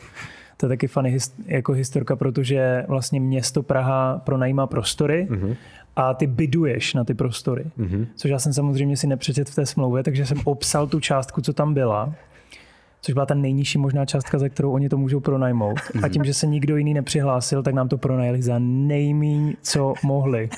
To 0.57 0.65
je 0.65 0.69
taky 0.69 0.87
funny 0.87 1.11
hist, 1.11 1.35
jako 1.45 1.71
historka, 1.71 2.15
protože 2.15 2.85
vlastně 2.87 3.19
město 3.19 3.63
Praha 3.63 4.21
pronajímá 4.25 4.67
prostory 4.67 5.27
mm-hmm. 5.29 5.55
a 5.95 6.13
ty 6.13 6.27
byduješ 6.27 6.93
na 6.93 7.03
ty 7.03 7.13
prostory. 7.13 7.65
Mm-hmm. 7.79 8.07
Což 8.15 8.31
já 8.31 8.39
jsem 8.39 8.53
samozřejmě 8.53 8.97
si 8.97 9.07
nepřečet 9.07 9.49
v 9.49 9.55
té 9.55 9.65
smlouvě, 9.65 10.03
takže 10.03 10.25
jsem 10.25 10.37
obsal 10.43 10.87
tu 10.87 10.99
částku, 10.99 11.41
co 11.41 11.53
tam 11.53 11.73
byla 11.73 12.13
což 13.05 13.13
byla 13.13 13.25
ta 13.25 13.33
nejnižší 13.33 13.77
možná 13.77 14.05
částka, 14.05 14.39
za 14.39 14.49
kterou 14.49 14.71
oni 14.71 14.89
to 14.89 14.97
můžou 14.97 15.19
pronajmout. 15.19 15.79
A 16.03 16.09
tím, 16.09 16.23
že 16.23 16.33
se 16.33 16.47
nikdo 16.47 16.77
jiný 16.77 16.93
nepřihlásil, 16.93 17.63
tak 17.63 17.73
nám 17.73 17.87
to 17.87 17.97
pronajeli 17.97 18.41
za 18.41 18.55
nejmíň, 18.59 19.53
co 19.61 19.93
mohli. 20.03 20.49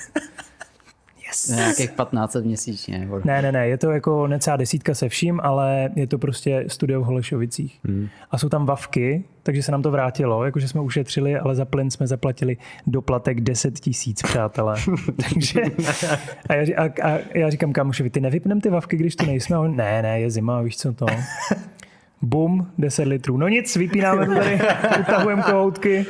Nějakých 1.54 1.90
15 1.90 2.34
měsíčně. 2.34 2.98
Nebo... 2.98 3.20
Ne, 3.24 3.42
ne, 3.42 3.52
ne, 3.52 3.68
je 3.68 3.78
to 3.78 3.90
jako 3.90 4.26
necelá 4.26 4.56
desítka 4.56 4.94
se 4.94 5.08
vším, 5.08 5.40
ale 5.42 5.90
je 5.96 6.06
to 6.06 6.18
prostě 6.18 6.64
studio 6.66 7.00
v 7.00 7.04
Holešovicích. 7.04 7.80
Hmm. 7.84 8.08
A 8.30 8.38
jsou 8.38 8.48
tam 8.48 8.66
vavky, 8.66 9.24
takže 9.42 9.62
se 9.62 9.72
nám 9.72 9.82
to 9.82 9.90
vrátilo, 9.90 10.44
jakože 10.44 10.68
jsme 10.68 10.80
ušetřili, 10.80 11.38
ale 11.38 11.54
za 11.54 11.64
plyn 11.64 11.90
jsme 11.90 12.06
zaplatili 12.06 12.56
doplatek 12.86 13.40
10 13.40 13.80
tisíc, 13.80 14.22
přátelé. 14.22 14.76
takže, 15.28 15.62
a 16.48 16.54
já, 16.54 16.84
a, 16.84 17.12
a 17.12 17.18
já 17.34 17.50
říkám 17.50 17.72
kamošovi, 17.72 18.10
ty 18.10 18.20
nevypnem 18.20 18.60
ty 18.60 18.70
vavky, 18.70 18.96
když 18.96 19.16
tu 19.16 19.26
nejsme? 19.26 19.56
A 19.56 19.60
on, 19.60 19.76
ne, 19.76 20.02
ne, 20.02 20.20
je 20.20 20.30
zima, 20.30 20.62
víš 20.62 20.76
co 20.76 20.92
to. 20.92 21.06
Bum, 22.22 22.66
10 22.78 23.04
litrů. 23.04 23.36
No 23.36 23.48
nic, 23.48 23.76
vypínáme 23.76 24.26
to 24.26 24.34
tady, 24.34 24.60
utahujeme 25.00 25.42
kohoutky. 25.42 26.06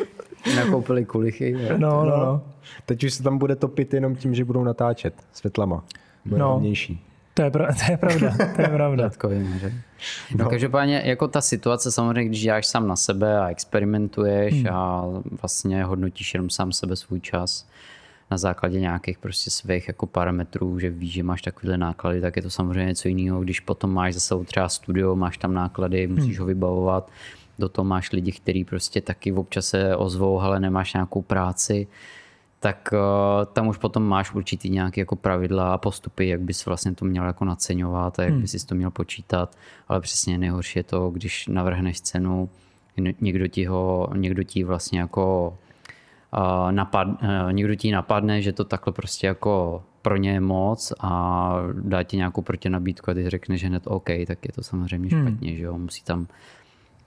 Nakoupili 0.57 1.05
kulichy. 1.05 1.57
No, 1.77 2.05
no, 2.05 2.16
no. 2.16 2.42
Teď 2.87 3.05
už 3.05 3.14
se 3.14 3.22
tam 3.22 3.38
bude 3.38 3.57
topit 3.57 3.94
jenom 3.94 4.16
tím, 4.16 4.35
že 4.35 4.44
budou 4.44 4.64
natáčet 4.64 5.14
světlama. 5.33 5.85
Bude 6.24 6.38
No. 6.38 6.61
no. 6.62 6.96
To 7.35 7.42
je, 7.42 7.51
pra- 7.51 7.74
to 7.87 7.92
je 7.92 7.96
pravda, 7.96 8.35
to 8.57 8.62
je 8.62 8.68
pravda. 8.68 9.03
Datkovým, 9.03 9.59
že? 9.59 9.72
No, 10.37 10.51
každopádně 10.51 11.03
jako 11.05 11.29
ta 11.29 11.40
situace 11.40 11.92
samozřejmě, 11.92 12.24
když 12.24 12.42
děláš 12.42 12.66
sám 12.66 12.88
na 12.88 12.96
sebe 12.96 13.38
a 13.40 13.48
experimentuješ 13.48 14.55
hmm. 14.55 14.74
a 14.74 15.07
vlastně 15.40 15.85
hodnotíš 15.85 16.35
jenom 16.35 16.51
sám 16.51 16.72
sebe 16.72 16.96
svůj 16.96 17.20
čas 17.20 17.66
na 18.31 18.38
základě 18.38 18.81
nějakých 18.81 19.18
prostě 19.18 19.51
svých 19.51 19.88
jako 19.88 20.07
parametrů, 20.07 20.79
že 20.79 20.90
víš, 20.90 21.12
že 21.12 21.22
máš 21.22 21.42
takovéhle 21.42 21.79
náklady, 21.79 22.20
tak 22.20 22.37
je 22.37 22.42
to 22.42 22.51
samozřejmě 22.51 22.85
něco 22.85 23.09
jiného. 23.09 23.40
Když 23.40 23.61
potom 23.61 23.94
máš 23.94 24.14
za 24.14 24.20
sebou 24.20 24.44
třeba 24.44 24.68
studio, 24.68 25.16
máš 25.16 25.38
tam 25.38 25.55
náklady, 25.55 26.07
musíš 26.07 26.38
ho 26.38 26.46
vybavovat, 26.46 27.11
do 27.58 27.68
toho 27.68 27.84
máš 27.84 28.12
lidi, 28.12 28.32
kteří 28.32 28.64
prostě 28.64 29.00
taky 29.00 29.32
občas 29.32 29.66
se 29.66 29.96
ozvou, 29.96 30.40
ale 30.40 30.60
nemáš 30.60 30.94
nějakou 30.94 31.22
práci, 31.22 31.86
tak 32.60 32.88
uh, 32.92 32.98
tam 33.52 33.68
už 33.68 33.76
potom 33.76 34.02
máš 34.02 34.34
určitý 34.34 34.70
nějaké 34.70 35.00
jako 35.00 35.16
pravidla 35.16 35.74
a 35.74 35.78
postupy, 35.78 36.28
jak 36.28 36.40
bys 36.40 36.66
vlastně 36.66 36.94
to 36.94 37.04
měl 37.04 37.24
jako 37.24 37.44
naceňovat 37.44 38.18
a 38.18 38.22
jak 38.22 38.32
hmm. 38.32 38.42
bys 38.42 38.50
si 38.50 38.66
to 38.66 38.74
měl 38.74 38.90
počítat, 38.90 39.56
ale 39.88 40.00
přesně 40.00 40.38
nejhorší 40.38 40.78
je 40.78 40.82
to, 40.82 41.10
když 41.10 41.46
navrhneš 41.46 42.00
cenu, 42.00 42.48
ně- 42.96 43.14
někdo 43.20 43.46
ti 43.46 43.64
ho, 43.64 44.08
někdo 44.16 44.42
ti 44.42 44.64
vlastně 44.64 45.00
jako 45.00 45.58
uh, 46.38 46.72
napad, 46.72 47.08
uh, 47.08 47.52
někdo 47.52 47.74
ti 47.74 47.92
napadne, 47.92 48.42
že 48.42 48.52
to 48.52 48.64
takhle 48.64 48.92
prostě 48.92 49.26
jako 49.26 49.82
pro 50.02 50.16
ně 50.16 50.30
je 50.30 50.40
moc 50.40 50.92
a 51.00 51.52
dá 51.72 52.02
ti 52.02 52.16
nějakou 52.16 52.42
protinabídku 52.42 53.10
a 53.10 53.14
ty 53.14 53.30
řekneš 53.30 53.64
hned 53.64 53.82
OK, 53.86 54.08
tak 54.26 54.38
je 54.46 54.52
to 54.54 54.62
samozřejmě 54.62 55.10
špatně, 55.10 55.56
že 55.56 55.62
jo, 55.64 55.78
musí 55.78 56.04
tam 56.04 56.26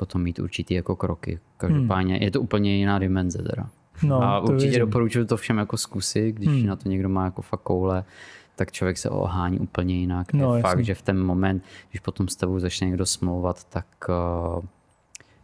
potom 0.02 0.24
mít 0.24 0.40
určitý 0.40 0.74
jako 0.74 0.96
kroky. 0.96 1.40
Každopádně 1.58 2.18
je 2.22 2.32
to 2.32 2.42
úplně 2.42 2.78
jiná 2.78 3.00
dimenze 3.00 3.38
teda. 3.38 3.70
No, 4.04 4.24
a 4.24 4.40
určitě 4.40 4.70
věřím. 4.70 4.80
doporučuji 4.80 5.26
to 5.26 5.38
všem 5.38 5.58
jako 5.58 5.78
zkusit, 5.78 6.32
když 6.32 6.48
hmm. 6.48 6.66
na 6.66 6.76
to 6.76 6.90
někdo 6.90 7.10
má 7.10 7.26
jako 7.26 7.42
fakt 7.42 7.62
koule, 7.62 8.04
tak 8.56 8.72
člověk 8.72 8.98
se 8.98 9.10
ohání 9.10 9.60
úplně 9.60 9.96
jinak. 9.96 10.34
No, 10.34 10.56
je 10.56 10.62
fakt, 10.62 10.86
že 10.86 10.96
v 10.96 11.02
ten 11.02 11.24
moment, 11.24 11.64
když 11.90 12.00
potom 12.00 12.28
s 12.28 12.36
tebou 12.36 12.60
začne 12.60 12.88
někdo 12.88 13.06
smlouvat, 13.06 13.64
tak 13.64 13.86
uh, 14.10 14.66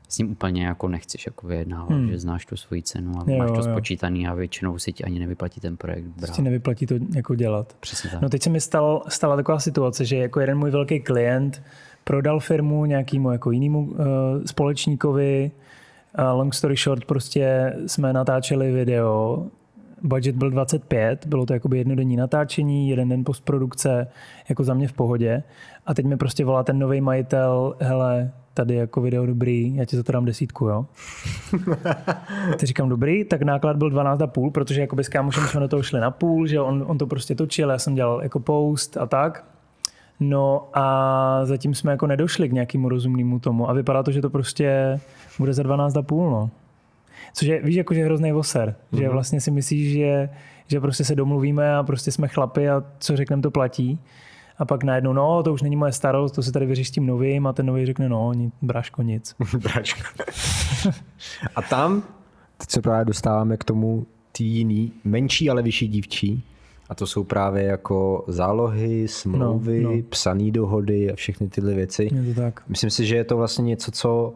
s 0.10 0.18
ním 0.18 0.32
úplně 0.32 0.66
jako 0.66 0.88
nechceš 0.88 1.26
jako 1.26 1.48
vyjednávat, 1.48 1.92
hmm. 1.92 2.10
že 2.10 2.20
znáš 2.20 2.46
tu 2.46 2.58
svoji 2.58 2.84
cenu 2.84 3.12
a 3.18 3.32
Jo, 3.32 3.38
máš 3.38 3.52
to 3.52 3.58
jo. 3.58 3.64
spočítaný 3.64 4.28
a 4.28 4.34
většinou 4.34 4.80
si 4.80 4.94
ti 4.94 5.04
ani 5.04 5.20
nevyplatí 5.20 5.62
ten 5.62 5.78
projekt 5.78 6.06
brát. 6.06 6.18
Prostě 6.18 6.42
nevyplatí 6.42 6.86
to 6.86 6.96
jako 7.16 7.36
dělat. 7.36 7.76
Přesně 7.80 8.10
tak. 8.10 8.22
No 8.22 8.30
teď 8.30 8.44
se 8.44 8.50
mi 8.50 8.62
stal, 8.62 9.04
stala 9.08 9.36
taková 9.36 9.60
situace, 9.60 10.06
že 10.06 10.18
jako 10.18 10.40
jeden 10.40 10.58
můj 10.58 10.72
velký 10.72 11.00
klient 11.00 11.62
prodal 12.08 12.40
firmu 12.40 12.86
nějakému 12.86 13.32
jako 13.32 13.52
jinému 13.52 13.80
uh, 13.80 13.96
společníkovi. 14.46 15.52
A 16.16 16.32
long 16.32 16.54
story 16.54 16.76
short, 16.76 17.06
prostě 17.06 17.74
jsme 17.88 18.14
natáčeli 18.14 18.72
video, 18.72 19.46
budget 20.02 20.36
byl 20.36 20.50
25, 20.50 21.28
bylo 21.28 21.46
to 21.46 21.54
jakoby 21.54 21.78
jednodenní 21.78 22.16
natáčení, 22.16 22.90
jeden 22.90 23.10
den 23.10 23.24
postprodukce, 23.24 24.08
jako 24.50 24.64
za 24.64 24.74
mě 24.74 24.88
v 24.88 24.94
pohodě. 24.94 25.44
A 25.86 25.94
teď 25.94 26.06
mi 26.06 26.18
prostě 26.18 26.46
volá 26.46 26.64
ten 26.64 26.80
nový 26.80 27.02
majitel, 27.02 27.76
hele, 27.80 28.32
tady 28.54 28.76
jako 28.76 29.02
video 29.02 29.26
dobrý, 29.26 29.76
já 29.76 29.86
ti 29.86 29.98
za 29.98 30.04
to 30.04 30.12
dám 30.12 30.26
desítku, 30.26 30.68
jo. 30.68 30.86
Teď 32.60 32.64
říkám 32.64 32.90
dobrý, 32.90 33.24
tak 33.24 33.42
náklad 33.42 33.78
byl 33.78 33.90
12,5, 33.90 34.52
protože 34.52 34.82
jakoby 34.82 35.04
s 35.04 35.10
kámošem 35.10 35.44
jsme 35.44 35.60
do 35.60 35.68
toho 35.68 35.84
šli 35.84 36.00
na 36.00 36.12
půl, 36.12 36.48
že 36.48 36.60
on, 36.60 36.84
on 36.88 36.98
to 36.98 37.08
prostě 37.08 37.36
točil, 37.36 37.70
já 37.70 37.78
jsem 37.78 37.96
dělal 37.96 38.24
jako 38.24 38.40
post 38.40 38.98
a 38.98 39.06
tak. 39.06 39.57
No 40.20 40.70
a 40.74 41.40
zatím 41.44 41.76
jsme 41.76 41.92
jako 41.92 42.08
nedošli 42.08 42.50
k 42.50 42.52
nějakému 42.52 42.90
rozumnému 42.90 43.40
tomu 43.40 43.70
a 43.70 43.74
vypadá 43.74 44.04
to, 44.04 44.12
že 44.12 44.22
to 44.22 44.30
prostě 44.30 45.00
bude 45.40 45.54
za 45.54 45.64
12,5, 45.64 46.32
no. 46.32 46.50
Což 47.34 47.48
je, 47.48 47.62
víš, 47.62 47.76
jako, 47.76 47.94
že 47.94 48.00
je 48.00 48.06
hrozný 48.06 48.32
voser, 48.32 48.76
mm-hmm. 48.92 49.00
že 49.00 49.10
vlastně 49.10 49.42
si 49.42 49.52
myslíš, 49.52 49.94
že, 49.94 50.30
že 50.68 50.80
prostě 50.80 51.04
se 51.04 51.16
domluvíme 51.16 51.76
a 51.76 51.84
prostě 51.84 52.12
jsme 52.12 52.28
chlapi 52.28 52.70
a 52.70 52.84
co 53.00 53.18
řekneme, 53.18 53.42
to 53.42 53.52
platí. 53.52 54.00
A 54.58 54.66
pak 54.66 54.84
najednou, 54.84 55.14
no, 55.14 55.44
to 55.44 55.54
už 55.54 55.62
není 55.62 55.76
moje 55.76 55.92
starost, 55.92 56.32
to 56.32 56.44
se 56.44 56.52
tady 56.52 56.66
vyřeš 56.66 56.88
s 56.88 56.92
tím 56.92 57.06
novým 57.06 57.48
a 57.48 57.54
ten 57.54 57.66
nový 57.66 57.86
řekne, 57.86 58.10
no, 58.10 58.34
ni, 58.34 58.52
bráško, 58.62 59.02
nic. 59.02 59.36
Bráčko. 59.58 60.02
A 61.56 61.62
tam 61.62 62.04
teď 62.58 62.70
se 62.70 62.82
právě 62.82 63.06
dostáváme 63.06 63.58
k 63.58 63.64
tomu 63.64 64.06
tý 64.32 64.44
jiný, 64.44 64.92
menší, 65.04 65.50
ale 65.50 65.62
vyšší 65.62 65.88
dívčí. 65.88 66.44
A 66.90 66.96
to 66.96 67.08
jsou 67.08 67.24
právě 67.24 67.64
jako 67.64 68.26
zálohy, 68.28 69.08
smlouvy, 69.08 69.82
No, 69.82 69.92
no, 69.92 70.02
psané 70.10 70.52
dohody 70.52 71.12
a 71.12 71.16
všechny 71.16 71.48
tyhle 71.48 71.74
věci. 71.74 72.10
Je 72.14 72.34
to 72.34 72.42
tak. 72.42 72.64
Myslím 72.68 72.90
si, 72.90 73.06
že 73.06 73.16
je 73.16 73.24
to 73.24 73.38
vlastně 73.38 73.62
něco, 73.62 73.92
co 73.92 74.34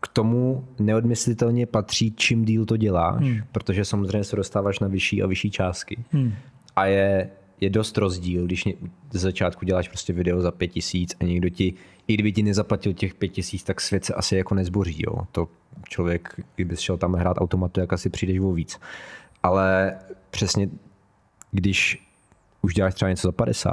k 0.00 0.08
tomu 0.08 0.64
neodmyslitelně 0.78 1.66
patří, 1.66 2.14
čím 2.16 2.44
díl 2.44 2.64
to 2.64 2.76
děláš, 2.76 3.24
hmm. 3.24 3.40
protože 3.52 3.84
samozřejmě 3.84 4.24
se 4.24 4.36
dostáváš 4.36 4.78
na 4.78 4.88
vyšší 4.88 5.22
a 5.22 5.26
vyšší 5.26 5.50
částky. 5.50 6.04
Hmm. 6.10 6.32
A 6.76 6.86
je, 6.86 7.30
je 7.60 7.70
dost 7.70 7.98
rozdíl, 7.98 8.44
když 8.44 8.64
ze 9.10 9.18
začátku 9.18 9.64
děláš 9.64 9.88
prostě 9.88 10.12
video 10.12 10.40
za 10.40 10.50
pět 10.50 10.68
tisíc 10.68 11.16
a 11.20 11.24
někdo 11.24 11.48
ti, 11.48 11.74
i 12.08 12.14
kdyby 12.14 12.32
ti 12.32 12.42
nezaplatil 12.42 12.92
těch 12.92 13.14
pět 13.14 13.28
tisíc, 13.28 13.62
tak 13.62 13.80
svět 13.80 14.04
se 14.04 14.14
asi 14.14 14.36
jako 14.36 14.54
nezboří. 14.54 15.02
Jo. 15.06 15.26
To 15.32 15.48
člověk, 15.88 16.40
kdyby 16.54 16.76
šel 16.76 16.96
tam 16.96 17.12
hrát 17.12 17.36
automatu, 17.40 17.80
jak 17.80 17.92
asi 17.92 18.10
přijdeš 18.10 18.38
o 18.38 18.52
víc. 18.52 18.80
Ale 19.42 19.98
přesně, 20.30 20.68
když 21.54 22.08
už 22.62 22.74
děláš 22.74 22.94
třeba 22.94 23.08
něco 23.08 23.28
za 23.28 23.32
50 23.32 23.72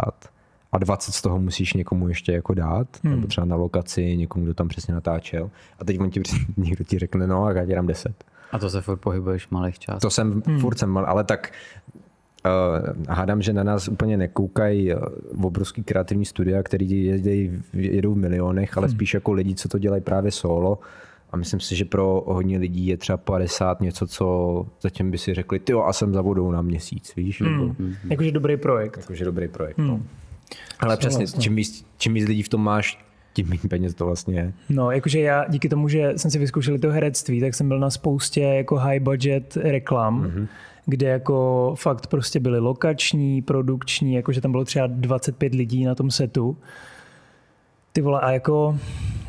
a 0.71 0.77
20 0.77 1.11
z 1.11 1.21
toho 1.21 1.39
musíš 1.39 1.73
někomu 1.73 2.07
ještě 2.07 2.31
jako 2.31 2.53
dát, 2.53 2.87
hmm. 3.03 3.15
nebo 3.15 3.27
třeba 3.27 3.45
na 3.45 3.55
lokaci, 3.55 4.17
někomu, 4.17 4.45
kdo 4.45 4.53
tam 4.53 4.67
přesně 4.67 4.93
natáčel. 4.93 5.49
A 5.79 5.85
teď 5.85 5.99
on 5.99 6.09
ti, 6.09 6.21
někdo 6.57 6.83
ti 6.83 6.99
řekne, 6.99 7.27
no 7.27 7.45
a 7.45 7.51
já 7.51 7.65
ti 7.65 7.75
dám 7.75 7.87
10. 7.87 8.23
A 8.51 8.59
to 8.59 8.69
se 8.69 8.81
furt 8.81 8.97
pohybuješ 8.97 9.45
v 9.45 9.51
malých 9.51 9.79
částech. 9.79 10.01
To 10.01 10.09
jsem, 10.09 10.41
hmm. 10.45 10.59
furt 10.59 10.77
jsem 10.79 10.89
mal, 10.89 11.05
ale 11.05 11.23
tak 11.23 11.51
uh, 12.45 13.05
hádám, 13.09 13.41
že 13.41 13.53
na 13.53 13.63
nás 13.63 13.87
úplně 13.87 14.17
nekoukají 14.17 14.95
uh, 14.95 15.01
obrovský 15.45 15.83
kreativní 15.83 16.25
studia, 16.25 16.63
který 16.63 17.05
jezdí, 17.05 17.63
jedou 17.73 18.13
v 18.13 18.17
milionech, 18.17 18.77
ale 18.77 18.87
hmm. 18.87 18.95
spíš 18.95 19.13
jako 19.13 19.31
lidi, 19.31 19.55
co 19.55 19.69
to 19.69 19.77
dělají 19.77 20.01
právě 20.01 20.31
solo. 20.31 20.79
A 21.31 21.37
myslím 21.37 21.59
si, 21.59 21.75
že 21.75 21.85
pro 21.85 22.23
hodně 22.27 22.57
lidí 22.57 22.87
je 22.87 22.97
třeba 22.97 23.17
50 23.17 23.81
něco, 23.81 24.07
co 24.07 24.65
zatím 24.81 25.11
by 25.11 25.17
si 25.17 25.33
řekli, 25.33 25.59
ty 25.59 25.73
a 25.73 25.93
jsem 25.93 26.13
za 26.13 26.21
vodou 26.21 26.51
na 26.51 26.61
měsíc, 26.61 27.15
víš? 27.15 27.41
Hmm. 27.41 27.59
Nebo, 27.59 27.75
Jakože 28.09 28.31
dobrý 28.31 28.57
projekt. 28.57 28.97
jakože 28.97 29.25
dobrý 29.25 29.47
projekt. 29.47 29.77
Hmm. 29.77 29.87
No. 29.87 30.01
Ale 30.79 30.97
přesně, 30.97 31.25
čím 31.39 31.55
víc, 31.55 31.85
čím 31.97 32.13
víc 32.13 32.27
lidí 32.27 32.43
v 32.43 32.49
tom 32.49 32.63
máš, 32.63 33.05
tím 33.33 33.47
méně 33.47 33.61
peněz 33.69 33.93
to 33.93 34.05
vlastně 34.05 34.39
je. 34.39 34.53
No, 34.69 34.91
jakože 34.91 35.19
já 35.19 35.45
díky 35.49 35.69
tomu, 35.69 35.87
že 35.87 36.13
jsem 36.15 36.31
si 36.31 36.39
vyzkoušel 36.39 36.79
to 36.79 36.91
herectví, 36.91 37.41
tak 37.41 37.53
jsem 37.53 37.67
byl 37.67 37.79
na 37.79 37.89
spoustě 37.89 38.41
jako 38.41 38.75
high 38.75 38.99
budget 38.99 39.57
reklam, 39.57 40.23
mm-hmm. 40.23 40.47
kde 40.85 41.07
jako 41.07 41.73
fakt 41.77 42.07
prostě 42.07 42.39
byly 42.39 42.59
lokační, 42.59 43.41
produkční, 43.41 44.13
jakože 44.13 44.41
tam 44.41 44.51
bylo 44.51 44.65
třeba 44.65 44.87
25 44.87 45.53
lidí 45.53 45.85
na 45.85 45.95
tom 45.95 46.11
setu. 46.11 46.57
Ty 47.93 48.01
vole, 48.01 48.19
a 48.21 48.31
jako, 48.31 48.77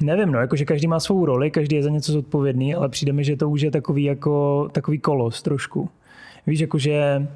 nevím, 0.00 0.32
no, 0.32 0.40
jakože 0.40 0.64
každý 0.64 0.86
má 0.86 1.00
svou 1.00 1.26
roli, 1.26 1.50
každý 1.50 1.76
je 1.76 1.82
za 1.82 1.90
něco 1.90 2.12
zodpovědný, 2.12 2.74
ale 2.74 2.88
přijde 2.88 3.12
mi, 3.12 3.24
že 3.24 3.36
to 3.36 3.50
už 3.50 3.60
je 3.60 3.70
takový 3.70 4.04
jako, 4.04 4.68
takový 4.72 4.98
kolos 4.98 5.42
trošku. 5.42 5.88
Víš, 6.46 6.60
jakože 6.60 7.26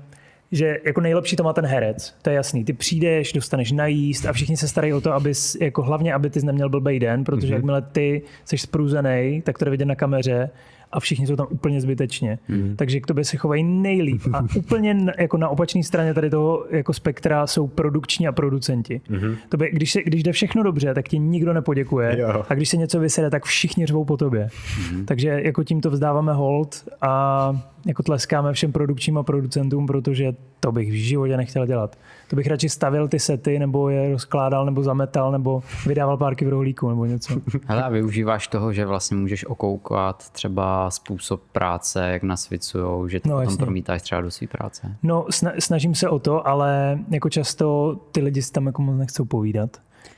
že 0.53 0.79
jako 0.85 1.01
nejlepší 1.01 1.37
to 1.37 1.43
má 1.43 1.53
ten 1.53 1.67
herec, 1.67 2.15
to 2.23 2.31
je 2.31 2.37
jasný. 2.37 2.65
Ty 2.65 2.73
přijdeš, 2.73 3.33
dostaneš 3.33 3.73
najíst 3.73 4.27
a 4.27 4.33
všichni 4.33 4.57
se 4.57 4.69
starají 4.69 4.93
o 4.93 5.01
to, 5.01 5.13
abys, 5.13 5.57
jako 5.61 5.83
hlavně, 5.83 6.15
aby 6.15 6.31
ty 6.31 6.43
neměl 6.43 6.69
blbej 6.69 7.01
den, 7.01 7.25
protože 7.25 7.47
mm-hmm. 7.47 7.57
jakmile 7.57 7.83
ty 7.83 8.23
jsi 8.45 8.59
spruzený, 8.59 9.43
tak 9.45 9.59
to 9.59 9.65
jde 9.65 9.71
vidět 9.71 9.85
na 9.85 9.95
kameře 9.95 10.51
a 10.97 11.01
všichni 11.01 11.27
jsou 11.27 11.37
tam 11.37 11.47
úplně 11.51 11.81
zbytečně. 11.81 12.39
Mm-hmm. 12.51 12.77
Takže 12.77 13.01
k 13.01 13.07
tobě 13.07 13.25
se 13.25 13.37
chovají 13.37 13.63
nejlíp. 13.65 14.23
A 14.33 14.45
úplně 14.57 14.95
na, 14.95 15.13
jako 15.19 15.37
na 15.37 15.49
opačné 15.49 15.83
straně 15.83 16.15
tady 16.15 16.31
toho 16.31 16.67
jako 16.71 16.93
spektra 16.93 17.47
jsou 17.47 17.67
produkční 17.67 18.29
a 18.29 18.33
producenti. 18.33 19.01
Mm-hmm. 19.11 19.37
Tobě, 19.49 19.71
když, 19.71 19.93
se, 19.93 20.03
když 20.03 20.23
jde 20.23 20.33
všechno 20.33 20.63
dobře, 20.63 20.95
tak 20.95 21.09
ti 21.09 21.19
nikdo 21.19 21.53
nepoděkuje. 21.53 22.21
Jo. 22.21 22.45
A 22.49 22.55
když 22.55 22.69
se 22.69 22.77
něco 22.77 23.01
vysede, 23.01 23.31
tak 23.31 23.45
všichni 23.45 23.87
řvou 23.87 24.05
po 24.05 24.17
tobě. 24.17 24.49
Mm-hmm. 24.49 25.05
Takže 25.05 25.29
jako 25.29 25.65
tímto 25.65 25.91
vzdáváme 25.91 26.33
hold 26.33 26.89
a 27.01 27.53
jako 27.87 28.03
tleskáme 28.03 28.53
všem 28.53 28.73
produkčním 28.73 29.19
a 29.19 29.23
producentům, 29.23 29.87
protože 29.87 30.35
to 30.61 30.73
bych 30.73 30.91
v 30.91 30.95
životě 30.95 31.37
nechtěl 31.37 31.67
dělat. 31.67 31.97
To 32.31 32.37
bych 32.37 32.47
radši 32.47 32.69
stavil 32.69 33.09
ty 33.09 33.19
sety, 33.19 33.59
nebo 33.59 33.89
je 33.89 34.11
rozkládal, 34.13 34.65
nebo 34.67 34.83
zametal, 34.83 35.33
nebo 35.33 35.63
vydával 35.87 36.17
párky 36.17 36.45
v 36.45 36.49
rohlíku, 36.49 36.89
nebo 36.89 37.05
něco. 37.05 37.35
Hele, 37.67 37.83
a 37.83 37.89
využíváš 37.89 38.49
toho, 38.49 38.73
že 38.73 38.87
vlastně 38.87 39.17
můžeš 39.17 39.45
okoukat 39.47 40.31
třeba 40.31 40.91
způsob 40.91 41.41
práce, 41.53 42.09
jak 42.09 42.23
nasvicujou, 42.23 43.09
že 43.09 43.21
to 43.21 43.29
No, 43.29 43.35
no, 43.35 43.41
potom 43.41 43.53
jasně. 43.53 43.65
promítáš 43.65 44.03
třeba 44.03 44.21
do 44.21 44.31
své 44.31 44.47
práce. 44.47 44.95
No, 45.03 45.23
sna- 45.31 45.53
snažím 45.59 45.95
se 45.95 46.09
o 46.09 46.19
to, 46.19 46.47
ale 46.49 46.99
jako 47.11 47.29
často 47.31 47.97
ty 48.13 48.21
lidi 48.21 48.43
si 48.43 48.53
tam 48.53 48.67
jako 48.67 48.83
moc 48.83 48.97
nechcou 48.99 49.25
povídat. 49.25 49.71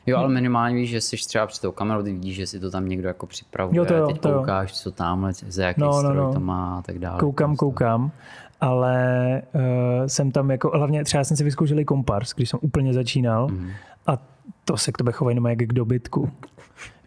Jo, 0.07 0.16
ale 0.18 0.28
minimálně 0.28 0.76
víš, 0.76 0.91
že 0.91 1.01
jsi 1.01 1.16
třeba 1.16 1.47
před 1.47 1.61
tou 1.62 1.72
kamerou, 1.72 2.03
ty 2.03 2.12
vidíš, 2.12 2.37
že 2.37 2.47
si 2.47 2.61
to 2.61 2.70
tam 2.70 2.89
někdo 2.89 3.09
jako 3.09 3.26
připravuje, 3.26 3.76
Jo, 3.78 3.85
to 3.85 3.95
jo, 3.95 4.07
teď 4.07 4.20
to 4.20 4.28
jo. 4.28 4.39
koukáš, 4.39 4.72
co 4.82 4.91
tamhle, 4.93 5.32
za 5.49 5.64
jaký 5.64 5.80
No, 5.80 5.87
no, 5.87 5.93
no, 5.93 5.99
stroj 5.99 6.16
no. 6.16 6.32
to 6.32 6.41
má 6.41 6.78
a 6.78 6.82
tak 6.82 6.99
dále. 6.99 7.20
Koukám, 7.20 7.51
Prostě. 7.51 7.59
koukám, 7.59 8.11
ale 8.61 9.42
uh, 9.54 9.61
jsem 10.06 10.30
tam 10.30 10.50
jako, 10.50 10.70
hlavně 10.74 11.04
třeba 11.04 11.24
jsem 11.24 11.36
si 11.36 11.44
vyzkoušel 11.44 11.84
kompars, 11.84 12.34
když 12.34 12.48
jsem 12.50 12.59
úplně 12.62 12.92
začínal 12.94 13.48
Mhm. 13.48 13.70
a 14.06 14.18
to 14.64 14.76
se 14.76 14.92
k 14.92 14.98
tobě 14.98 15.12
chovají 15.12 15.32
jenom 15.34 15.46
jak 15.46 15.59
k 15.59 15.72
dobytku. 15.72 16.30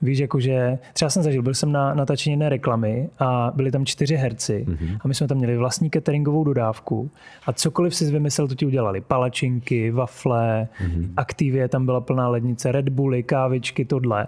Víš, 0.01 0.19
jakože 0.19 0.79
třeba 0.93 1.09
jsem 1.09 1.23
zažil, 1.23 1.41
byl 1.41 1.53
jsem 1.53 1.71
na 1.71 1.93
natáčení 1.93 2.31
jedné 2.31 2.49
reklamy 2.49 3.09
a 3.19 3.51
byli 3.55 3.71
tam 3.71 3.85
čtyři 3.85 4.15
herci 4.15 4.65
mm-hmm. 4.67 4.97
a 5.01 5.07
my 5.07 5.15
jsme 5.15 5.27
tam 5.27 5.37
měli 5.37 5.57
vlastní 5.57 5.89
cateringovou 5.89 6.43
dodávku 6.43 7.11
a 7.45 7.53
cokoliv 7.53 7.95
si 7.95 8.11
vymyslel, 8.11 8.47
to 8.47 8.55
ti 8.55 8.65
udělali. 8.65 9.01
Palačinky, 9.01 9.91
wafle, 9.91 10.67
mm-hmm. 10.83 11.09
aktivě, 11.17 11.67
tam 11.67 11.85
byla 11.85 12.01
plná 12.01 12.27
lednice, 12.29 12.71
Red 12.71 12.89
Bully, 12.89 13.23
kávičky, 13.23 13.85
tohle. 13.85 14.27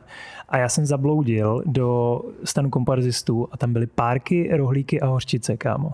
A 0.50 0.58
já 0.58 0.70
jsem 0.70 0.86
zabloudil 0.86 1.64
do 1.66 2.22
stanu 2.44 2.70
komparzistů 2.70 3.48
a 3.52 3.58
tam 3.58 3.74
byly 3.74 3.88
párky, 3.88 4.50
rohlíky 4.58 5.02
a 5.02 5.08
hořčice, 5.08 5.58
kámo. 5.58 5.92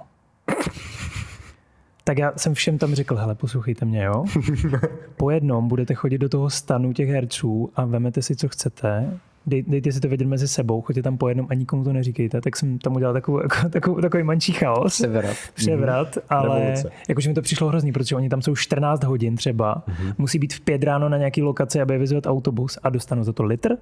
Tak 2.09 2.17
já 2.17 2.33
jsem 2.37 2.53
všem 2.53 2.77
tam 2.77 2.95
řekl, 2.95 3.15
hele, 3.15 3.35
poslouchejte 3.35 3.85
mě, 3.85 4.03
jo. 4.03 4.25
Po 5.17 5.29
jednom 5.29 5.67
budete 5.67 5.93
chodit 5.93 6.17
do 6.17 6.29
toho 6.29 6.49
stanu 6.49 6.93
těch 6.93 7.09
herců 7.09 7.71
a 7.75 7.85
vemete 7.85 8.21
si, 8.21 8.35
co 8.35 8.47
chcete 8.47 9.19
dej, 9.45 9.63
dejte 9.67 9.91
si 9.91 9.99
to 9.99 10.07
vědět 10.07 10.27
mezi 10.27 10.47
sebou, 10.47 10.81
choďte 10.81 11.03
tam 11.03 11.17
po 11.17 11.29
jednom 11.29 11.47
a 11.49 11.53
nikomu 11.53 11.83
to 11.83 11.93
neříkejte. 11.93 12.41
Tak 12.41 12.55
jsem 12.55 12.79
tam 12.79 12.95
udělal 12.95 13.13
takovou, 13.13 13.41
jako, 13.41 13.55
takovou, 13.69 14.01
takový 14.01 14.23
mančí 14.23 14.53
chaos. 14.53 14.93
Převrat. 14.93 15.35
Převrat, 15.53 16.15
mm-hmm. 16.15 16.21
ale 16.29 16.73
jakože 17.09 17.29
mi 17.29 17.35
to 17.35 17.41
přišlo 17.41 17.67
hrozný, 17.67 17.91
protože 17.91 18.15
oni 18.15 18.29
tam 18.29 18.41
jsou 18.41 18.55
14 18.55 19.03
hodin 19.03 19.35
třeba, 19.35 19.83
mm-hmm. 19.87 20.13
musí 20.17 20.39
být 20.39 20.53
v 20.53 20.61
pět 20.61 20.83
ráno 20.83 21.09
na 21.09 21.17
nějaký 21.17 21.41
lokaci, 21.41 21.81
aby 21.81 21.97
vyzvat 21.97 22.27
autobus 22.27 22.79
a 22.83 22.89
dostanou 22.89 23.23
za 23.23 23.33
to 23.33 23.43
litr. 23.43 23.77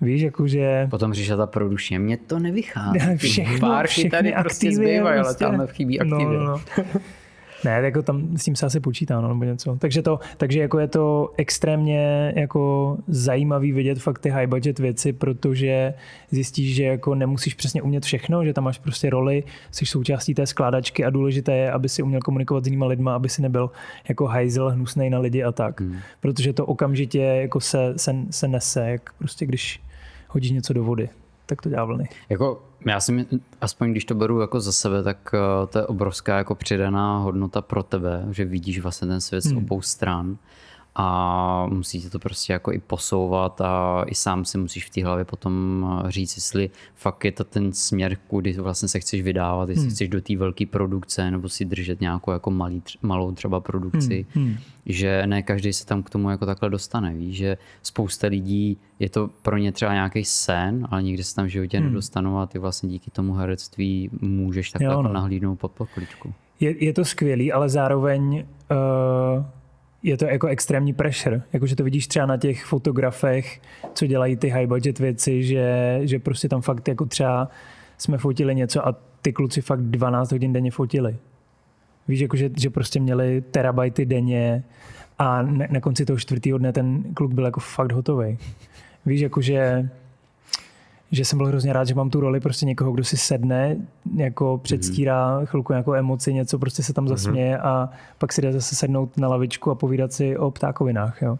Víš, 0.00 0.22
jakože... 0.22 0.86
Potom 0.90 1.12
přišla 1.12 1.36
ta 1.36 1.46
produčně, 1.46 1.98
mně 1.98 2.16
to 2.16 2.38
nevychází. 2.38 2.98
Všechno, 3.16 3.68
Párky 3.68 3.90
všechny 3.90 4.10
tady 4.10 4.34
prostě 4.40 4.72
zbývají, 4.72 5.20
prostě... 5.22 5.44
ale 5.44 5.56
tam 5.58 5.66
chybí 5.66 6.00
aktivně. 6.00 6.24
No, 6.24 6.44
no, 6.44 6.44
no. 6.44 6.60
Ne, 7.64 7.70
jako 7.70 8.02
tam 8.02 8.36
s 8.36 8.44
tím 8.44 8.56
se 8.56 8.66
asi 8.66 8.80
počítá, 8.80 9.20
no, 9.20 9.28
nebo 9.28 9.44
něco. 9.44 9.76
Takže, 9.76 10.02
to, 10.02 10.18
takže 10.36 10.60
jako 10.60 10.78
je 10.78 10.88
to 10.88 11.32
extrémně 11.36 12.32
jako 12.36 12.96
zajímavý 13.08 13.72
vidět 13.72 13.98
fakt 13.98 14.18
ty 14.18 14.30
high 14.30 14.46
budget 14.46 14.78
věci, 14.78 15.12
protože 15.12 15.94
zjistíš, 16.30 16.74
že 16.74 16.84
jako 16.84 17.14
nemusíš 17.14 17.54
přesně 17.54 17.82
umět 17.82 18.04
všechno, 18.04 18.44
že 18.44 18.52
tam 18.52 18.64
máš 18.64 18.78
prostě 18.78 19.10
roli, 19.10 19.44
jsi 19.70 19.86
součástí 19.86 20.34
té 20.34 20.46
skládačky 20.46 21.04
a 21.04 21.10
důležité 21.10 21.56
je, 21.56 21.72
aby 21.72 21.88
si 21.88 22.02
uměl 22.02 22.20
komunikovat 22.20 22.64
s 22.64 22.66
jinými 22.66 22.84
lidma, 22.84 23.14
aby 23.14 23.28
si 23.28 23.42
nebyl 23.42 23.70
jako 24.08 24.26
hajzel 24.26 24.70
hnusnej 24.70 25.10
na 25.10 25.18
lidi 25.18 25.42
a 25.42 25.52
tak. 25.52 25.80
Hmm. 25.80 25.96
Protože 26.20 26.52
to 26.52 26.66
okamžitě 26.66 27.20
jako 27.20 27.60
se, 27.60 27.94
se, 27.96 28.14
se 28.30 28.48
nese, 28.48 28.90
jak 28.90 29.12
prostě 29.12 29.46
když 29.46 29.80
hodíš 30.28 30.50
něco 30.50 30.72
do 30.72 30.84
vody 30.84 31.08
tak 31.46 31.62
to 31.62 31.68
dělá 31.68 31.84
vlny. 31.84 32.08
Jako, 32.28 32.62
já 32.86 33.00
si 33.00 33.26
aspoň 33.60 33.90
když 33.90 34.04
to 34.04 34.14
beru 34.14 34.40
jako 34.40 34.60
za 34.60 34.72
sebe, 34.72 35.02
tak 35.02 35.34
uh, 35.34 35.68
to 35.68 35.78
je 35.78 35.86
obrovská 35.86 36.38
jako 36.38 36.54
přidaná 36.54 37.18
hodnota 37.18 37.62
pro 37.62 37.82
tebe, 37.82 38.24
že 38.30 38.44
vidíš 38.44 38.78
vlastně 38.78 39.08
ten 39.08 39.20
svět 39.20 39.44
hmm. 39.44 39.54
z 39.54 39.56
obou 39.56 39.82
stran 39.82 40.36
a 40.96 41.66
musíte 41.66 42.10
to 42.10 42.18
prostě 42.18 42.52
jako 42.52 42.72
i 42.72 42.78
posouvat 42.78 43.60
a 43.60 44.04
i 44.06 44.14
sám 44.14 44.44
si 44.44 44.58
musíš 44.58 44.86
v 44.86 44.90
té 44.90 45.04
hlavě 45.04 45.24
potom 45.24 46.04
říct, 46.08 46.36
jestli 46.36 46.70
fakt 46.94 47.24
je 47.24 47.32
to 47.32 47.44
ten 47.44 47.72
směr, 47.72 48.16
kudy 48.16 48.52
vlastně 48.52 48.88
se 48.88 49.00
chceš 49.00 49.22
vydávat, 49.22 49.68
jestli 49.68 49.82
hmm. 49.82 49.90
chceš 49.90 50.08
do 50.08 50.20
té 50.20 50.36
velké 50.36 50.66
produkce 50.66 51.30
nebo 51.30 51.48
si 51.48 51.64
držet 51.64 52.00
nějakou 52.00 52.30
jako 52.30 52.50
malý, 52.50 52.82
malou 53.02 53.32
třeba 53.32 53.60
produkci, 53.60 54.26
hmm. 54.34 54.44
Hmm. 54.44 54.56
že 54.86 55.26
ne 55.26 55.42
každý 55.42 55.72
se 55.72 55.86
tam 55.86 56.02
k 56.02 56.10
tomu 56.10 56.30
jako 56.30 56.46
takhle 56.46 56.70
dostane, 56.70 57.14
víš, 57.14 57.36
že 57.36 57.58
spousta 57.82 58.26
lidí, 58.26 58.78
je 58.98 59.08
to 59.08 59.30
pro 59.42 59.56
ně 59.56 59.72
třeba 59.72 59.92
nějaký 59.92 60.24
sen, 60.24 60.88
ale 60.90 61.02
nikdy 61.02 61.24
se 61.24 61.34
tam 61.34 61.44
v 61.44 61.48
životě 61.48 61.78
hmm. 61.78 61.86
nedostanou 61.86 62.38
a 62.38 62.46
ty 62.46 62.58
vlastně 62.58 62.88
díky 62.88 63.10
tomu 63.10 63.34
herectví 63.34 64.10
můžeš 64.20 64.70
takhle 64.70 64.92
jo, 64.92 65.02
no. 65.02 65.08
jako 65.08 65.14
nahlídnout 65.14 65.60
pod 65.60 65.72
pokličku. 65.72 66.34
Je, 66.60 66.84
je 66.84 66.92
to 66.92 67.04
skvělý, 67.04 67.52
ale 67.52 67.68
zároveň 67.68 68.46
uh 69.36 69.44
je 70.04 70.16
to 70.16 70.24
jako 70.24 70.46
extrémní 70.46 70.92
pressure. 70.92 71.42
Jakože 71.52 71.76
to 71.76 71.84
vidíš 71.84 72.06
třeba 72.06 72.26
na 72.26 72.36
těch 72.36 72.64
fotografech, 72.64 73.60
co 73.94 74.06
dělají 74.06 74.36
ty 74.36 74.48
high 74.48 74.66
budget 74.66 74.98
věci, 74.98 75.42
že, 75.42 76.00
že 76.02 76.18
prostě 76.18 76.48
tam 76.48 76.60
fakt 76.60 76.88
jako 76.88 77.06
třeba 77.06 77.48
jsme 77.98 78.18
fotili 78.18 78.54
něco 78.54 78.88
a 78.88 78.96
ty 79.22 79.32
kluci 79.32 79.60
fakt 79.60 79.80
12 79.80 80.32
hodin 80.32 80.52
denně 80.52 80.70
fotili. 80.70 81.16
Víš, 82.08 82.20
jako 82.20 82.36
že, 82.36 82.50
že 82.56 82.70
prostě 82.70 83.00
měli 83.00 83.40
terabajty 83.50 84.06
denně 84.06 84.64
a 85.18 85.42
na, 85.42 85.66
na 85.70 85.80
konci 85.80 86.04
toho 86.04 86.18
čtvrtého 86.18 86.58
dne 86.58 86.72
ten 86.72 87.02
kluk 87.14 87.32
byl 87.32 87.44
jako 87.44 87.60
fakt 87.60 87.92
hotový. 87.92 88.38
Víš, 89.06 89.20
jakože 89.20 89.88
že 91.14 91.24
jsem 91.24 91.38
byl 91.38 91.46
hrozně 91.46 91.72
rád, 91.72 91.84
že 91.84 91.94
mám 91.94 92.10
tu 92.10 92.20
roli 92.20 92.40
prostě 92.40 92.66
někoho, 92.66 92.92
kdo 92.92 93.04
si 93.04 93.16
sedne, 93.16 93.76
jako 94.16 94.60
předstírá 94.62 95.40
mm-hmm. 95.40 95.46
chvilku 95.46 95.72
nějakou 95.72 95.94
emoci, 95.94 96.34
něco 96.34 96.58
prostě 96.58 96.82
se 96.82 96.92
tam 96.92 97.04
mhm. 97.04 97.08
zasměje 97.08 97.56
mm-hmm. 97.56 97.66
a 97.66 97.90
pak 98.18 98.32
si 98.32 98.42
jde 98.42 98.52
zase 98.52 98.74
sednout 98.74 99.16
na 99.16 99.28
lavičku 99.28 99.70
a 99.70 99.74
povídat 99.74 100.12
si 100.12 100.36
o 100.36 100.50
ptákovinách. 100.50 101.22
Jo. 101.22 101.38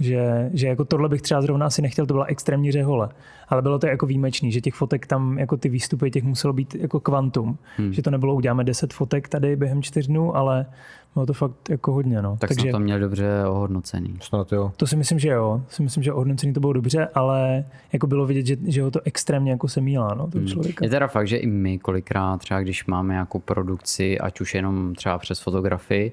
Že, 0.00 0.50
že 0.54 0.66
jako 0.66 0.84
tohle 0.84 1.08
bych 1.08 1.22
třeba 1.22 1.42
zrovna 1.42 1.66
asi 1.66 1.82
nechtěl, 1.82 2.06
to 2.06 2.14
byla 2.14 2.24
extrémní 2.24 2.72
řehole. 2.72 3.08
Ale 3.52 3.62
bylo 3.62 3.78
to 3.78 3.86
jako 3.86 4.06
výjimečný, 4.06 4.52
že 4.52 4.60
těch 4.60 4.74
fotek 4.74 5.06
tam, 5.06 5.38
jako 5.38 5.56
ty 5.56 5.68
výstupy 5.68 6.10
těch 6.10 6.24
muselo 6.24 6.52
být 6.52 6.74
jako 6.74 7.00
kvantum. 7.00 7.58
Hmm. 7.76 7.92
Že 7.92 8.02
to 8.02 8.10
nebylo, 8.10 8.34
uděláme 8.34 8.64
10 8.64 8.92
fotek 8.92 9.28
tady 9.28 9.56
během 9.56 9.82
čtyř 9.82 10.06
dnů, 10.06 10.36
ale 10.36 10.66
bylo 11.14 11.26
to 11.26 11.32
fakt 11.32 11.70
jako 11.70 11.92
hodně. 11.92 12.22
No. 12.22 12.36
Tak 12.40 12.48
Takže, 12.48 12.70
to 12.70 12.78
měl 12.78 13.00
dobře 13.00 13.44
ohodnocený. 13.46 14.16
Snad 14.20 14.52
jo. 14.52 14.72
To 14.76 14.86
si 14.86 14.96
myslím, 14.96 15.18
že 15.18 15.28
jo. 15.28 15.62
Si 15.68 15.82
myslím, 15.82 16.02
že 16.02 16.12
ohodnocený 16.12 16.52
to 16.52 16.60
bylo 16.60 16.72
dobře, 16.72 17.08
ale 17.14 17.64
jako 17.92 18.06
bylo 18.06 18.26
vidět, 18.26 18.46
že, 18.46 18.56
že 18.66 18.82
ho 18.82 18.90
to 18.90 19.00
extrémně 19.04 19.50
jako 19.50 19.68
se 19.68 19.80
mílá, 19.80 20.14
no, 20.14 20.28
hmm. 20.34 20.62
Je 20.82 20.90
teda 20.90 21.06
fakt, 21.06 21.28
že 21.28 21.36
i 21.36 21.46
my 21.46 21.78
kolikrát 21.78 22.40
třeba, 22.40 22.60
když 22.60 22.86
máme 22.86 23.14
nějakou 23.14 23.38
produkci, 23.38 24.18
ať 24.18 24.40
už 24.40 24.54
jenom 24.54 24.94
třeba 24.94 25.18
přes 25.18 25.40
fotografii, 25.40 26.12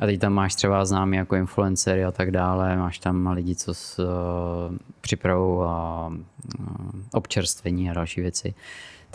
a 0.00 0.06
teď 0.06 0.20
tam 0.20 0.32
máš 0.32 0.54
třeba 0.54 0.84
známý 0.84 1.16
jako 1.16 1.36
influencery 1.36 2.04
a 2.04 2.12
tak 2.12 2.30
dále, 2.30 2.76
máš 2.76 2.98
tam 2.98 3.26
lidi, 3.26 3.54
co 3.54 3.74
s, 3.74 3.98
uh, 3.98 4.76
připravují 5.00 5.58
uh, 5.58 6.14
občerstvení 7.12 7.90
a 7.90 7.94
další 7.94 8.20
věci 8.20 8.54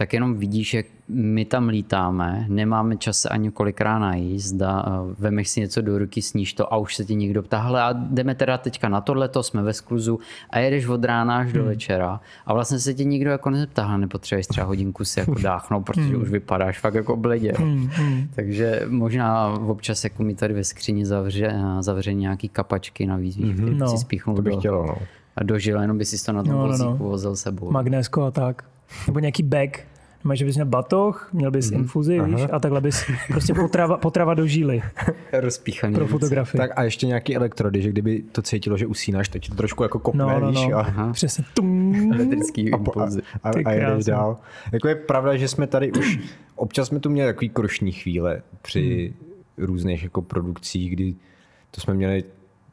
tak 0.02 0.14
jenom 0.14 0.36
vidíš, 0.36 0.74
jak 0.74 0.86
my 1.10 1.46
tam 1.46 1.68
lítáme, 1.68 2.46
nemáme 2.50 2.98
čas 2.98 3.18
se 3.18 3.30
ani 3.30 3.52
kolikrát 3.52 4.00
najíst, 4.00 4.62
a 4.62 5.06
vemeš 5.20 5.50
si 5.50 5.60
něco 5.60 5.82
do 5.82 5.98
ruky, 5.98 6.22
sníš 6.22 6.54
to 6.54 6.74
a 6.74 6.78
už 6.78 6.96
se 6.96 7.06
ti 7.06 7.16
někdo 7.16 7.44
ptá, 7.44 7.62
hele 7.62 7.82
a 7.82 7.94
jdeme 7.94 8.36
teda 8.36 8.58
teďka 8.58 8.90
na 8.90 9.02
tohleto, 9.02 9.44
jsme 9.44 9.64
ve 9.64 9.74
skluzu 9.74 10.20
a 10.50 10.60
jedeš 10.60 10.88
od 10.88 11.06
rána 11.06 11.38
až 11.38 11.54
do 11.54 11.60
hmm. 11.60 11.70
večera 11.70 12.20
a 12.46 12.54
vlastně 12.54 12.80
se 12.80 12.94
ti 12.94 13.06
nikdo 13.06 13.32
jako 13.32 13.50
nezeptá, 13.50 13.98
nepotřebuješ 13.98 14.48
třeba 14.48 14.68
hodinku 14.68 15.06
si 15.06 15.20
jako 15.20 15.34
dáchnout, 15.34 15.86
protože 15.86 16.08
hmm. 16.08 16.22
už 16.22 16.30
vypadáš 16.30 16.80
fakt 16.80 16.94
jako 16.94 17.18
bledě. 17.18 17.54
Hmm. 17.58 17.90
Hmm. 17.92 18.28
Takže 18.36 18.82
možná 18.88 19.48
občas 19.48 20.04
jako 20.04 20.24
mi 20.24 20.36
tady 20.36 20.54
ve 20.54 20.64
skříni 20.64 21.06
zavře, 21.06 21.56
zavře 21.80 22.14
nějaký 22.14 22.50
kapačky 22.50 23.06
navíc, 23.06 23.38
víš, 23.38 23.56
hmm. 23.56 23.78
no, 23.78 23.88
si 23.88 23.98
spíchnout 23.98 24.36
to 24.36 24.42
bych 24.42 24.54
do, 24.54 24.60
chtělo, 24.60 24.86
no. 24.86 24.96
a 25.36 25.44
dožil, 25.44 25.82
jenom 25.82 25.98
by 25.98 26.06
si 26.06 26.26
to 26.26 26.32
na 26.32 26.44
tom 26.44 26.52
no, 26.52 26.68
no, 26.68 26.78
no. 26.78 26.96
vozil 26.96 27.36
sebou. 27.36 27.72
Magnésko 27.72 28.24
a 28.24 28.32
tak. 28.32 28.64
Nebo 29.08 29.20
nějaký 29.20 29.44
bag, 29.44 29.91
Máš, 30.24 30.40
že 30.40 30.46
bys 30.46 30.56
měl 30.56 30.66
batoh, 30.66 31.30
měl 31.34 31.52
bys 31.52 31.72
mm-hmm. 31.72 31.76
infuzi, 31.76 32.20
Aha. 32.20 32.28
víš, 32.28 32.42
a 32.52 32.60
takhle 32.60 32.82
bys 32.82 33.06
prostě 33.28 33.54
potrava, 33.54 33.98
potrava 33.98 34.34
do 34.34 34.48
žíly. 34.48 34.82
Rozpíchaný. 35.34 35.96
Pro 35.96 36.08
fotografii. 36.08 36.58
Tak 36.58 36.72
a 36.76 36.84
ještě 36.84 37.08
nějaký 37.08 37.36
elektrody, 37.36 37.82
že 37.82 37.90
kdyby 37.90 38.24
to 38.32 38.42
cítilo, 38.42 38.78
že 38.78 38.88
usínáš, 38.88 39.30
ti 39.30 39.50
to 39.50 39.56
trošku 39.56 39.84
jako 39.84 40.00
kopne, 40.00 40.24
no, 40.24 40.40
no, 40.40 40.52
víš. 40.52 40.68
No. 40.72 40.78
A... 40.78 41.10
Přesně. 41.14 41.44
Elektrický 42.14 42.62
impulzy. 42.62 43.22
A, 43.44 43.50
a, 43.50 43.52
a, 43.52 43.62
a 43.66 43.72
jedeš 43.72 44.06
dál. 44.06 44.38
Jako 44.72 44.88
je 44.88 44.96
pravda, 44.96 45.38
že 45.38 45.48
jsme 45.48 45.68
tady 45.68 45.92
už, 45.92 46.20
občas 46.56 46.88
jsme 46.88 47.00
tu 47.00 47.10
měli 47.10 47.34
takový 47.34 47.50
krušní 47.50 47.92
chvíle 47.92 48.42
při 48.62 49.14
hmm. 49.20 49.66
různých 49.66 50.04
jako 50.04 50.22
produkcích, 50.22 50.92
kdy 50.92 51.16
to 51.72 51.82
jsme 51.82 51.94
měli 51.94 52.24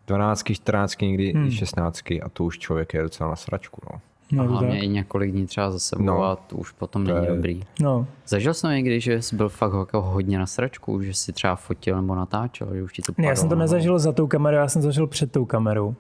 12, 0.07 0.45
14, 0.53 1.01
někdy 1.01 1.33
hmm. 1.33 1.51
16 1.51 2.11
a 2.11 2.29
to 2.33 2.45
už 2.45 2.59
člověk 2.59 2.95
je 2.95 3.03
docela 3.03 3.31
na 3.31 3.37
sračku. 3.37 3.81
No. 3.93 4.01
No, 4.33 4.43
a 4.43 4.47
hlavně 4.47 4.81
i 4.81 4.89
několik 4.89 5.33
dní 5.33 5.47
třeba 5.47 5.71
za 5.71 5.79
sebou 5.79 6.03
no, 6.03 6.25
a 6.25 6.37
to 6.37 6.57
už 6.57 6.73
potom 6.73 7.07
to 7.07 7.15
není 7.15 7.27
je... 7.27 7.35
dobrý. 7.35 7.63
No. 7.81 8.07
Zažil 8.27 8.55
jsem 8.55 8.71
někdy, 8.71 9.01
že 9.01 9.23
jsi 9.23 9.37
byl 9.37 9.49
fakt 9.49 9.73
jako 9.79 10.03
hodně 10.03 10.39
na 10.39 10.47
sračku, 10.47 11.03
že 11.03 11.15
si 11.15 11.33
třeba 11.33 11.57
fotil 11.57 11.97
nebo 11.97 12.15
natáčel, 12.15 12.69
že 12.75 12.83
už 12.83 12.93
ti 12.93 13.03
to 13.03 13.13
padlo, 13.13 13.29
Já 13.29 13.37
jsem 13.37 13.49
to 13.49 13.55
nezažil 13.55 13.99
za 13.99 14.13
tou 14.13 14.27
kamerou, 14.27 14.57
já 14.57 14.69
jsem 14.69 14.83
zažil 14.83 15.07
před 15.07 15.33
tou 15.33 15.45
kamerou. 15.45 15.95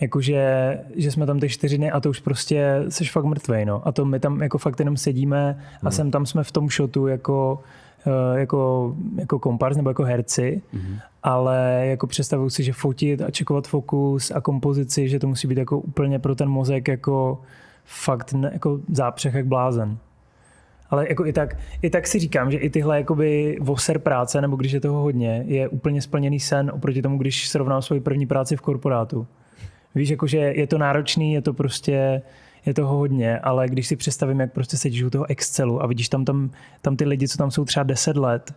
Jakože, 0.00 0.78
že 0.96 1.10
jsme 1.10 1.26
tam 1.26 1.40
ty 1.40 1.48
čtyři 1.48 1.78
dny 1.78 1.90
a 1.90 2.00
to 2.00 2.10
už 2.10 2.20
prostě 2.20 2.84
jsi 2.88 3.04
fakt 3.04 3.24
mrtvej, 3.24 3.64
no. 3.64 3.88
A 3.88 3.92
to 3.92 4.04
my 4.04 4.20
tam 4.20 4.42
jako 4.42 4.58
fakt 4.58 4.78
jenom 4.78 4.96
sedíme 4.96 5.58
a 5.60 5.78
hmm. 5.82 5.92
sem 5.92 6.10
tam 6.10 6.26
jsme 6.26 6.44
v 6.44 6.52
tom 6.52 6.68
shotu 6.68 7.06
jako 7.06 7.60
eh, 8.06 8.40
jako, 8.40 8.94
jako 9.16 9.38
kompars 9.38 9.76
nebo 9.76 9.90
jako 9.90 10.04
herci, 10.04 10.62
mm-hmm. 10.74 11.00
ale 11.22 11.82
jako 11.86 12.06
představuju 12.06 12.50
si, 12.50 12.62
že 12.62 12.72
fotit 12.72 13.22
a 13.22 13.30
čekovat 13.30 13.68
fokus 13.68 14.30
a 14.30 14.40
kompozici, 14.40 15.08
že 15.08 15.18
to 15.18 15.26
musí 15.26 15.48
být 15.48 15.58
jako 15.58 15.78
úplně 15.78 16.18
pro 16.18 16.34
ten 16.34 16.48
mozek 16.48 16.88
jako 16.88 17.40
fakt 17.84 18.32
ne, 18.32 18.50
jako 18.52 18.80
zápřeh 18.88 19.34
jak 19.34 19.46
blázen. 19.46 19.98
Ale 20.90 21.08
jako 21.08 21.26
i 21.26 21.32
tak, 21.32 21.56
i 21.82 21.90
tak 21.90 22.06
si 22.06 22.18
říkám, 22.18 22.50
že 22.50 22.58
i 22.58 22.70
tyhle 22.70 22.96
jakoby 22.96 23.56
voser 23.60 23.98
práce, 23.98 24.40
nebo 24.40 24.56
když 24.56 24.72
je 24.72 24.80
toho 24.80 25.02
hodně, 25.02 25.44
je 25.46 25.68
úplně 25.68 26.02
splněný 26.02 26.40
sen 26.40 26.70
oproti 26.74 27.02
tomu, 27.02 27.18
když 27.18 27.48
srovnám 27.48 27.82
svoji 27.82 28.00
první 28.00 28.26
práci 28.26 28.56
v 28.56 28.60
korporátu. 28.60 29.26
Víš, 29.94 30.08
jakože 30.08 30.38
je 30.38 30.66
to 30.66 30.78
náročný, 30.78 31.32
je 31.32 31.42
to 31.42 31.54
prostě, 31.54 32.22
je 32.66 32.74
toho 32.74 32.96
hodně, 32.96 33.38
ale 33.38 33.68
když 33.68 33.86
si 33.86 33.96
představím, 33.96 34.40
jak 34.40 34.52
prostě 34.52 34.76
sedíš 34.76 35.02
u 35.02 35.10
toho 35.10 35.30
Excelu 35.30 35.82
a 35.82 35.86
vidíš 35.86 36.08
tam, 36.08 36.24
tam, 36.24 36.50
tam 36.82 36.96
ty 36.96 37.04
lidi, 37.04 37.28
co 37.28 37.38
tam 37.38 37.50
jsou 37.50 37.64
třeba 37.64 37.84
10 37.84 38.16
let, 38.16 38.54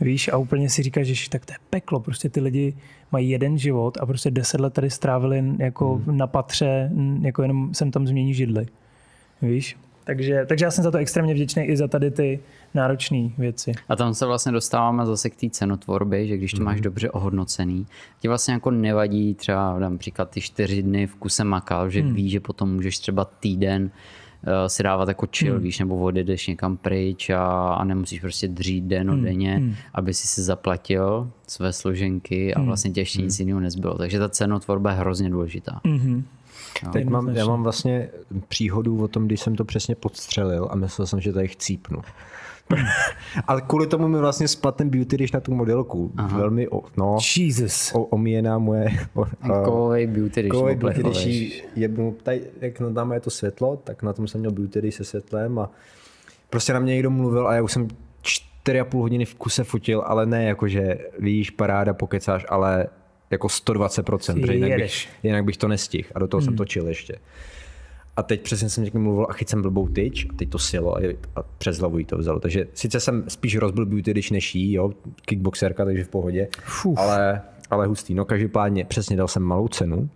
Víš, 0.00 0.28
a 0.28 0.36
úplně 0.36 0.70
si 0.70 0.82
říkáš, 0.82 1.06
že 1.06 1.30
tak 1.30 1.46
to 1.46 1.52
je 1.52 1.56
peklo, 1.70 2.00
prostě 2.00 2.28
ty 2.28 2.40
lidi 2.40 2.74
mají 3.12 3.30
jeden 3.30 3.58
život 3.58 3.98
a 4.00 4.06
prostě 4.06 4.30
deset 4.30 4.60
let 4.60 4.74
tady 4.74 4.90
strávili 4.90 5.44
jako 5.58 5.94
hmm. 5.94 6.16
na 6.16 6.26
patře, 6.26 6.90
jako 7.20 7.42
jenom 7.42 7.74
sem 7.74 7.90
tam 7.90 8.06
změní 8.06 8.34
židly. 8.34 8.66
Víš? 9.42 9.76
Takže, 10.04 10.44
takže 10.46 10.64
já 10.64 10.70
jsem 10.70 10.84
za 10.84 10.90
to 10.90 10.98
extrémně 10.98 11.34
vděčný 11.34 11.64
i 11.64 11.76
za 11.76 11.88
tady 11.88 12.10
ty 12.10 12.40
náročné 12.74 13.30
věci. 13.38 13.72
A 13.88 13.96
tam 13.96 14.14
se 14.14 14.26
vlastně 14.26 14.52
dostáváme 14.52 15.06
zase 15.06 15.30
k 15.30 15.36
té 15.36 15.50
cenotvorbě, 15.50 16.26
že 16.26 16.36
když 16.36 16.52
to 16.52 16.62
máš 16.62 16.76
mhm. 16.76 16.82
dobře 16.82 17.10
ohodnocený, 17.10 17.86
ti 18.20 18.28
vlastně 18.28 18.54
jako 18.54 18.70
nevadí 18.70 19.34
třeba, 19.34 19.78
dám 19.78 19.98
příklad, 19.98 20.30
ty 20.30 20.40
čtyři 20.40 20.82
dny 20.82 21.06
v 21.06 21.14
kuse 21.14 21.44
makal, 21.44 21.90
že 21.90 22.00
hmm. 22.00 22.14
víš, 22.14 22.32
že 22.32 22.40
potom 22.40 22.74
můžeš 22.74 22.98
třeba 22.98 23.24
týden 23.24 23.90
si 24.66 24.82
dávat 24.82 25.08
jako 25.08 25.26
chill, 25.36 25.54
hmm. 25.54 25.62
víš, 25.62 25.78
nebo 25.78 25.98
odjedeš 25.98 26.46
někam 26.46 26.76
pryč 26.76 27.30
a, 27.30 27.74
a 27.74 27.84
nemusíš 27.84 28.20
prostě 28.20 28.48
dřít 28.48 28.84
den 28.84 29.10
hmm. 29.10 29.22
denně, 29.22 29.56
hmm. 29.56 29.74
aby 29.94 30.14
si 30.14 30.26
si 30.26 30.42
zaplatil 30.42 31.30
své 31.48 31.72
složenky 31.72 32.54
a 32.54 32.58
hmm. 32.58 32.66
vlastně 32.66 32.90
tě 32.90 33.00
ještě 33.00 33.18
hmm. 33.18 33.26
nic 33.26 33.40
jiného 33.40 33.60
nezbylo. 33.60 33.98
Takže 33.98 34.18
ta 34.18 34.28
cenotvorba 34.28 34.90
je 34.90 34.96
hrozně 34.96 35.30
důležitá. 35.30 35.80
Hmm. 35.84 36.24
No. 36.84 36.92
Teď 36.92 37.06
mám, 37.06 37.28
já 37.28 37.46
mám 37.46 37.62
vlastně 37.62 38.08
příhodu 38.48 39.02
o 39.02 39.08
tom, 39.08 39.26
když 39.26 39.40
jsem 39.40 39.56
to 39.56 39.64
přesně 39.64 39.94
podstřelil 39.94 40.68
a 40.70 40.76
myslel 40.76 41.06
jsem, 41.06 41.20
že 41.20 41.32
tady 41.32 41.48
chcípnu. 41.48 41.98
Ale 43.46 43.60
kvůli 43.60 43.86
tomu 43.86 44.08
mi 44.08 44.18
vlastně 44.18 44.48
spadl 44.48 44.76
ten 44.76 44.90
beauty 44.90 45.16
když 45.16 45.32
na 45.32 45.40
tu 45.40 45.54
modelku. 45.54 46.12
Aha. 46.16 46.38
Velmi, 46.38 46.68
no, 46.96 47.18
Jesus. 47.36 47.92
O, 47.94 48.02
omíjená 48.02 48.58
moje... 48.58 48.88
Kovový 49.64 50.06
beauty 50.06 50.42
dish. 50.42 50.50
Kovový 50.50 50.74
beauty 50.74 51.02
dish. 51.02 51.64
Jednu, 51.76 52.16
tady, 52.22 52.42
jak 52.60 52.80
na 52.80 52.90
tam 52.90 53.12
je 53.12 53.20
to 53.20 53.30
světlo, 53.30 53.76
tak 53.84 54.02
na 54.02 54.12
tom 54.12 54.28
jsem 54.28 54.40
měl 54.40 54.52
beauty 54.52 54.82
dish 54.82 54.96
se 54.96 55.04
světlem 55.04 55.58
a 55.58 55.70
prostě 56.50 56.72
na 56.72 56.80
mě 56.80 56.94
někdo 56.94 57.10
mluvil 57.10 57.48
a 57.48 57.54
já 57.54 57.62
už 57.62 57.72
jsem 57.72 57.88
čtyři 58.22 58.80
a 58.80 58.84
půl 58.84 59.02
hodiny 59.02 59.24
v 59.24 59.34
kuse 59.34 59.64
fotil, 59.64 60.02
ale 60.06 60.26
ne 60.26 60.44
jakože 60.44 60.98
víš, 61.18 61.50
paráda, 61.50 61.94
pokecáš, 61.94 62.46
ale 62.48 62.86
jako 63.30 63.46
120%, 63.46 64.40
protože 64.40 64.54
jinak 64.54 64.78
bych, 64.78 65.08
jinak 65.22 65.44
bych 65.44 65.56
to 65.56 65.68
nestihl 65.68 66.08
a 66.14 66.18
do 66.18 66.28
toho 66.28 66.38
hmm. 66.38 66.44
jsem 66.44 66.56
točil 66.56 66.88
ještě. 66.88 67.16
A 68.16 68.22
teď 68.22 68.42
přesně 68.42 68.70
jsem 68.70 68.84
někým 68.84 69.02
mluvil 69.02 69.26
a 69.30 69.32
chyť 69.32 69.48
jsem 69.48 69.62
blbou 69.62 69.88
tyč 69.88 70.26
a 70.30 70.36
teď 70.36 70.48
to 70.48 70.58
silo 70.58 70.98
a, 70.98 71.00
a 71.36 71.42
přes 71.58 71.78
hlavu 71.78 71.98
jí 71.98 72.04
to 72.04 72.18
vzalo. 72.18 72.40
Takže 72.40 72.66
sice 72.74 73.00
jsem 73.00 73.24
spíš 73.28 73.56
rozbil 73.56 73.86
beauty, 73.86 74.10
když 74.10 74.30
než 74.30 74.54
jí, 74.54 74.72
jo, 74.72 74.92
kickboxerka, 75.22 75.84
takže 75.84 76.04
v 76.04 76.08
pohodě, 76.08 76.48
ale, 76.96 77.42
ale 77.70 77.86
hustý. 77.86 78.14
No 78.14 78.24
každopádně 78.24 78.84
přesně 78.84 79.16
dal 79.16 79.28
jsem 79.28 79.42
malou 79.42 79.68
cenu, 79.68 80.08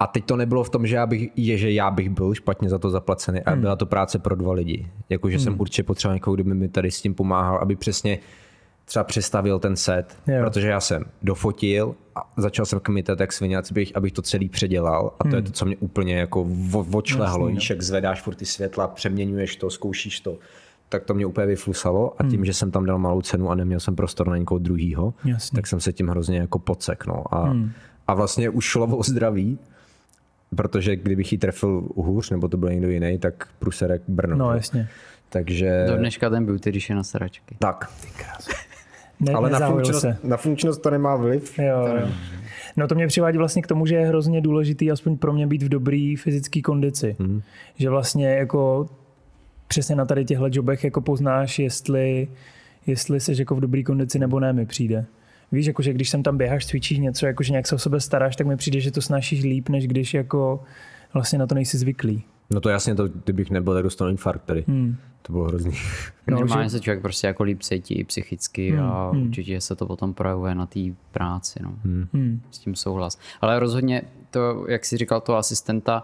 a 0.00 0.06
teď 0.06 0.24
to 0.24 0.36
nebylo 0.36 0.64
v 0.64 0.70
tom, 0.70 0.86
že 0.86 0.96
já 0.96 1.06
bych, 1.06 1.30
je, 1.36 1.58
že 1.58 1.72
já 1.72 1.90
bych 1.90 2.10
byl 2.10 2.34
špatně 2.34 2.68
za 2.68 2.78
to 2.78 2.90
zaplacený, 2.90 3.40
ale 3.40 3.54
hmm. 3.54 3.60
byla 3.60 3.76
to 3.76 3.86
práce 3.86 4.18
pro 4.18 4.36
dva 4.36 4.52
lidi. 4.52 4.86
Jakože 5.08 5.36
hmm. 5.36 5.44
jsem 5.44 5.60
určitě 5.60 5.82
potřeboval 5.82 6.16
někoho, 6.16 6.34
kdo 6.34 6.44
by 6.44 6.54
mi 6.54 6.68
tady 6.68 6.90
s 6.90 7.02
tím 7.02 7.14
pomáhal, 7.14 7.58
aby 7.58 7.76
přesně 7.76 8.18
třeba 8.84 9.04
přestavil 9.04 9.58
ten 9.58 9.76
set, 9.76 10.16
jo. 10.26 10.44
protože 10.44 10.68
já 10.68 10.80
jsem 10.80 11.04
dofotil 11.22 11.94
a 12.14 12.32
začal 12.36 12.66
jsem 12.66 12.80
kmitat 12.80 13.20
jak 13.20 13.32
svině, 13.32 13.58
abych, 13.58 13.96
abych 13.96 14.12
to 14.12 14.22
celý 14.22 14.48
předělal 14.48 15.14
a 15.18 15.24
to 15.24 15.28
hmm. 15.28 15.36
je 15.36 15.42
to, 15.42 15.50
co 15.50 15.64
mě 15.64 15.76
úplně 15.76 16.18
jako 16.18 16.48
očlehlo, 16.92 17.46
víš, 17.46 17.68
no. 17.68 17.74
jak 17.74 17.82
zvedáš 17.82 18.22
furt 18.22 18.34
ty 18.34 18.46
světla, 18.46 18.88
přeměňuješ 18.88 19.56
to, 19.56 19.70
zkoušíš 19.70 20.20
to, 20.20 20.38
tak 20.88 21.04
to 21.04 21.14
mě 21.14 21.26
úplně 21.26 21.46
vyflusalo 21.46 22.14
a 22.18 22.22
tím, 22.22 22.32
hmm. 22.32 22.44
že 22.44 22.54
jsem 22.54 22.70
tam 22.70 22.86
dal 22.86 22.98
malou 22.98 23.22
cenu 23.22 23.50
a 23.50 23.54
neměl 23.54 23.80
jsem 23.80 23.96
prostor 23.96 24.28
na 24.28 24.36
někoho 24.36 24.58
druhýho, 24.58 25.14
tak 25.54 25.66
jsem 25.66 25.80
se 25.80 25.92
tím 25.92 26.08
hrozně 26.08 26.38
jako 26.38 26.58
podseknul 26.58 27.24
a, 27.30 27.44
hmm. 27.44 27.70
a 28.06 28.14
vlastně 28.14 28.50
už 28.50 28.64
šlo 28.64 28.96
o 28.96 29.02
zdraví, 29.02 29.58
protože 30.56 30.96
kdybych 30.96 31.32
ji 31.32 31.38
trefil 31.38 31.88
hůř, 31.96 32.30
nebo 32.30 32.48
to 32.48 32.56
byl 32.56 32.70
někdo 32.70 32.88
jiný, 32.88 33.18
tak 33.18 33.48
pruserek 33.58 34.02
Brno. 34.08 34.36
No, 34.36 34.54
jasně. 34.54 34.88
Takže... 35.28 35.84
Do 35.88 35.96
dneška 35.96 36.30
ten 36.30 36.46
beauty, 36.46 36.70
když 36.70 36.88
je 36.88 36.96
na 36.96 37.02
sračky. 37.02 37.56
Tak. 37.58 37.90
Ty 38.00 38.08
ne, 39.20 39.32
ale 39.32 39.50
na 39.50 39.70
funkčnost, 39.70 40.00
se. 40.00 40.18
na 40.24 40.36
funkčnost 40.36 40.82
to 40.82 40.90
nemá 40.90 41.16
vliv. 41.16 41.58
Jo. 41.58 41.86
To 41.86 42.08
no 42.76 42.88
to 42.88 42.94
mě 42.94 43.06
přivádí 43.06 43.38
vlastně 43.38 43.62
k 43.62 43.66
tomu, 43.66 43.86
že 43.86 43.94
je 43.94 44.06
hrozně 44.06 44.40
důležitý, 44.40 44.90
aspoň 44.90 45.16
pro 45.16 45.32
mě, 45.32 45.46
být 45.46 45.62
v 45.62 45.68
dobrý 45.68 46.16
fyzické 46.16 46.60
kondici. 46.60 47.16
Hmm. 47.20 47.42
Že 47.76 47.90
vlastně 47.90 48.28
jako 48.28 48.88
přesně 49.68 49.96
na 49.96 50.04
tady 50.04 50.24
těchto 50.24 50.46
jobech 50.52 50.84
jako 50.84 51.00
poznáš, 51.00 51.58
jestli, 51.58 52.28
jestli 52.86 53.20
jsi 53.20 53.34
jako 53.38 53.54
v 53.54 53.60
dobré 53.60 53.82
kondici 53.82 54.18
nebo 54.18 54.40
ne, 54.40 54.52
mi 54.52 54.66
přijde. 54.66 55.06
Víš, 55.52 55.66
jako, 55.66 55.82
že 55.82 55.92
když 55.92 56.10
jsem 56.10 56.22
tam 56.22 56.36
běháš, 56.36 56.66
cvičíš 56.66 56.98
něco, 56.98 57.26
jako, 57.26 57.42
že 57.42 57.52
nějak 57.52 57.66
se 57.66 57.74
o 57.74 57.78
sebe 57.78 58.00
staráš, 58.00 58.36
tak 58.36 58.46
mi 58.46 58.56
přijde, 58.56 58.80
že 58.80 58.90
to 58.90 59.02
snášíš 59.02 59.42
líp, 59.42 59.68
než 59.68 59.86
když 59.86 60.14
jako 60.14 60.62
vlastně 61.14 61.38
na 61.38 61.46
to 61.46 61.54
nejsi 61.54 61.78
zvyklý. 61.78 62.24
No 62.50 62.60
to 62.60 62.68
jasně, 62.68 62.94
to, 62.94 63.08
kdybych 63.08 63.50
nebyl, 63.50 63.74
tak 63.74 63.82
dostal 63.82 64.10
infarkt 64.10 64.44
tady. 64.44 64.64
Hmm. 64.68 64.96
To 65.26 65.32
bylo 65.32 65.44
hrozný. 65.44 65.72
No, 66.26 66.36
Minimálně 66.36 66.64
že... 66.64 66.70
se 66.70 66.80
člověk 66.80 67.02
prostě 67.02 67.26
jako 67.26 67.42
líp 67.42 67.62
cítí 67.62 68.04
psychicky 68.04 68.70
hmm. 68.70 68.80
a 68.82 69.10
hmm. 69.10 69.26
určitě 69.26 69.60
se 69.60 69.76
to 69.76 69.86
potom 69.86 70.14
projevuje 70.14 70.54
na 70.54 70.66
té 70.66 70.80
práci. 71.12 71.60
No. 71.62 71.74
Hmm. 71.84 72.06
hmm. 72.12 72.40
S 72.50 72.58
tím 72.58 72.74
souhlas. 72.74 73.18
Ale 73.40 73.58
rozhodně 73.58 74.02
to, 74.30 74.64
jak 74.68 74.84
jsi 74.84 74.96
říkal, 74.96 75.20
to 75.20 75.36
asistenta, 75.36 76.02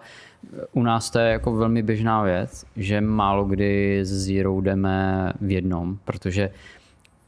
u 0.73 0.83
nás 0.83 1.11
to 1.11 1.19
je 1.19 1.31
jako 1.31 1.53
velmi 1.57 1.83
běžná 1.83 2.23
věc, 2.23 2.65
že 2.77 3.01
málo 3.01 3.45
kdy 3.45 4.01
s 4.05 4.27
Zero 4.27 4.61
jdeme 4.61 5.33
v 5.41 5.51
jednom, 5.51 5.99
protože 6.05 6.51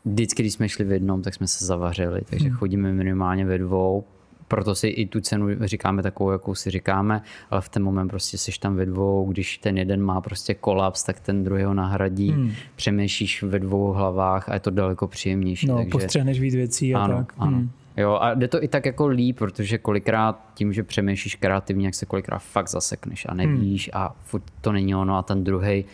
vždycky, 0.05 0.43
když 0.43 0.53
jsme 0.53 0.68
šli 0.68 0.84
v 0.84 0.93
jednom, 0.93 1.22
tak 1.22 1.34
jsme 1.34 1.47
se 1.47 1.64
zavařili, 1.64 2.20
takže 2.30 2.49
hmm. 2.49 2.57
chodíme 2.57 2.93
minimálně 2.93 3.45
ve 3.45 3.59
dvou, 3.59 4.05
proto 4.49 4.74
si 4.74 4.88
i 4.88 5.07
tu 5.07 5.20
cenu 5.20 5.49
říkáme 5.61 6.03
takovou, 6.03 6.30
jakou 6.30 6.55
si 6.55 6.70
říkáme, 6.70 7.22
ale 7.51 7.61
v 7.61 7.68
ten 7.68 7.82
moment 7.82 8.09
prostě 8.09 8.38
jsi 8.38 8.53
tam 8.61 8.76
ve 8.76 8.86
dvou, 8.86 9.32
když 9.32 9.59
ten 9.59 9.78
jeden 9.78 10.03
má 10.03 10.20
prostě 10.20 10.55
kolaps, 10.55 11.05
tak 11.05 11.20
ten 11.20 11.45
druhý 11.45 11.62
ho 11.62 11.74
nahradí, 11.74 12.30
hmm. 12.30 12.53
přemýšlíš 12.76 13.43
ve 13.43 13.59
dvou 13.59 13.93
hlavách 13.93 14.49
a 14.49 14.55
je 14.55 14.61
to 14.61 14.70
daleko 14.70 15.09
příjemnější. 15.09 15.66
No, 15.66 15.76
takže... 15.76 15.90
postřehneš 15.90 16.40
víc 16.40 16.55
věcí 16.55 16.95
a 16.95 16.99
ano, 16.99 17.16
tak. 17.16 17.32
Ano. 17.38 17.57
Hmm. 17.57 17.70
Jo, 17.97 18.18
a 18.20 18.34
jde 18.34 18.49
to 18.49 18.62
i 18.62 18.68
tak 18.68 18.86
jako 18.86 19.07
líp, 19.07 19.38
protože 19.38 19.78
kolikrát 19.78 20.40
tím, 20.55 20.72
že 20.72 20.82
přemýšlíš 20.82 21.34
kreativně, 21.34 21.86
jak 21.86 21.95
se 21.95 22.07
kolikrát 22.07 22.38
fakt 22.38 22.68
zasekneš 22.68 23.26
a 23.28 23.34
nevíš 23.34 23.90
hmm. 23.93 24.03
a 24.03 24.14
furt 24.22 24.45
to 24.61 24.72
není 24.72 24.95
ono 24.95 25.16
a 25.16 25.22
ten 25.22 25.45
druhý 25.45 25.84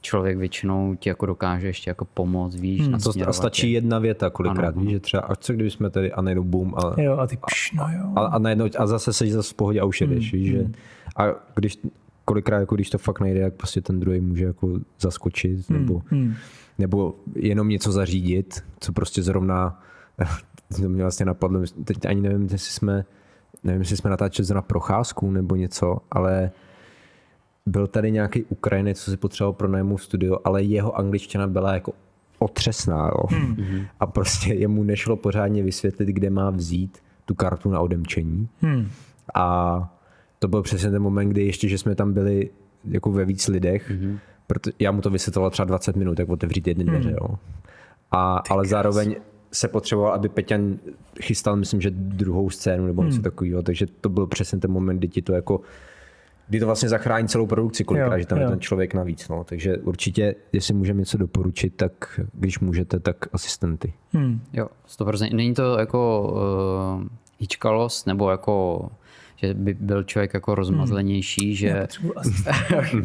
člověk 0.00 0.38
většinou 0.38 0.94
ti 0.94 1.08
jako 1.08 1.26
dokáže 1.26 1.66
ještě 1.66 1.90
jako 1.90 2.04
pomoct, 2.04 2.54
víš, 2.56 2.86
hmm. 2.86 2.94
A 3.26 3.32
stačí 3.32 3.72
jedna 3.72 3.98
věta 3.98 4.30
kolikrát, 4.30 4.68
ano, 4.68 4.80
víš, 4.82 4.90
že 4.90 5.00
třeba, 5.00 5.22
a 5.22 5.34
co 5.34 5.52
kdyby 5.52 5.70
jsme 5.70 5.90
tady 5.90 6.12
a 6.12 6.22
najednou 6.22 6.44
boom 6.44 6.74
a, 6.74 7.00
jo, 7.00 7.16
a 7.16 7.26
ty 7.26 7.36
pš, 7.36 7.72
no 7.72 7.88
jo. 7.98 8.12
A, 8.16 8.20
a, 8.20 8.38
najednou, 8.38 8.66
a 8.78 8.86
zase 8.86 9.12
seš 9.12 9.32
zase 9.32 9.50
v 9.50 9.54
pohodě 9.54 9.80
a 9.80 9.84
už 9.84 10.00
jedeš, 10.00 10.32
hmm. 10.32 10.40
víš, 10.42 10.50
že, 10.50 10.58
hmm. 10.58 10.72
a 11.16 11.24
když 11.54 11.78
kolikrát, 12.24 12.58
jako 12.58 12.74
když 12.74 12.90
to 12.90 12.98
fakt 12.98 13.20
nejde, 13.20 13.40
jak 13.40 13.54
prostě 13.54 13.80
ten 13.80 14.00
druhý 14.00 14.20
může 14.20 14.44
jako 14.44 14.80
zaskočit, 15.00 15.70
hmm. 15.70 15.80
nebo, 15.80 16.02
hmm. 16.06 16.34
nebo 16.78 17.14
jenom 17.34 17.68
něco 17.68 17.92
zařídit, 17.92 18.64
co 18.80 18.92
prostě 18.92 19.22
zrovna, 19.22 19.82
to 20.76 20.88
mě 20.88 21.02
vlastně 21.02 21.26
napadlo, 21.26 21.60
teď 21.84 22.06
ani 22.06 22.20
nevím, 22.20 22.42
jestli 22.42 22.72
jsme, 22.72 23.04
nevím, 23.64 23.80
jestli 23.80 23.96
jsme 23.96 24.10
natáčeli 24.10 24.48
na 24.54 24.62
procházku 24.62 25.30
nebo 25.30 25.56
něco, 25.56 25.98
ale 26.10 26.50
byl 27.68 27.86
tady 27.86 28.12
nějaký 28.12 28.44
Ukrajinec, 28.44 29.00
co 29.00 29.10
si 29.10 29.16
potřeboval 29.16 29.52
pro 29.52 29.68
najmu 29.68 29.98
studio, 29.98 30.38
ale 30.44 30.62
jeho 30.62 30.98
angličtina 30.98 31.46
byla 31.46 31.74
jako 31.74 31.92
otřesná. 32.38 33.06
Jo. 33.06 33.24
Hmm. 33.28 33.86
A 34.00 34.06
prostě 34.06 34.54
jemu 34.54 34.82
nešlo 34.82 35.16
pořádně 35.16 35.62
vysvětlit, 35.62 36.08
kde 36.08 36.30
má 36.30 36.50
vzít 36.50 36.98
tu 37.24 37.34
kartu 37.34 37.70
na 37.70 37.80
odemčení. 37.80 38.48
Hmm. 38.60 38.88
A 39.34 39.98
to 40.38 40.48
byl 40.48 40.62
přesně 40.62 40.90
ten 40.90 41.02
moment, 41.02 41.28
kdy 41.28 41.46
ještě, 41.46 41.68
že 41.68 41.78
jsme 41.78 41.94
tam 41.94 42.12
byli 42.12 42.50
jako 42.84 43.12
ve 43.12 43.24
víc 43.24 43.48
lidech, 43.48 43.90
hmm. 43.90 44.18
proto 44.46 44.70
já 44.78 44.92
mu 44.92 45.00
to 45.00 45.10
vysvětloval 45.10 45.50
třeba 45.50 45.66
20 45.66 45.96
minut, 45.96 46.18
jak 46.18 46.28
otevřít 46.28 46.66
jedny 46.66 46.84
hmm. 46.84 46.94
dveře. 46.94 47.10
Jo. 47.10 47.38
A, 48.10 48.42
ale 48.50 48.66
zároveň 48.66 49.16
se 49.52 49.68
potřeboval, 49.68 50.12
aby 50.12 50.28
Peťan 50.28 50.78
chystal, 51.22 51.56
myslím, 51.56 51.80
že 51.80 51.90
druhou 51.90 52.50
scénu 52.50 52.86
nebo 52.86 53.02
něco 53.02 53.14
hmm. 53.14 53.22
takového, 53.22 53.62
takže 53.62 53.86
to 54.00 54.08
byl 54.08 54.26
přesně 54.26 54.58
ten 54.58 54.70
moment, 54.70 54.98
kdy 54.98 55.08
ti 55.08 55.22
to 55.22 55.32
jako 55.32 55.60
kdy 56.48 56.60
to 56.60 56.66
vlastně 56.66 56.88
zachrání 56.88 57.28
celou 57.28 57.46
produkci, 57.46 57.84
kolikrát, 57.84 58.16
jo, 58.16 58.20
že 58.20 58.26
tam 58.26 58.38
jo. 58.38 58.44
je 58.44 58.50
ten 58.50 58.60
člověk 58.60 58.94
navíc. 58.94 59.28
No. 59.28 59.44
Takže 59.44 59.76
určitě, 59.76 60.34
jestli 60.52 60.74
můžeme 60.74 60.98
něco 60.98 61.18
doporučit, 61.18 61.76
tak 61.76 62.20
když 62.32 62.58
můžete, 62.58 63.00
tak 63.00 63.16
asistenty. 63.32 63.92
Hmm. 64.12 64.40
Jo, 64.52 64.68
100%. 64.88 65.34
Není 65.34 65.54
to 65.54 65.78
jako 65.78 66.32
uh, 67.00 67.06
hýčkalost 67.38 68.06
nebo 68.06 68.30
jako 68.30 68.88
že 69.42 69.54
by 69.54 69.74
byl 69.74 70.04
člověk 70.04 70.34
jako 70.34 70.54
rozmazlenější, 70.54 71.46
hmm. 71.46 71.54
že 71.54 71.86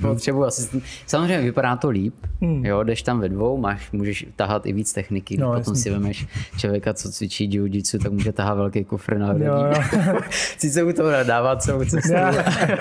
potřebuji 0.01 0.43
asistent. 0.43 0.83
Samozřejmě 1.07 1.41
vypadá 1.41 1.75
to 1.75 1.89
líp, 1.89 2.15
hmm. 2.41 2.65
jo, 2.65 2.83
jdeš 2.83 3.01
tam 3.01 3.19
ve 3.19 3.29
dvou, 3.29 3.57
máš, 3.57 3.91
můžeš 3.91 4.25
tahat 4.35 4.65
i 4.65 4.73
víc 4.73 4.93
techniky, 4.93 5.37
no, 5.37 5.53
potom 5.53 5.75
si 5.75 5.89
vemeš 5.89 6.27
člověka, 6.57 6.93
co 6.93 7.11
cvičí 7.11 7.49
jiu 7.51 7.67
tak 8.01 8.11
může 8.11 8.31
tahat 8.31 8.53
velký 8.57 8.83
kufr 8.83 9.17
na 9.17 9.33
Sice 10.57 10.83
mu 10.83 10.93
to 10.93 11.11
dává 11.23 11.55
celou 11.55 11.85
cestu, 11.85 12.13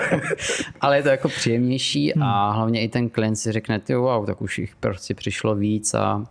ale 0.81 0.97
je 0.97 1.03
to 1.03 1.09
jako 1.09 1.27
příjemnější 1.27 2.11
hmm. 2.11 2.23
a 2.23 2.51
hlavně 2.51 2.81
i 2.81 2.87
ten 2.87 3.09
klient 3.09 3.35
si 3.35 3.51
řekne, 3.51 3.79
ty 3.79 3.95
wow, 3.95 4.25
tak 4.25 4.41
už 4.41 4.59
jich 4.59 4.75
prostě 4.75 5.13
přišlo 5.13 5.55
víc 5.55 5.93
a 5.93 6.23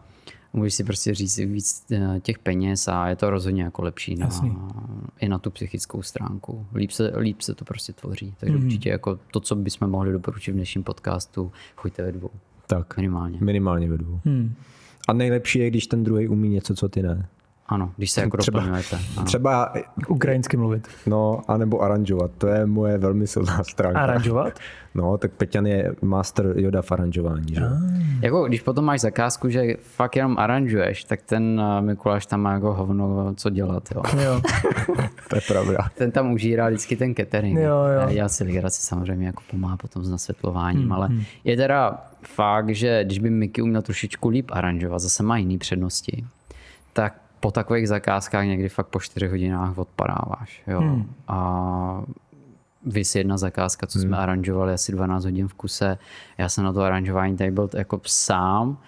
můžeš 0.52 0.74
si 0.74 0.84
prostě 0.84 1.14
říct 1.14 1.38
víc 1.38 1.84
eh, 1.92 2.20
těch 2.20 2.38
peněz 2.38 2.88
a 2.88 3.08
je 3.08 3.16
to 3.16 3.30
rozhodně 3.30 3.62
jako 3.62 3.82
lepší 3.82 4.14
na, 4.14 4.28
i 5.20 5.28
na 5.28 5.38
tu 5.38 5.50
psychickou 5.50 6.02
stránku. 6.02 6.66
Líp 6.74 6.90
se, 6.90 7.12
líp 7.16 7.40
se 7.40 7.54
to 7.54 7.64
prostě 7.64 7.92
tvoří. 7.92 8.34
Takže 8.40 8.56
mm-hmm. 8.56 8.64
určitě 8.64 8.88
jako 8.88 9.18
to, 9.30 9.40
co 9.40 9.54
bychom 9.54 9.90
mohli 9.90 10.12
doporučit 10.12 10.52
v 10.52 10.54
dnešním 10.54 10.84
podcastu, 10.84 11.52
choďte 11.76 12.02
ve 12.02 12.12
dvou. 12.12 12.30
Tak, 12.66 12.96
minimálně. 12.96 13.38
Minimálně 13.40 13.90
ve 13.90 13.98
dvou. 13.98 14.20
Hmm. 14.24 14.54
A 15.08 15.12
nejlepší 15.12 15.58
je, 15.58 15.70
když 15.70 15.86
ten 15.86 16.04
druhý 16.04 16.28
umí 16.28 16.48
něco, 16.48 16.74
co 16.74 16.88
ty 16.88 17.02
ne. 17.02 17.28
Ano, 17.72 17.92
když 17.96 18.10
se 18.10 18.20
jako 18.20 18.36
Třeba- 18.36 18.58
doplňujete. 18.60 18.98
Ano. 19.16 19.26
Třeba, 19.26 19.72
Ukrajinsky 20.08 20.56
mluvit. 20.56 20.88
no, 21.06 21.40
anebo 21.48 21.80
aranžovat. 21.80 22.30
To 22.38 22.46
je 22.46 22.66
moje 22.66 22.98
velmi 22.98 23.26
silná 23.26 23.64
stránka. 23.64 24.00
Aranžovat? 24.00 24.52
No, 24.94 25.18
tak 25.18 25.32
Peťan 25.32 25.66
je 25.66 25.94
master 26.02 26.52
Yoda 26.56 26.82
v 26.82 26.92
aranžování, 26.92 27.54
že? 27.54 27.60
Jako, 28.20 28.44
když 28.44 28.60
potom 28.60 28.84
máš 28.84 29.00
zakázku, 29.00 29.48
že 29.48 29.76
fakt 29.80 30.16
jenom 30.16 30.38
aranžuješ, 30.38 31.04
tak 31.04 31.22
ten 31.22 31.60
eh, 31.78 31.82
Mikuláš 31.82 32.26
tam 32.26 32.40
má 32.40 32.52
jako 32.52 32.74
hovno 32.74 33.34
co 33.34 33.50
dělat. 33.50 33.88
Jo. 33.94 34.02
Jo. 34.22 34.40
To 35.28 35.36
je 35.36 35.40
pravda. 35.48 35.78
Ten 35.98 36.10
tam 36.10 36.32
užírá 36.32 36.68
vždycky 36.68 36.96
ten 36.96 37.14
catering. 37.14 37.58
Jo, 37.58 37.64
jo. 37.64 38.08
Já 38.08 38.28
si 38.28 38.44
legraci 38.44 38.82
samozřejmě 38.82 39.26
jako 39.26 39.42
pomáhá 39.50 39.76
potom 39.76 40.04
s 40.04 40.10
nasvětlováním, 40.10 40.82
hmm, 40.82 40.92
ale 40.92 41.08
je 41.44 41.56
teda 41.56 41.98
fakt, 42.22 42.74
že 42.74 43.04
když 43.04 43.18
by 43.18 43.30
Mickey 43.30 43.62
uměl 43.62 43.82
trošičku 43.82 44.28
líp 44.28 44.50
aranžovat, 44.52 44.98
zase 44.98 45.22
má 45.22 45.36
jiný 45.36 45.58
přednosti, 45.58 46.24
tak 46.92 47.14
po 47.42 47.50
takových 47.50 47.88
zakázkách 47.88 48.46
někdy 48.46 48.68
fakt 48.68 48.86
po 48.86 49.00
4 49.00 49.28
hodinách 49.28 49.78
odpadáváš. 49.78 50.62
Jo. 50.66 50.80
Hmm. 50.80 51.12
A 51.28 52.02
vys 52.86 53.14
jedna 53.14 53.38
zakázka, 53.38 53.86
co 53.86 53.98
jsme 53.98 54.16
aranžovali 54.16 54.72
asi 54.72 54.92
12 54.92 55.24
hodin 55.24 55.48
v 55.48 55.54
kuse. 55.54 55.98
Já 56.38 56.48
jsem 56.48 56.64
na 56.64 56.72
to 56.72 56.80
aranžování 56.80 57.36
tady 57.36 57.50
byl 57.50 57.68
jako 57.74 58.00
sám, 58.06 58.78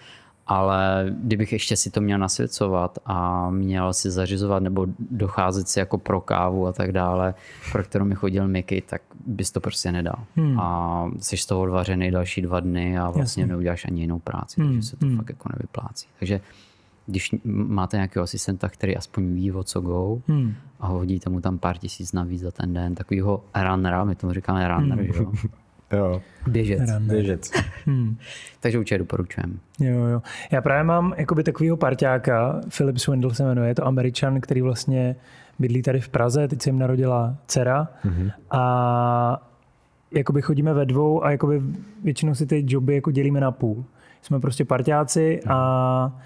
ale 0.47 1.05
kdybych 1.21 1.53
ještě 1.53 1.75
si 1.75 1.91
to 1.91 2.01
měl 2.01 2.19
nasvěcovat 2.19 2.99
a 3.05 3.49
měl 3.49 3.93
si 3.93 4.11
zařizovat 4.11 4.63
nebo 4.63 4.87
docházet 4.99 5.67
si 5.67 5.79
jako 5.79 5.97
pro 5.97 6.21
kávu 6.21 6.67
a 6.67 6.73
tak 6.73 6.91
dále, 6.91 7.33
pro 7.71 7.83
kterou 7.83 8.05
mi 8.05 8.15
chodil 8.15 8.47
Mickey, 8.47 8.81
tak 8.81 9.01
bys 9.25 9.51
to 9.51 9.59
prostě 9.59 9.91
nedal. 9.91 10.23
Hmm. 10.35 10.59
A 10.59 11.09
jsi 11.19 11.37
z 11.37 11.45
toho 11.45 11.61
odvařený 11.61 12.11
další 12.11 12.41
dva 12.41 12.59
dny 12.59 12.97
a 12.97 13.09
vlastně 13.09 13.43
Jasně. 13.43 13.53
neuděláš 13.53 13.85
ani 13.85 14.01
jinou 14.01 14.19
práci, 14.19 14.61
takže 14.61 14.81
se 14.81 14.97
to 14.97 15.05
fakt 15.17 15.29
jako 15.29 15.49
nevyplácí. 15.53 16.07
Takže 16.19 16.41
když 17.05 17.35
máte 17.53 17.97
nějakého 17.97 18.23
asistenta, 18.23 18.69
který 18.69 18.97
aspoň 18.97 19.33
ví, 19.33 19.51
o 19.51 19.63
co 19.63 19.81
go, 19.81 20.21
Hmm. 20.27 20.53
a 20.79 20.87
hodíte 20.87 21.29
mu 21.29 21.41
tam 21.41 21.57
pár 21.57 21.77
tisíc 21.77 22.13
navíc 22.13 22.41
za 22.41 22.51
ten 22.51 22.73
den, 22.73 22.95
takovýho 22.95 23.43
runnera, 23.69 24.03
my 24.03 24.15
tomu 24.15 24.33
říkáme 24.33 24.67
runner, 24.67 24.97
Hmm. 24.99 25.13
že 25.13 25.23
jo? 25.23 25.31
Jo, 25.91 26.21
Běžec. 26.47 26.91
běžec. 26.99 27.51
Hmm. 27.85 28.17
Takže 28.59 28.79
určitě 28.79 28.97
doporučujeme. 28.97 29.53
Jo, 29.79 30.05
jo. 30.05 30.21
Já 30.51 30.61
právě 30.61 30.83
mám 30.83 31.13
jakoby 31.17 31.43
takového 31.43 31.77
parťáka, 31.77 32.61
Philip 32.77 32.97
Swindle 32.97 33.35
se 33.35 33.43
jmenuje, 33.43 33.67
je 33.69 33.75
to 33.75 33.87
američan, 33.87 34.41
který 34.41 34.61
vlastně 34.61 35.15
bydlí 35.59 35.81
tady 35.81 35.99
v 36.01 36.09
Praze, 36.09 36.47
teď 36.47 36.61
se 36.61 36.69
jim 36.69 36.79
narodila 36.79 37.35
dcera 37.47 37.87
mm-hmm. 38.05 38.31
a 38.51 39.49
jakoby 40.11 40.41
chodíme 40.41 40.73
ve 40.73 40.85
dvou 40.85 41.23
a 41.23 41.31
jakoby 41.31 41.61
většinou 42.03 42.35
si 42.35 42.45
ty 42.45 42.63
joby 42.67 42.95
jako 42.95 43.11
dělíme 43.11 43.39
na 43.39 43.51
půl. 43.51 43.85
Jsme 44.21 44.39
prostě 44.39 44.65
parťáci 44.65 45.39
a 45.47 46.05
uh, 46.15 46.21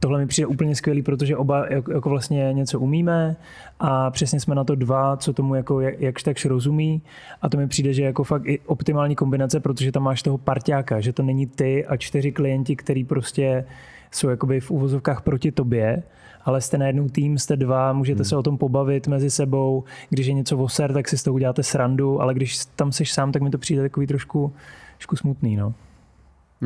tohle 0.00 0.18
mi 0.18 0.26
přijde 0.26 0.46
úplně 0.46 0.74
skvělý, 0.76 1.02
protože 1.02 1.36
oba 1.36 1.66
jako, 1.70 2.10
vlastně 2.10 2.52
něco 2.52 2.80
umíme 2.80 3.36
a 3.80 4.10
přesně 4.10 4.40
jsme 4.40 4.54
na 4.54 4.64
to 4.64 4.74
dva, 4.74 5.16
co 5.16 5.32
tomu 5.32 5.54
jako 5.54 5.80
jak, 5.80 6.00
jakž 6.00 6.22
takž 6.22 6.44
rozumí 6.44 7.02
a 7.42 7.48
to 7.48 7.56
mi 7.56 7.68
přijde, 7.68 7.92
že 7.92 8.02
jako 8.02 8.24
fakt 8.24 8.46
i 8.46 8.60
optimální 8.66 9.16
kombinace, 9.16 9.60
protože 9.60 9.92
tam 9.92 10.02
máš 10.02 10.22
toho 10.22 10.38
parťáka, 10.38 11.00
že 11.00 11.12
to 11.12 11.22
není 11.22 11.46
ty 11.46 11.86
a 11.86 11.96
čtyři 11.96 12.32
klienti, 12.32 12.76
který 12.76 13.04
prostě 13.04 13.64
jsou 14.10 14.28
jakoby 14.28 14.60
v 14.60 14.70
úvozovkách 14.70 15.22
proti 15.22 15.52
tobě, 15.52 16.02
ale 16.44 16.60
jste 16.60 16.78
najednou 16.78 17.08
tým, 17.08 17.38
jste 17.38 17.56
dva, 17.56 17.92
můžete 17.92 18.18
hmm. 18.18 18.24
se 18.24 18.36
o 18.36 18.42
tom 18.42 18.58
pobavit 18.58 19.08
mezi 19.08 19.30
sebou, 19.30 19.84
když 20.10 20.26
je 20.26 20.32
něco 20.32 20.56
voser, 20.56 20.92
tak 20.92 21.08
si 21.08 21.18
z 21.18 21.22
toho 21.22 21.34
uděláte 21.34 21.62
srandu, 21.62 22.20
ale 22.20 22.34
když 22.34 22.64
tam 22.64 22.92
seš 22.92 23.12
sám, 23.12 23.32
tak 23.32 23.42
mi 23.42 23.50
to 23.50 23.58
přijde 23.58 23.82
takový 23.82 24.06
trošku, 24.06 24.52
trošku 24.96 25.16
smutný, 25.16 25.56
no. 25.56 25.74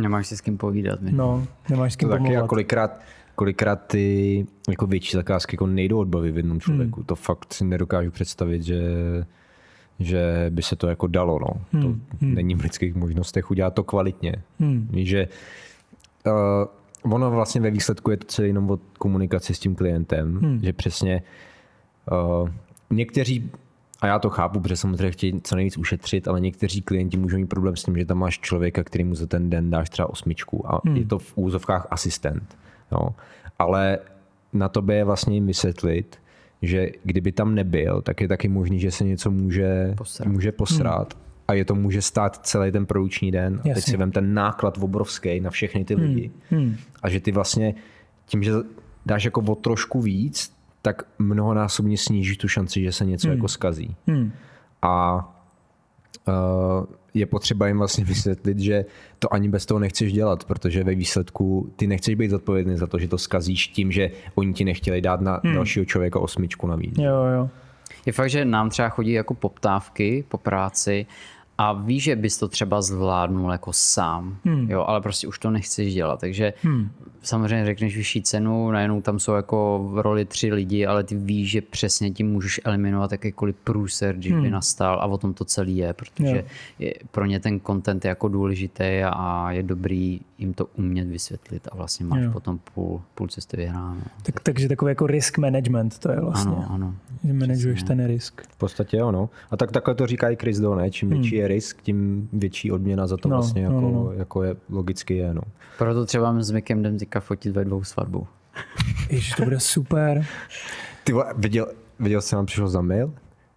Nemáš 0.00 0.26
si 0.26 0.36
s 0.36 0.40
kým 0.40 0.58
povídat. 0.58 1.00
My. 1.00 1.12
No, 1.12 1.46
nemáš 1.70 1.92
s 1.92 1.96
kým 1.96 2.08
To 2.08 2.12
taky 2.12 2.22
a 2.22 2.26
pomluvat. 2.26 2.48
kolikrát, 2.48 3.00
kolikrát 3.34 3.86
ty 3.86 4.46
jako 4.68 4.86
větší 4.86 5.16
zakázky 5.16 5.54
jako 5.54 5.66
nejdou 5.66 5.98
odbavit 5.98 6.34
v 6.34 6.36
jednom 6.36 6.60
člověku. 6.60 7.00
Hmm. 7.00 7.06
To 7.06 7.14
fakt 7.14 7.52
si 7.54 7.64
nedokážu 7.64 8.10
představit, 8.10 8.62
že, 8.62 8.82
že 9.98 10.46
by 10.50 10.62
se 10.62 10.76
to 10.76 10.88
jako 10.88 11.06
dalo. 11.06 11.38
No. 11.38 11.50
Hmm. 11.72 12.00
To 12.20 12.26
není 12.26 12.54
v 12.54 12.60
lidských 12.60 12.94
možnostech 12.94 13.50
udělat 13.50 13.74
to 13.74 13.84
kvalitně. 13.84 14.34
Hmm. 14.60 14.88
Víš, 14.90 15.08
že 15.08 15.28
uh, 16.26 17.12
ono 17.12 17.30
vlastně 17.30 17.60
ve 17.60 17.70
výsledku 17.70 18.10
je 18.10 18.16
to 18.16 18.26
celé 18.26 18.48
jenom 18.48 18.70
o 18.70 18.78
komunikaci 18.98 19.54
s 19.54 19.58
tím 19.58 19.74
klientem, 19.74 20.36
hmm. 20.36 20.60
že 20.62 20.72
přesně 20.72 21.22
uh, 22.12 22.48
někteří 22.90 23.50
a 24.00 24.06
já 24.06 24.18
to 24.18 24.30
chápu, 24.30 24.60
protože 24.60 24.76
samozřejmě 24.76 25.10
chtějí 25.10 25.40
co 25.42 25.56
nejvíc 25.56 25.78
ušetřit, 25.78 26.28
ale 26.28 26.40
někteří 26.40 26.82
klienti 26.82 27.16
můžou 27.16 27.36
mít 27.36 27.46
problém 27.46 27.76
s 27.76 27.82
tím, 27.82 27.98
že 27.98 28.04
tam 28.04 28.18
máš 28.18 28.38
člověka, 28.38 28.84
kterýmu 28.84 29.14
za 29.14 29.26
ten 29.26 29.50
den 29.50 29.70
dáš 29.70 29.90
třeba 29.90 30.10
osmičku 30.10 30.72
a 30.72 30.80
hmm. 30.84 30.96
je 30.96 31.06
to 31.06 31.18
v 31.18 31.32
úzovkách 31.36 31.86
asistent. 31.90 32.58
Jo. 32.92 33.08
Ale 33.58 33.98
na 34.52 34.68
tobě 34.68 34.96
je 34.96 35.04
vlastně 35.04 35.34
jim 35.34 35.46
vysvětlit, 35.46 36.18
že 36.62 36.90
kdyby 37.04 37.32
tam 37.32 37.54
nebyl, 37.54 38.02
tak 38.02 38.20
je 38.20 38.28
taky 38.28 38.48
možný, 38.48 38.80
že 38.80 38.90
se 38.90 39.04
něco 39.04 39.30
může 39.30 39.94
Posrat. 39.96 40.28
může 40.28 40.52
posrat. 40.52 41.14
Hmm. 41.14 41.22
A 41.48 41.54
je 41.54 41.64
to 41.64 41.74
může 41.74 42.02
stát 42.02 42.46
celý 42.46 42.72
ten 42.72 42.86
produkční 42.86 43.30
den. 43.30 43.60
A 43.70 43.74
teď 43.74 43.84
si 43.84 43.96
vem 43.96 44.12
ten 44.12 44.34
náklad 44.34 44.78
obrovský 44.80 45.40
na 45.40 45.50
všechny 45.50 45.84
ty 45.84 45.94
lidi. 45.94 46.30
Hmm. 46.50 46.76
A 47.02 47.08
že 47.08 47.20
ty 47.20 47.32
vlastně 47.32 47.74
tím, 48.26 48.42
že 48.42 48.52
dáš 49.06 49.24
jako 49.24 49.40
o 49.40 49.54
trošku 49.54 50.00
víc, 50.00 50.57
tak 50.88 51.02
mnohonásobně 51.18 51.98
snížíš 51.98 52.36
tu 52.36 52.48
šanci, 52.48 52.82
že 52.82 52.92
se 52.92 53.04
něco 53.04 53.28
jako 53.28 53.48
skazí. 53.48 53.96
Hmm. 54.06 54.32
A 54.82 55.24
uh, 56.28 56.84
je 57.14 57.26
potřeba 57.26 57.66
jim 57.66 57.78
vlastně 57.78 58.04
vysvětlit, 58.04 58.58
že 58.58 58.84
to 59.18 59.34
ani 59.34 59.48
bez 59.48 59.66
toho 59.66 59.80
nechceš 59.80 60.12
dělat, 60.12 60.44
protože 60.44 60.84
ve 60.84 60.94
výsledku 60.94 61.72
ty 61.76 61.86
nechceš 61.86 62.14
být 62.14 62.30
zodpovědný 62.30 62.76
za 62.76 62.86
to, 62.86 62.98
že 62.98 63.08
to 63.08 63.18
skazíš 63.18 63.68
tím, 63.68 63.92
že 63.92 64.10
oni 64.34 64.52
ti 64.52 64.64
nechtěli 64.64 65.00
dát 65.00 65.20
na 65.20 65.40
hmm. 65.44 65.54
dalšího 65.54 65.84
člověka 65.84 66.18
osmičku 66.18 66.66
navíc. 66.66 66.98
Jo, 66.98 67.24
jo. 67.36 67.48
Je 68.06 68.12
fakt, 68.12 68.30
že 68.30 68.44
nám 68.44 68.70
třeba 68.70 68.88
chodí 68.88 69.12
jako 69.12 69.34
poptávky 69.34 70.24
po 70.28 70.38
práci 70.38 71.06
a 71.58 71.72
víš, 71.72 72.02
že 72.02 72.16
bys 72.16 72.38
to 72.38 72.48
třeba 72.48 72.82
zvládnul 72.82 73.52
jako 73.52 73.72
sám, 73.72 74.36
hmm. 74.44 74.70
jo, 74.70 74.84
ale 74.86 75.00
prostě 75.00 75.26
už 75.26 75.38
to 75.38 75.50
nechceš 75.50 75.94
dělat, 75.94 76.20
takže 76.20 76.52
hmm. 76.62 76.90
samozřejmě 77.22 77.64
řekneš 77.64 77.96
vyšší 77.96 78.22
cenu, 78.22 78.70
najednou 78.70 79.00
tam 79.00 79.18
jsou 79.18 79.32
jako 79.32 79.88
v 79.92 79.98
roli 79.98 80.24
tři 80.24 80.52
lidi, 80.52 80.86
ale 80.86 81.04
ty 81.04 81.16
víš, 81.16 81.50
že 81.50 81.60
přesně 81.60 82.10
tím 82.10 82.32
můžeš 82.32 82.60
eliminovat 82.64 83.12
jakýkoliv 83.12 83.56
průser, 83.64 84.16
když 84.16 84.32
hmm. 84.32 84.42
by 84.42 84.50
nastal 84.50 85.00
a 85.00 85.06
o 85.06 85.18
tom 85.18 85.34
to 85.34 85.44
celý 85.44 85.76
je, 85.76 85.92
protože 85.92 86.36
Jo. 86.36 86.42
je, 86.78 86.94
pro 87.10 87.26
ně 87.26 87.40
ten 87.40 87.60
content 87.60 88.04
je 88.04 88.08
jako 88.08 88.28
důležitý 88.28 89.00
a 89.04 89.50
je 89.50 89.62
dobrý 89.62 90.20
jim 90.38 90.54
to 90.54 90.66
umět 90.76 91.08
vysvětlit 91.08 91.68
a 91.72 91.76
vlastně 91.76 92.06
máš 92.06 92.22
Jo. 92.22 92.32
potom 92.32 92.60
půl, 92.74 93.02
půl 93.14 93.28
cesty 93.28 93.56
vyhráno. 93.56 94.00
Tak, 94.22 94.40
takže 94.40 94.68
takový 94.68 94.90
jako 94.90 95.06
risk 95.06 95.38
management 95.38 95.98
to 95.98 96.10
je 96.10 96.20
vlastně. 96.20 96.52
Ano, 96.52 96.66
ano. 96.70 96.94
Že 97.24 97.32
manažuješ 97.32 97.82
ten 97.82 98.06
risk. 98.06 98.42
V 98.48 98.56
podstatě 98.56 98.96
jo, 98.96 99.12
no. 99.12 99.30
A 99.50 99.56
tak 99.56 99.72
takhle 99.72 99.94
to 99.94 100.06
říká 100.06 100.30
i 100.30 100.36
Chris 100.36 100.58
Do, 100.58 100.74
ne? 100.74 100.90
Čím 100.90 101.10
větší 101.10 101.34
je 101.34 101.47
risk, 101.48 101.82
tím 101.82 102.28
větší 102.32 102.72
odměna 102.72 103.06
za 103.06 103.16
to 103.16 103.28
No, 103.28 103.36
vlastně 103.36 103.62
jako, 103.62 103.80
no, 103.80 103.90
no. 103.90 104.12
jako 104.12 104.42
je, 104.42 104.56
logicky 104.70 105.16
je, 105.16 105.34
no. 105.34 105.42
Proto 105.78 106.06
třeba 106.06 106.42
s 106.42 106.50
Mikem 106.50 106.80
jdem 106.80 106.98
teďka 106.98 107.20
fotit 107.20 107.54
ve 107.54 107.64
dvou 107.64 107.84
svatbu. 107.84 108.26
Ježiš, 109.10 109.32
to 109.32 109.44
bude 109.44 109.60
super. 109.60 110.26
Ty 111.04 111.12
vole, 111.12 111.34
viděl, 111.36 111.66
viděl 112.00 112.20
jsi, 112.20 112.34
nám 112.34 112.46
přišel 112.46 112.68
za 112.68 112.80
mail? 112.80 113.12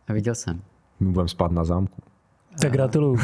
A 0.07 0.13
viděl 0.13 0.35
jsem. 0.35 0.61
My 0.99 1.11
budeme 1.11 1.29
spát 1.29 1.51
na 1.51 1.63
zámku. 1.63 2.01
Tak 2.61 2.71
gratuluju. 2.71 3.15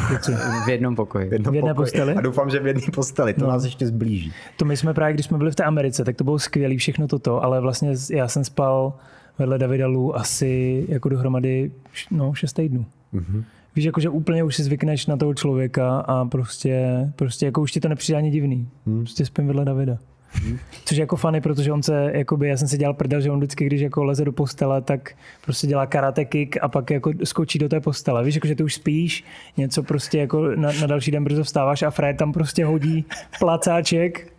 V 0.65 0.69
jednom 0.69 0.95
pokoji. 0.95 1.29
jednom 1.31 1.51
V 1.51 1.55
jedné 1.55 1.73
pokoji. 1.73 1.85
posteli? 1.85 2.15
A 2.15 2.21
doufám, 2.21 2.49
že 2.49 2.59
v 2.59 2.67
jedné 2.67 2.81
posteli. 2.95 3.33
To 3.33 3.41
no. 3.41 3.47
nás 3.47 3.63
ještě 3.63 3.87
zblíží. 3.87 4.33
To 4.57 4.65
my 4.65 4.77
jsme 4.77 4.93
právě, 4.93 5.13
když 5.13 5.25
jsme 5.25 5.37
byli 5.37 5.51
v 5.51 5.55
té 5.55 5.63
Americe, 5.63 6.03
tak 6.05 6.15
to 6.15 6.23
bylo 6.23 6.39
skvělý 6.39 6.77
všechno 6.77 7.07
toto, 7.07 7.43
ale 7.43 7.61
vlastně 7.61 7.93
já 8.11 8.27
jsem 8.27 8.43
spal 8.43 8.93
vedle 9.39 9.57
Davida 9.57 9.87
Lu 9.87 10.15
asi 10.15 10.85
jako 10.89 11.09
dohromady 11.09 11.71
no, 12.11 12.33
šest 12.33 12.53
týdnů. 12.53 12.85
Mm-hmm. 13.13 13.43
Víš, 13.77 13.85
jako, 13.85 14.01
že 14.01 14.09
úplně 14.09 14.43
už 14.43 14.55
si 14.55 14.63
zvykneš 14.63 15.05
na 15.05 15.17
toho 15.17 15.33
člověka 15.33 15.97
a 15.99 16.25
prostě, 16.25 16.87
prostě 17.15 17.45
jako 17.45 17.61
už 17.61 17.71
ti 17.71 17.79
to 17.79 17.89
nepřijde 17.89 18.17
ani 18.17 18.29
divný. 18.29 18.69
Hmm. 18.85 18.99
Prostě 18.99 19.25
spím 19.25 19.47
vedle 19.47 19.65
Davida. 19.65 19.97
Hmm. 20.31 20.57
Což 20.85 20.97
je 20.97 21.01
jako 21.01 21.15
funny, 21.15 21.41
protože 21.41 21.71
on 21.71 21.83
se, 21.83 22.11
jakoby, 22.13 22.47
já 22.47 22.57
jsem 22.57 22.67
si 22.67 22.77
dělal 22.77 22.93
prdel, 22.93 23.21
že 23.21 23.31
on 23.31 23.37
vždycky, 23.37 23.65
když 23.65 23.81
jako 23.81 24.03
leze 24.03 24.25
do 24.25 24.31
postele, 24.31 24.81
tak 24.81 25.11
prostě 25.43 25.67
dělá 25.67 25.85
karate 25.85 26.25
kick 26.25 26.57
a 26.61 26.67
pak 26.67 26.89
jako 26.89 27.11
skočí 27.23 27.59
do 27.59 27.69
té 27.69 27.79
postele. 27.79 28.23
Víš, 28.23 28.35
jako, 28.35 28.47
že 28.47 28.55
ty 28.55 28.63
už 28.63 28.73
spíš, 28.73 29.23
něco 29.57 29.83
prostě 29.83 30.17
jako 30.17 30.41
na, 30.55 30.71
na 30.81 30.87
další 30.87 31.11
den 31.11 31.23
brzo 31.23 31.43
vstáváš 31.43 31.81
a 31.81 31.89
Fred 31.89 32.17
tam 32.17 32.33
prostě 32.33 32.65
hodí 32.65 33.05
placáček. 33.39 34.33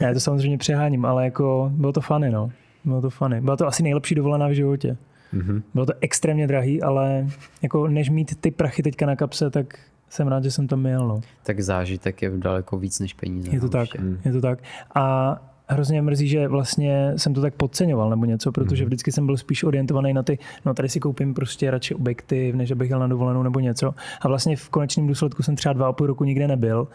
Ne, 0.00 0.14
to 0.14 0.20
samozřejmě 0.20 0.58
přeháním, 0.58 1.04
ale 1.04 1.24
jako 1.24 1.70
bylo 1.74 1.92
to 1.92 2.00
funny, 2.00 2.30
no. 2.30 2.50
Bylo 2.84 3.00
to 3.00 3.10
funny. 3.10 3.40
Byla 3.40 3.56
to 3.56 3.66
asi 3.66 3.82
nejlepší 3.82 4.14
dovolená 4.14 4.48
v 4.48 4.52
životě. 4.52 4.96
Mm-hmm. 5.34 5.62
Bylo 5.74 5.86
to 5.86 5.92
extrémně 6.00 6.46
drahý, 6.46 6.82
ale 6.82 7.26
jako 7.62 7.88
než 7.88 8.10
mít 8.10 8.40
ty 8.40 8.50
prachy 8.50 8.82
teďka 8.82 9.06
na 9.06 9.16
kapse, 9.16 9.50
tak 9.50 9.78
jsem 10.10 10.28
rád, 10.28 10.44
že 10.44 10.50
jsem 10.50 10.66
tam 10.68 10.80
měl. 10.80 11.08
No. 11.08 11.20
Tak 11.42 11.60
zážitek 11.60 12.22
je 12.22 12.30
daleko 12.36 12.78
víc 12.78 13.00
než 13.00 13.14
peníze. 13.14 13.50
Je 13.52 13.60
to 13.60 13.66
no, 13.66 13.70
tak, 13.70 13.88
určitě. 13.88 14.04
je 14.24 14.32
to 14.32 14.40
tak. 14.40 14.58
A 14.94 15.36
hrozně 15.70 16.02
mrzí, 16.02 16.28
že 16.28 16.48
vlastně 16.48 17.12
jsem 17.16 17.34
to 17.34 17.40
tak 17.40 17.54
podceňoval 17.54 18.10
nebo 18.10 18.24
něco, 18.24 18.52
protože 18.52 18.82
Mhm. 18.84 18.86
vždycky 18.88 19.12
jsem 19.12 19.26
byl 19.26 19.36
spíš 19.36 19.64
orientovaný 19.64 20.12
na 20.12 20.22
ty, 20.22 20.38
no 20.64 20.74
tady 20.74 20.88
si 20.88 21.00
koupím 21.00 21.34
prostě 21.34 21.70
radši 21.70 21.94
objektiv, 21.94 22.54
než 22.54 22.70
abych 22.70 22.90
jel 22.90 22.98
na 22.98 23.06
dovolenou 23.06 23.42
nebo 23.42 23.60
něco. 23.60 23.94
A 24.20 24.28
vlastně 24.28 24.56
v 24.56 24.68
konečném 24.68 25.06
důsledku 25.06 25.42
jsem 25.42 25.56
třeba 25.56 25.72
dva 25.72 25.88
a 25.88 25.92
půl 25.92 26.06
roku 26.06 26.24
nikde 26.24 26.48
nebyl. 26.48 26.88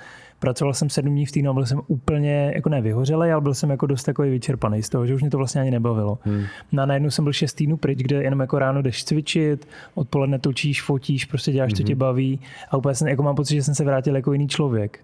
Pracoval 0.44 0.74
jsem 0.74 0.90
sedm 0.90 1.14
dní 1.14 1.26
v 1.26 1.32
týdnu 1.32 1.50
a 1.50 1.54
byl 1.54 1.66
jsem 1.66 1.82
úplně, 1.88 2.52
jako 2.56 2.70
ne 2.70 2.82
vyhořelej, 2.82 3.34
ale 3.34 3.42
byl 3.42 3.54
jsem 3.54 3.70
jako 3.70 3.86
dost 3.86 4.04
takový 4.04 4.30
vyčerpaný 4.30 4.84
z 4.84 4.90
toho, 4.90 5.06
že 5.06 5.16
už 5.16 5.22
mě 5.22 5.30
to 5.30 5.38
vlastně 5.38 5.62
ani 5.62 5.72
nebavilo. 5.72 6.18
Hmm. 6.22 6.44
No 6.72 6.84
a 6.84 6.86
najednou 6.86 7.10
jsem 7.10 7.26
byl 7.26 7.34
šest 7.34 7.54
týdnů 7.54 7.78
pryč, 7.78 8.00
kde 8.00 8.24
jenom 8.24 8.40
jako 8.40 8.60
ráno 8.60 8.82
jdeš 8.82 9.04
cvičit, 9.04 9.68
odpoledne 9.96 10.40
točíš, 10.40 10.82
fotíš, 10.82 11.26
prostě 11.26 11.52
děláš, 11.52 11.74
co 11.74 11.84
tě 11.84 11.96
baví 11.96 12.40
a 12.70 12.78
úplně 12.78 12.96
jsem, 12.96 13.08
jako 13.08 13.24
mám 13.24 13.36
pocit, 13.36 13.56
že 13.56 13.64
jsem 13.64 13.76
se 13.76 13.84
vrátil 13.84 14.16
jako 14.16 14.34
jiný 14.34 14.48
člověk. 14.48 15.00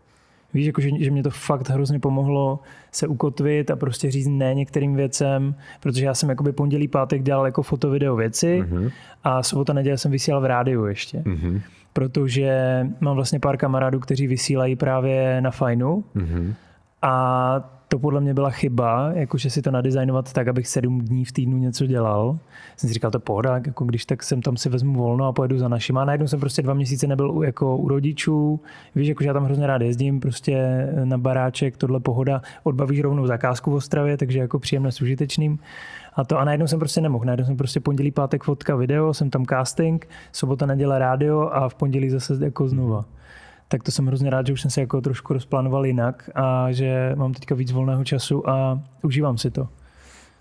Víš, 0.54 0.66
jako, 0.68 0.82
že, 0.82 0.90
že 1.00 1.12
mě 1.12 1.24
to 1.24 1.30
fakt 1.30 1.70
hrozně 1.70 2.00
pomohlo 2.00 2.60
se 2.92 3.08
ukotvit 3.08 3.72
a 3.72 3.76
prostě 3.76 4.12
říct 4.12 4.28
ne 4.28 4.54
některým 4.54 4.96
věcem, 4.96 5.56
protože 5.80 6.06
já 6.06 6.14
jsem 6.14 6.30
jakoby 6.30 6.52
pondělí, 6.52 6.88
pátek 6.88 7.24
dělal 7.24 7.46
jako 7.46 7.64
foto, 7.64 7.90
video 7.90 8.16
věci 8.16 8.64
mm-hmm. 8.64 8.92
a 9.24 9.44
sobota, 9.44 9.74
neděle 9.74 9.98
jsem 9.98 10.12
vysílal 10.12 10.42
v 10.42 10.46
rádiu 10.46 10.86
ještě. 10.86 11.18
Mm-hmm. 11.18 11.62
Protože 11.94 12.86
mám 13.00 13.16
vlastně 13.16 13.40
pár 13.40 13.58
kamarádů, 13.58 14.00
kteří 14.00 14.28
vysílají 14.28 14.76
právě 14.76 15.42
na 15.42 15.52
fajnu 15.52 16.04
mm-hmm. 16.16 16.54
a 17.02 17.79
to 17.90 18.00
podle 18.00 18.22
mě 18.22 18.34
byla 18.34 18.50
chyba, 18.50 19.12
jakože 19.14 19.50
si 19.50 19.62
to 19.62 19.72
nadizajnovat 19.72 20.34
tak, 20.34 20.48
abych 20.48 20.68
sedm 20.68 21.02
dní 21.02 21.26
v 21.26 21.32
týdnu 21.32 21.58
něco 21.58 21.86
dělal. 21.86 22.40
Jsem 22.78 22.88
si 22.88 22.94
říkal, 22.94 23.12
to 23.12 23.20
pohoda, 23.20 23.62
jako 23.66 23.86
když 23.86 24.06
tak 24.06 24.24
jsem 24.24 24.42
tam 24.42 24.58
si 24.58 24.70
vezmu 24.70 24.94
volno 24.94 25.26
a 25.26 25.32
pojedu 25.32 25.58
za 25.58 25.68
našima. 25.68 26.02
A 26.02 26.06
najednou 26.06 26.28
jsem 26.28 26.40
prostě 26.40 26.62
dva 26.62 26.74
měsíce 26.74 27.08
nebyl 27.08 27.32
u, 27.32 27.44
jako 27.44 27.78
u 27.78 27.88
rodičů. 27.88 28.60
Víš, 28.96 29.08
jako, 29.08 29.24
že 29.24 29.28
já 29.28 29.34
tam 29.34 29.46
hrozně 29.46 29.68
rád 29.68 29.82
jezdím, 29.82 30.20
prostě 30.20 30.88
na 31.04 31.18
baráček, 31.18 31.78
tohle 31.78 32.00
pohoda. 32.00 32.42
Odbavíš 32.64 33.02
rovnou 33.02 33.28
zakázku 33.28 33.72
v 33.72 33.74
Ostravě, 33.74 34.18
takže 34.18 34.40
jako 34.40 34.60
příjemné 34.60 34.92
s 34.92 35.02
užitečným. 35.02 35.60
A 36.14 36.24
to 36.24 36.40
a 36.40 36.46
najednou 36.46 36.68
jsem 36.68 36.80
prostě 36.80 37.02
nemohl. 37.02 37.26
Najednou 37.26 37.46
jsem 37.46 37.58
prostě 37.58 37.80
pondělí, 37.80 38.12
pátek 38.12 38.44
fotka, 38.44 38.76
video, 38.76 39.14
jsem 39.14 39.30
tam 39.30 39.46
casting, 39.46 40.08
sobota, 40.32 40.66
neděle 40.66 41.00
rádio 41.00 41.50
a 41.54 41.70
v 41.70 41.76
pondělí 41.76 42.10
zase 42.10 42.46
jako 42.46 42.68
znova 42.68 43.06
tak 43.72 43.84
to 43.84 43.92
jsem 43.92 44.08
hrozně 44.08 44.30
rád, 44.30 44.48
že 44.48 44.54
už 44.54 44.62
jsem 44.62 44.72
se 44.72 44.82
jako 44.82 45.02
trošku 45.02 45.34
rozplánoval 45.34 45.86
jinak 45.86 46.30
a 46.36 46.72
že 46.72 47.14
mám 47.16 47.34
teďka 47.34 47.56
víc 47.56 47.72
volného 47.72 48.04
času 48.04 48.50
a 48.50 48.82
užívám 49.04 49.38
si 49.38 49.52
to. 49.52 49.68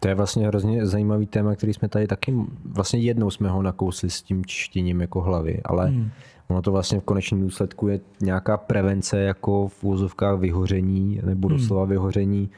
To 0.00 0.08
je 0.08 0.14
vlastně 0.14 0.46
hrozně 0.46 0.86
zajímavý 0.86 1.26
téma, 1.26 1.54
který 1.54 1.74
jsme 1.74 1.88
tady 1.88 2.06
taky, 2.06 2.34
vlastně 2.64 3.00
jednou 3.00 3.30
jsme 3.30 3.48
ho 3.48 3.62
nakousli 3.62 4.10
s 4.10 4.22
tím 4.22 4.46
čtěním 4.46 5.00
jako 5.00 5.20
hlavy, 5.20 5.60
ale 5.64 5.86
hmm. 5.86 6.10
ono 6.48 6.62
to 6.62 6.72
vlastně 6.72 7.00
v 7.00 7.04
konečném 7.04 7.40
důsledku 7.40 7.88
je 7.88 8.00
nějaká 8.20 8.56
prevence 8.56 9.20
jako 9.20 9.68
v 9.68 9.84
úzovkách 9.84 10.38
vyhoření 10.38 11.20
nebo 11.24 11.48
doslova 11.48 11.82
hmm. 11.82 11.90
vyhoření. 11.90 12.50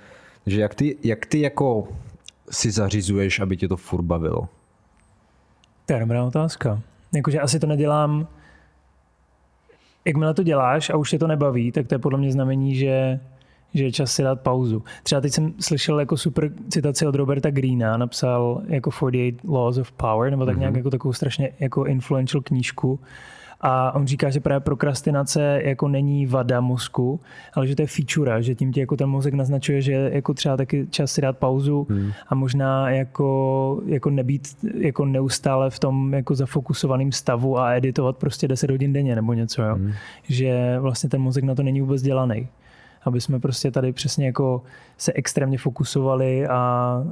Takže 0.44 0.60
jak 0.60 0.74
ty, 0.74 0.96
jak 1.04 1.26
ty 1.26 1.40
jako 1.40 1.88
si 2.50 2.70
zařizuješ, 2.70 3.40
aby 3.40 3.56
tě 3.56 3.68
to 3.68 3.76
furt 3.76 4.02
bavilo? 4.02 4.48
To 5.86 5.92
je 5.92 6.00
dobrá 6.00 6.24
otázka. 6.24 6.80
Jakože 7.14 7.40
asi 7.40 7.58
to 7.58 7.66
nedělám 7.66 8.26
jakmile 10.04 10.34
to 10.34 10.42
děláš 10.42 10.90
a 10.90 10.96
už 10.96 11.10
tě 11.10 11.18
to 11.18 11.26
nebaví, 11.26 11.72
tak 11.72 11.86
to 11.86 11.94
je 11.94 11.98
podle 11.98 12.18
mě 12.18 12.32
znamení, 12.32 12.74
že, 12.74 13.20
že 13.74 13.84
je 13.84 13.92
čas 13.92 14.12
si 14.12 14.22
dát 14.22 14.40
pauzu. 14.40 14.84
Třeba 15.02 15.20
teď 15.20 15.32
jsem 15.32 15.52
slyšel 15.60 16.00
jako 16.00 16.16
super 16.16 16.50
citaci 16.68 17.06
od 17.06 17.14
Roberta 17.14 17.50
Greena, 17.50 17.96
napsal 17.96 18.62
jako 18.66 18.90
48 18.90 19.54
Laws 19.54 19.78
of 19.78 19.92
Power, 19.92 20.30
nebo 20.30 20.46
tak 20.46 20.58
nějak 20.58 20.76
jako 20.76 20.90
takovou 20.90 21.12
strašně 21.12 21.50
jako 21.60 21.86
influential 21.86 22.42
knížku. 22.42 23.00
A 23.60 23.94
on 23.94 24.06
říká, 24.06 24.30
že 24.30 24.40
právě 24.40 24.60
prokrastinace 24.60 25.60
jako 25.64 25.88
není 25.88 26.26
vada 26.26 26.60
mozku, 26.60 27.20
ale 27.54 27.66
že 27.66 27.76
to 27.76 27.82
je 27.82 27.86
feature, 27.86 28.42
že 28.42 28.54
tím 28.54 28.72
ti 28.72 28.80
jako 28.80 28.96
ten 28.96 29.08
mozek 29.08 29.34
naznačuje, 29.34 29.82
že 29.82 29.92
je 29.92 30.10
jako 30.14 30.34
třeba 30.34 30.56
taky 30.56 30.86
čas 30.90 31.12
si 31.12 31.20
dát 31.20 31.38
pauzu 31.38 31.86
hmm. 31.90 32.12
a 32.28 32.34
možná 32.34 32.90
jako, 32.90 33.80
jako 33.86 34.10
nebýt 34.10 34.56
jako 34.74 35.04
neustále 35.04 35.70
v 35.70 35.78
tom 35.78 36.14
jako 36.14 36.34
zafokusovaném 36.34 37.12
stavu 37.12 37.58
a 37.58 37.74
editovat 37.74 38.16
prostě 38.16 38.48
10 38.48 38.70
hodin 38.70 38.92
denně 38.92 39.14
nebo 39.14 39.32
něco, 39.32 39.62
jo. 39.62 39.74
Hmm. 39.74 39.92
Že 40.22 40.76
vlastně 40.80 41.10
ten 41.10 41.20
mozek 41.20 41.44
na 41.44 41.54
to 41.54 41.62
není 41.62 41.80
vůbec 41.80 42.02
dělaný 42.02 42.48
aby 43.02 43.20
jsme 43.20 43.40
prostě 43.40 43.70
tady 43.70 43.92
přesně 43.92 44.26
jako 44.26 44.62
se 44.98 45.12
extrémně 45.12 45.58
fokusovali 45.58 46.46
a, 46.46 46.54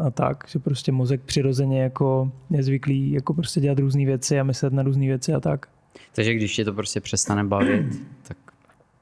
a 0.07 0.11
tak, 0.11 0.45
že 0.49 0.59
prostě 0.59 0.93
mozek 0.93 1.21
přirozeně 1.21 1.83
jako 1.83 2.33
je 2.51 2.63
zvyklý 2.63 3.11
jako 3.11 3.35
prostě 3.35 3.61
dělat 3.61 3.79
různé 3.79 4.05
věci 4.05 4.41
a 4.41 4.43
myslet 4.43 4.73
na 4.73 4.83
různé 4.83 5.07
věci 5.07 5.35
a 5.35 5.41
tak. 5.41 5.67
Takže 6.15 6.35
když 6.35 6.57
tě 6.57 6.65
to 6.65 6.73
prostě 6.73 7.01
přestane 7.01 7.45
bavit, 7.45 7.87
tak 8.29 8.37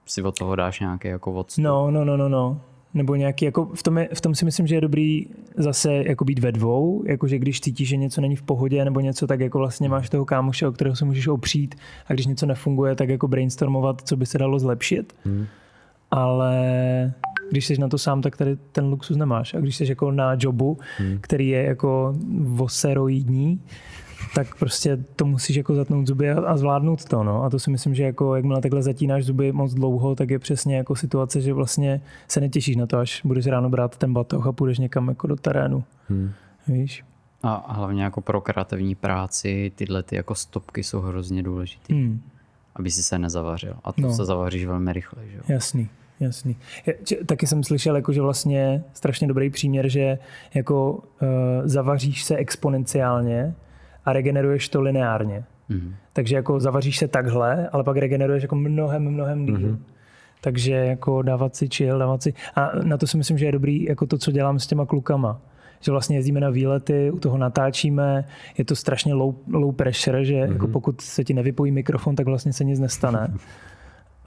si 0.07 0.23
od 0.23 0.39
toho 0.39 0.57
dáš 0.57 0.81
nějaký 0.81 1.09
jako 1.09 1.33
odstup. 1.33 1.65
No, 1.65 1.91
no, 1.91 2.05
no, 2.05 2.17
no, 2.17 2.29
no. 2.29 2.61
Nebo 2.95 3.15
nějaký, 3.15 3.45
jako 3.45 3.65
v 3.75 3.83
tom, 3.83 3.99
je, 3.99 4.09
v 4.15 4.21
tom 4.21 4.35
si 4.35 4.45
myslím, 4.45 4.67
že 4.67 4.75
je 4.75 4.81
dobrý 4.81 5.27
zase 5.57 5.93
jako 5.93 6.25
být 6.25 6.39
ve 6.39 6.53
dvou, 6.53 7.05
jakože 7.07 7.39
když 7.39 7.61
cítíš, 7.61 7.89
že 7.89 7.97
něco 7.97 8.21
není 8.21 8.37
v 8.37 8.43
pohodě 8.43 8.85
nebo 8.85 9.01
něco, 9.01 9.27
tak 9.27 9.41
jako 9.41 9.59
vlastně 9.59 9.89
máš 9.89 10.11
toho 10.11 10.25
kámoše, 10.25 10.67
o 10.67 10.73
kterého 10.73 10.97
se 10.97 11.05
můžeš 11.05 11.27
opřít 11.27 11.75
a 12.07 12.13
když 12.13 12.27
něco 12.27 12.47
nefunguje, 12.47 12.95
tak 12.95 13.09
jako 13.09 13.29
brainstormovat, 13.29 14.03
co 14.03 14.17
by 14.17 14.27
se 14.27 14.39
dalo 14.39 14.59
zlepšit. 14.59 15.17
Hmm. 15.25 15.47
Ale 16.11 16.55
když 17.51 17.67
jsi 17.67 17.79
na 17.79 17.89
to 17.89 17.99
sám, 17.99 18.23
tak 18.23 18.37
tady 18.37 18.57
ten 18.73 18.85
luxus 18.85 19.17
nemáš. 19.17 19.55
A 19.55 19.61
když 19.61 19.77
jsi 19.77 19.89
jako 19.89 20.11
na 20.11 20.37
jobu, 20.39 20.79
hmm. 20.99 21.19
který 21.21 21.49
je 21.49 21.63
jako 21.63 22.15
voseroidní, 22.41 23.61
tak 24.37 24.55
prostě 24.55 24.97
to 25.17 25.25
musíš 25.27 25.57
jako 25.57 25.75
zatnout 25.75 26.07
zuby 26.07 26.31
a 26.31 26.57
zvládnout 26.57 27.05
to. 27.05 27.25
No. 27.25 27.45
A 27.45 27.51
to 27.51 27.59
si 27.59 27.71
myslím, 27.71 27.95
že 27.95 28.03
jako 28.03 28.37
jakmile 28.37 28.61
takhle 28.61 28.83
zatínáš 28.83 29.25
zuby 29.25 29.53
moc 29.53 29.75
dlouho, 29.75 30.15
tak 30.15 30.31
je 30.31 30.39
přesně 30.39 30.77
jako 30.77 30.97
situace, 30.97 31.41
že 31.41 31.53
vlastně 31.53 32.01
se 32.29 32.41
netěšíš 32.41 32.77
na 32.77 32.87
to, 32.87 32.99
až 32.99 33.21
budeš 33.25 33.47
ráno 33.47 33.71
brát 33.71 33.97
ten 33.97 34.13
batoh 34.13 34.47
a 34.47 34.53
půjdeš 34.53 34.79
někam 34.79 35.09
jako 35.09 35.27
do 35.27 35.37
terénu. 35.37 35.85
Hmm. 36.09 36.31
Víš? 36.69 37.05
A 37.43 37.73
hlavně 37.73 38.03
jako 38.03 38.21
pro 38.21 38.41
kreativní 38.41 38.95
práci 38.95 39.73
tyhle 39.75 40.03
ty 40.03 40.17
jako 40.17 40.35
stopky 40.35 40.83
jsou 40.83 41.01
hrozně 41.01 41.43
důležité. 41.43 41.95
Hmm. 41.95 42.21
Aby 42.75 42.91
si 42.91 43.03
se 43.03 43.19
nezavařil. 43.19 43.75
A 43.85 43.93
to 43.93 44.01
no. 44.01 44.13
se 44.13 44.25
zavaříš 44.25 44.67
velmi 44.67 44.93
rychle. 44.93 45.23
Že? 45.27 45.39
Jasný. 45.49 45.89
Jasný. 46.21 46.57
Taky 47.27 47.47
jsem 47.47 47.65
slyšel, 47.65 47.97
jako, 47.97 48.13
že 48.13 48.21
vlastně 48.21 48.85
strašně 48.93 49.29
dobrý 49.29 49.51
příměr, 49.51 49.89
že 49.89 50.19
jako 50.55 50.93
uh, 50.93 50.99
zavaříš 51.65 52.25
se 52.25 52.37
exponenciálně 52.37 53.55
a 54.07 54.13
regeneruješ 54.13 54.69
to 54.69 54.81
lineárně. 54.81 55.45
Mm-hmm. 55.71 55.93
Takže 56.13 56.37
jako 56.37 56.61
zavaříš 56.61 56.99
se 56.99 57.09
takhle, 57.09 57.69
ale 57.69 57.85
pak 57.85 57.97
regeneruješ 57.97 58.43
jako 58.43 58.55
mnohem, 58.55 59.11
mnohem 59.11 59.47
díl. 59.47 59.57
Mm-hmm. 59.57 59.79
Takže 60.41 60.73
jako 60.73 61.23
dávat 61.23 61.57
si 61.57 61.69
chill, 61.69 61.99
dávat 61.99 62.23
si... 62.23 62.35
A 62.55 62.71
na 62.83 62.97
to 62.97 63.07
si 63.07 63.17
myslím, 63.17 63.39
že 63.39 63.47
je 63.47 63.53
dobrý 63.53 63.85
jako 63.85 64.07
to, 64.07 64.19
co 64.19 64.33
dělám 64.33 64.59
s 64.59 64.67
těma 64.67 64.87
klukama. 64.87 65.41
Že 65.81 65.93
vlastně 65.93 66.17
jezdíme 66.17 66.41
na 66.41 66.51
výlety, 66.51 67.11
u 67.11 67.19
toho 67.19 67.39
natáčíme, 67.39 68.25
je 68.59 68.65
to 68.65 68.77
strašně 68.77 69.15
low, 69.15 69.35
low 69.53 69.75
pressure, 69.75 70.25
že 70.25 70.35
mm-hmm. 70.35 70.53
jako 70.53 70.69
pokud 70.69 71.01
se 71.01 71.25
ti 71.25 71.35
nevypojí 71.35 71.73
mikrofon, 71.73 72.17
tak 72.17 72.27
vlastně 72.27 72.53
se 72.53 72.65
nic 72.65 72.81
nestane. 72.81 73.35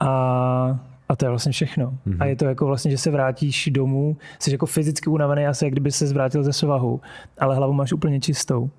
A 0.00 0.80
a 1.10 1.16
to 1.16 1.24
je 1.24 1.28
vlastně 1.28 1.52
všechno. 1.52 1.90
Mm-hmm. 1.90 2.16
A 2.20 2.24
je 2.24 2.36
to 2.36 2.44
jako 2.44 2.66
vlastně, 2.66 2.90
že 2.90 2.98
se 2.98 3.10
vrátíš 3.10 3.68
domů, 3.72 4.16
jsi 4.38 4.52
jako 4.52 4.66
fyzicky 4.66 5.10
unavený, 5.10 5.46
asi 5.46 5.64
jak 5.64 5.72
kdyby 5.72 5.92
se 5.92 6.06
zvrátil 6.06 6.42
ze 6.42 6.52
svahu, 6.52 7.00
ale 7.38 7.56
hlavu 7.56 7.72
máš 7.72 7.92
úplně 7.92 8.20
čistou. 8.20 8.70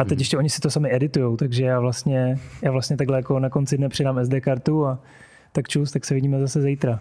A 0.00 0.04
teď 0.04 0.18
mm. 0.18 0.20
ještě 0.20 0.38
oni 0.38 0.50
si 0.50 0.60
to 0.60 0.70
sami 0.70 0.94
editujou, 0.94 1.36
takže 1.36 1.64
já 1.64 1.80
vlastně, 1.80 2.38
já 2.62 2.70
vlastně 2.70 2.96
takhle 2.96 3.16
jako 3.16 3.38
na 3.38 3.50
konci 3.50 3.76
dne 3.76 3.88
přidám 3.88 4.24
SD 4.24 4.34
kartu 4.40 4.86
a 4.86 4.98
tak 5.52 5.68
čus, 5.68 5.92
tak 5.92 6.04
se 6.04 6.14
vidíme 6.14 6.40
zase 6.40 6.62
zítra. 6.62 7.00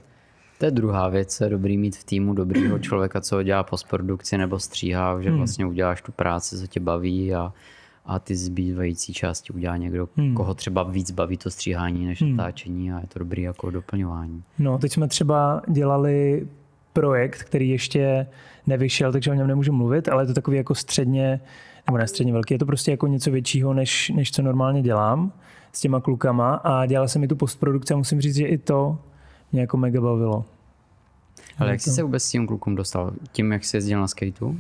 To 0.58 0.66
je 0.66 0.72
druhá 0.72 1.10
věc, 1.10 1.42
je 1.42 1.50
dobrý 1.50 1.78
mít 1.78 1.98
v 1.98 2.04
týmu 2.04 2.34
dobrýho 2.34 2.80
člověka, 2.88 3.22
co 3.22 3.44
dělá 3.44 3.64
postprodukci 3.64 4.38
nebo 4.38 4.60
stříhá, 4.60 5.22
že 5.22 5.30
hmm. 5.30 5.38
vlastně 5.38 5.66
uděláš 5.66 6.02
tu 6.02 6.12
práci, 6.12 6.58
co 6.58 6.68
tě 6.68 6.80
baví 6.80 7.34
a, 7.34 7.54
a 8.06 8.20
ty 8.20 8.36
zbývající 8.36 9.14
části 9.14 9.54
udělá 9.54 9.78
někdo, 9.78 10.10
hmm. 10.18 10.36
koho 10.36 10.54
třeba 10.54 10.84
víc 10.84 11.12
baví 11.12 11.38
to 11.38 11.50
stříhání 11.50 12.06
než 12.06 12.22
hmm. 12.22 12.36
natáčení 12.36 12.92
a 12.92 13.00
je 13.00 13.08
to 13.08 13.20
dobrý 13.20 13.42
jako 13.42 13.70
doplňování. 13.70 14.44
No, 14.60 14.78
teď 14.78 14.92
jsme 14.92 15.08
třeba 15.08 15.62
dělali 15.68 16.48
projekt, 16.94 17.44
který 17.44 17.70
ještě 17.70 18.28
nevyšel, 18.68 19.12
takže 19.12 19.32
o 19.32 19.34
něm 19.34 19.48
nemůžu 19.48 19.74
mluvit, 19.74 20.10
ale 20.10 20.24
je 20.24 20.28
to 20.28 20.34
takový 20.34 20.58
jako 20.58 20.76
středně, 20.76 21.40
nebo 21.90 21.98
ne 21.98 22.08
středně 22.08 22.34
velký, 22.34 22.54
je 22.54 22.60
to 22.60 22.66
prostě 22.66 22.92
jako 22.92 23.08
něco 23.08 23.32
většího, 23.32 23.74
než, 23.74 24.10
než 24.16 24.32
co 24.32 24.42
normálně 24.42 24.82
dělám 24.82 25.32
s 25.72 25.82
těma 25.82 26.02
klukama 26.02 26.56
a 26.56 26.86
dělal 26.86 27.08
jsem 27.08 27.24
i 27.24 27.28
tu 27.28 27.36
postprodukci 27.36 27.94
a 27.94 27.98
musím 27.98 28.22
říct, 28.22 28.36
že 28.36 28.48
i 28.48 28.58
to 28.58 28.98
mě 29.52 29.62
jako 29.62 29.78
mega 29.78 30.02
bavilo. 30.02 30.46
Ale 31.60 31.72
jak 31.72 31.82
jsi 31.82 31.90
se 31.92 32.04
vůbec 32.04 32.24
s 32.24 32.30
tím 32.30 32.48
klukům 32.48 32.76
dostal? 32.76 33.12
Tím, 33.32 33.52
jak 33.52 33.66
jsi 33.66 33.78
jezdil 33.78 34.00
na 34.00 34.08
skateu? 34.08 34.56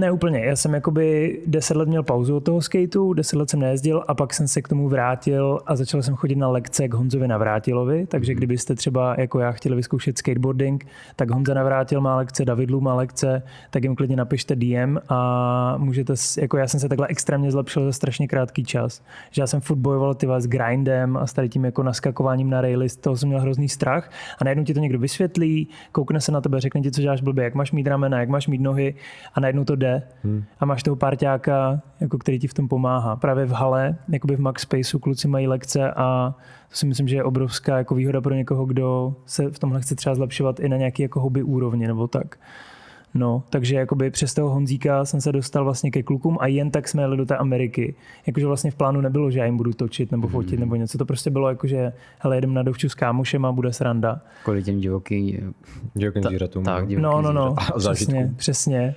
Ne 0.00 0.10
úplně. 0.10 0.44
Já 0.44 0.56
jsem 0.56 0.74
jakoby 0.74 1.38
deset 1.46 1.76
let 1.76 1.88
měl 1.88 2.02
pauzu 2.02 2.36
od 2.36 2.44
toho 2.44 2.60
skateu, 2.60 3.12
deset 3.12 3.36
let 3.36 3.50
jsem 3.50 3.60
nejezdil 3.60 4.04
a 4.08 4.14
pak 4.14 4.34
jsem 4.34 4.48
se 4.48 4.62
k 4.62 4.68
tomu 4.68 4.88
vrátil 4.88 5.60
a 5.66 5.76
začal 5.76 6.02
jsem 6.02 6.14
chodit 6.14 6.36
na 6.36 6.48
lekce 6.48 6.88
k 6.88 6.94
Honzovi 6.94 7.28
Navrátilovi, 7.28 8.06
takže 8.06 8.34
kdybyste 8.34 8.74
třeba 8.74 9.14
jako 9.18 9.38
já 9.38 9.52
chtěli 9.52 9.76
vyzkoušet 9.76 10.18
skateboarding, 10.18 10.86
tak 11.16 11.30
Honza 11.30 11.54
Navrátil 11.54 12.00
má 12.00 12.16
lekce, 12.16 12.44
Davidlu 12.44 12.80
má 12.80 12.94
lekce, 12.94 13.42
tak 13.70 13.82
jim 13.82 13.96
klidně 13.96 14.16
napište 14.16 14.56
DM 14.56 14.98
a 15.08 15.74
můžete, 15.78 16.14
jako 16.40 16.56
já 16.56 16.68
jsem 16.68 16.80
se 16.80 16.88
takhle 16.88 17.06
extrémně 17.06 17.50
zlepšil 17.50 17.84
za 17.84 17.92
strašně 17.92 18.28
krátký 18.28 18.64
čas. 18.64 19.02
Že 19.30 19.42
já 19.42 19.46
jsem 19.46 19.60
furt 19.60 19.76
bojoval 19.76 20.14
ty 20.14 20.26
s 20.38 20.46
grindem 20.46 21.16
a 21.16 21.26
s 21.26 21.32
tady 21.32 21.48
tím 21.48 21.64
jako 21.64 21.82
naskakováním 21.82 22.50
na 22.50 22.60
raily, 22.60 22.88
z 22.88 22.96
toho 22.96 23.16
jsem 23.16 23.28
měl 23.28 23.40
hrozný 23.40 23.68
strach 23.68 24.10
a 24.38 24.44
najednou 24.44 24.64
ti 24.64 24.74
to 24.74 24.80
někdo 24.80 24.98
vysvětlí, 24.98 25.68
koukne 25.92 26.12
koukne 26.12 26.20
se 26.32 26.34
na 26.34 26.40
tebe, 26.40 26.60
řekne 26.60 26.80
ti, 26.80 26.90
co 26.90 27.00
děláš 27.00 27.20
blbě, 27.20 27.44
jak 27.44 27.54
máš 27.54 27.72
mít 27.72 27.86
ramena, 27.86 28.20
jak 28.20 28.28
máš 28.28 28.48
mít 28.48 28.60
nohy 28.60 28.94
a 29.34 29.40
najednou 29.40 29.64
to 29.64 29.76
jde. 29.76 30.02
Hmm. 30.24 30.44
A 30.60 30.64
máš 30.66 30.82
toho 30.82 30.96
párťáka, 30.96 31.82
jako 32.00 32.18
který 32.18 32.38
ti 32.38 32.48
v 32.48 32.54
tom 32.54 32.68
pomáhá. 32.68 33.16
Právě 33.16 33.44
v 33.46 33.52
hale, 33.52 33.96
jakoby 34.08 34.36
v 34.36 34.40
Max 34.40 34.62
Spaceu, 34.62 34.98
kluci 34.98 35.28
mají 35.28 35.46
lekce 35.46 35.92
a 35.92 36.34
to 36.68 36.76
si 36.76 36.86
myslím, 36.86 37.08
že 37.08 37.16
je 37.16 37.24
obrovská 37.24 37.78
jako 37.78 37.94
výhoda 37.94 38.20
pro 38.20 38.34
někoho, 38.34 38.66
kdo 38.66 39.14
se 39.26 39.50
v 39.50 39.58
tomhle 39.58 39.80
chce 39.80 39.94
třeba 39.94 40.14
zlepšovat 40.14 40.60
i 40.60 40.68
na 40.68 40.76
nějaký 40.76 41.02
jako 41.02 41.20
hobby 41.20 41.42
úrovni 41.42 41.86
nebo 41.86 42.08
tak. 42.08 42.38
No, 43.14 43.42
takže 43.50 43.76
jakoby 43.76 44.10
přes 44.10 44.34
toho 44.34 44.50
Honzíka 44.50 45.04
jsem 45.04 45.20
se 45.20 45.32
dostal 45.32 45.64
vlastně 45.64 45.90
ke 45.90 46.02
klukům 46.02 46.38
a 46.40 46.46
jen 46.46 46.70
tak 46.70 46.88
jsme 46.88 47.02
jeli 47.02 47.16
do 47.16 47.26
té 47.26 47.36
Ameriky. 47.36 47.94
Jakože 48.26 48.46
vlastně 48.46 48.70
v 48.70 48.74
plánu 48.74 49.00
nebylo, 49.00 49.30
že 49.30 49.38
já 49.38 49.44
jim 49.44 49.56
budu 49.56 49.72
točit 49.72 50.12
nebo 50.12 50.28
fotit 50.28 50.52
mm. 50.52 50.60
nebo 50.60 50.76
něco. 50.76 50.98
To 50.98 51.04
prostě 51.04 51.30
bylo 51.30 51.48
jako, 51.48 51.66
že 51.66 51.92
hele, 52.18 52.36
jedem 52.36 52.54
na 52.54 52.62
dovču 52.62 52.88
s 52.88 52.94
kámošem 52.94 53.44
a 53.44 53.52
bude 53.52 53.72
sranda. 53.72 54.20
Kvůli 54.44 54.62
těm 54.62 54.80
divokým... 54.80 55.54
Divokým 55.94 56.22
zvířatům. 56.22 56.64
Tak, 56.64 56.88
divokým 56.88 57.02
no, 57.02 57.22
no, 57.22 57.32
no, 57.32 57.54
přesně, 57.78 58.32
přesně. 58.36 58.94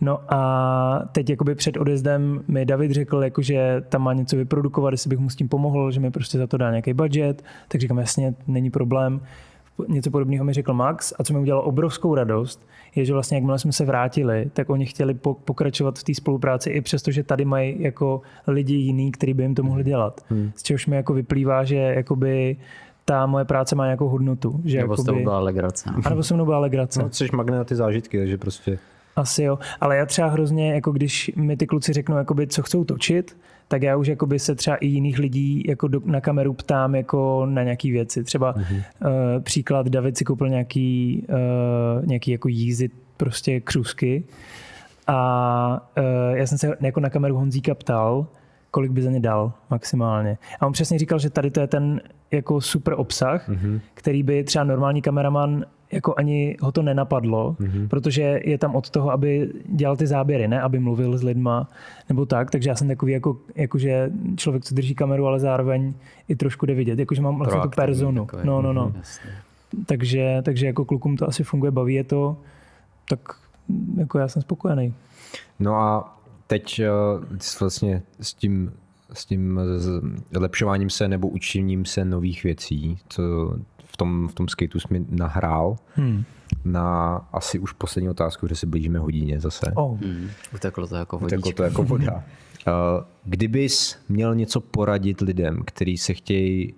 No 0.00 0.34
a 0.34 1.08
teď 1.12 1.30
jakoby 1.30 1.54
před 1.54 1.76
odjezdem 1.76 2.40
mi 2.48 2.64
David 2.64 2.90
řekl, 2.90 3.24
jako, 3.24 3.42
že 3.42 3.82
tam 3.88 4.02
má 4.02 4.12
něco 4.12 4.36
vyprodukovat, 4.36 4.92
jestli 4.92 5.08
bych 5.08 5.18
mu 5.18 5.30
s 5.30 5.36
tím 5.36 5.48
pomohl, 5.48 5.90
že 5.90 6.00
mi 6.00 6.10
prostě 6.10 6.38
za 6.38 6.46
to 6.46 6.56
dá 6.56 6.70
nějaký 6.70 6.92
budget, 6.92 7.44
tak 7.68 7.80
říkám, 7.80 7.98
jasně, 7.98 8.34
není 8.46 8.70
problém. 8.70 9.20
Něco 9.88 10.10
podobného 10.10 10.44
mi 10.44 10.52
řekl 10.52 10.74
Max 10.74 11.12
a 11.18 11.24
co 11.24 11.32
mi 11.32 11.38
udělalo 11.38 11.64
obrovskou 11.64 12.14
radost, 12.14 12.66
je, 12.94 13.04
že 13.04 13.12
vlastně 13.12 13.36
jakmile 13.36 13.58
jsme 13.58 13.72
se 13.72 13.84
vrátili, 13.84 14.50
tak 14.52 14.70
oni 14.70 14.86
chtěli 14.86 15.14
pokračovat 15.44 15.98
v 15.98 16.04
té 16.04 16.14
spolupráci 16.14 16.70
i 16.70 16.80
přesto, 16.80 17.10
že 17.10 17.22
tady 17.22 17.44
mají 17.44 17.82
jako 17.82 18.22
lidi 18.46 18.74
jiný, 18.74 19.12
kteří 19.12 19.34
by 19.34 19.42
jim 19.42 19.54
to 19.54 19.62
mohli 19.62 19.84
dělat. 19.84 20.20
Hmm. 20.28 20.52
Z 20.56 20.62
čehož 20.62 20.86
mi 20.86 20.96
jako 20.96 21.14
vyplývá, 21.14 21.64
že 21.64 21.76
jakoby 21.76 22.56
ta 23.04 23.26
moje 23.26 23.44
práce 23.44 23.74
má 23.74 23.84
nějakou 23.84 24.08
hodnotu. 24.08 24.60
Že 24.64 24.78
nebo 24.78 24.92
jakoby... 24.92 25.20
s 25.20 25.24
byla 25.24 25.40
legrace. 25.40 25.90
A 26.04 26.10
nebo 26.10 26.22
se 26.22 26.34
mnou 26.34 26.44
byla 26.44 26.58
legrace. 26.58 27.02
No, 27.02 27.10
jsi 27.10 27.28
magnet 27.32 27.56
na 27.56 27.64
ty 27.64 27.76
zážitky, 27.76 28.18
takže 28.18 28.38
prostě... 28.38 28.78
Asi 29.16 29.42
jo, 29.42 29.58
ale 29.80 29.96
já 29.96 30.06
třeba 30.06 30.28
hrozně, 30.28 30.74
jako 30.74 30.92
když 30.92 31.30
mi 31.36 31.56
ty 31.56 31.66
kluci 31.66 31.92
řeknou, 31.92 32.16
jakoby, 32.16 32.46
co 32.46 32.62
chcou 32.62 32.84
točit, 32.84 33.36
tak 33.70 33.82
já 33.82 33.96
už 33.96 34.06
jakoby 34.06 34.38
se 34.38 34.54
třeba 34.54 34.76
i 34.76 34.86
jiných 34.86 35.18
lidí 35.18 35.62
jako 35.66 35.88
do, 35.88 36.00
na 36.04 36.20
kameru 36.20 36.52
ptám 36.52 36.94
jako 36.94 37.46
na 37.46 37.62
nějaké 37.62 37.90
věci. 37.90 38.24
Třeba 38.24 38.54
mm-hmm. 38.54 38.82
uh, 39.00 39.42
příklad, 39.42 39.88
David 39.88 40.18
si 40.18 40.24
koupil 40.24 40.48
nějaký, 40.48 41.22
uh, 41.28 42.06
nějaký 42.06 42.30
jako 42.30 42.48
jízdy, 42.48 42.90
prostě 43.16 43.60
křusky 43.60 44.24
a 45.06 45.88
uh, 45.98 46.36
já 46.36 46.46
jsem 46.46 46.58
se 46.58 46.76
jako 46.80 47.00
na 47.00 47.10
kameru 47.10 47.36
Honzíka 47.36 47.74
ptal, 47.74 48.26
kolik 48.70 48.90
by 48.90 49.02
za 49.02 49.10
ně 49.10 49.20
dal 49.20 49.52
maximálně. 49.70 50.38
A 50.60 50.66
on 50.66 50.72
přesně 50.72 50.98
říkal, 50.98 51.18
že 51.18 51.30
tady 51.30 51.50
to 51.50 51.60
je 51.60 51.66
ten 51.66 52.00
jako 52.30 52.60
super 52.60 52.94
obsah, 52.96 53.48
mm-hmm. 53.48 53.80
který 53.94 54.22
by 54.22 54.44
třeba 54.44 54.64
normální 54.64 55.02
kameraman 55.02 55.64
jako 55.92 56.14
ani 56.16 56.56
ho 56.60 56.72
to 56.72 56.82
nenapadlo, 56.82 57.56
mm-hmm. 57.60 57.88
protože 57.88 58.40
je 58.44 58.58
tam 58.58 58.74
od 58.74 58.90
toho, 58.90 59.10
aby 59.10 59.52
dělal 59.66 59.96
ty 59.96 60.06
záběry, 60.06 60.48
ne 60.48 60.60
aby 60.60 60.78
mluvil 60.78 61.18
s 61.18 61.22
lidma 61.22 61.68
nebo 62.08 62.26
tak, 62.26 62.50
takže 62.50 62.70
já 62.70 62.76
jsem 62.76 62.88
takový 62.88 63.12
jako, 63.12 63.36
jakože 63.54 64.10
člověk, 64.36 64.64
co 64.64 64.74
drží 64.74 64.94
kameru, 64.94 65.26
ale 65.26 65.40
zároveň 65.40 65.94
i 66.28 66.36
trošku 66.36 66.66
jde 66.66 66.74
vidět, 66.74 66.98
jakože 66.98 67.22
mám 67.22 67.38
vlastně 67.38 67.60
tu 67.60 67.68
personu. 67.68 68.24
Takový. 68.24 68.46
No, 68.46 68.62
no, 68.62 68.72
no. 68.72 68.84
Mhm, 68.86 69.02
takže, 69.86 70.42
takže 70.42 70.66
jako 70.66 70.84
klukům 70.84 71.16
to 71.16 71.28
asi 71.28 71.44
funguje, 71.44 71.70
baví 71.70 71.94
je 71.94 72.04
to, 72.04 72.36
tak 73.08 73.20
jako 73.96 74.18
já 74.18 74.28
jsem 74.28 74.42
spokojený. 74.42 74.94
No 75.58 75.74
a 75.74 76.18
teď 76.46 76.80
eh, 76.80 76.90
vlastně 77.60 78.02
s 78.20 78.34
tím 78.34 78.72
s 79.12 79.24
tím 79.24 79.60
zlepšováním 80.30 80.90
se 80.90 81.08
nebo 81.08 81.28
učením 81.28 81.84
se 81.84 82.04
nových 82.04 82.44
věcí, 82.44 82.98
co 83.08 83.22
v 83.92 83.96
tom, 83.96 84.28
v 84.28 84.34
tom 84.34 84.48
skateu 84.48 84.80
jsi 84.80 84.88
mi 84.90 85.04
nahrál 85.08 85.76
hmm. 85.94 86.24
na 86.64 87.16
asi 87.32 87.58
už 87.58 87.72
poslední 87.72 88.08
otázku, 88.08 88.46
kde 88.46 88.56
se 88.56 88.66
blížíme 88.66 88.98
hodině 88.98 89.40
zase. 89.40 89.72
Oh. 89.74 89.98
Hmm. 90.00 90.28
Uteklo 90.54 90.86
to 90.86 90.96
jako 90.96 91.18
vodička. 91.18 91.38
Uteklo 91.38 91.52
to 91.52 91.62
jako 91.62 91.82
voda. 91.82 92.14
Uh, 92.14 92.72
kdybys 93.24 93.98
měl 94.08 94.34
něco 94.34 94.60
poradit 94.60 95.20
lidem, 95.20 95.62
kteří 95.64 95.98
se 95.98 96.14
chtějí 96.14 96.74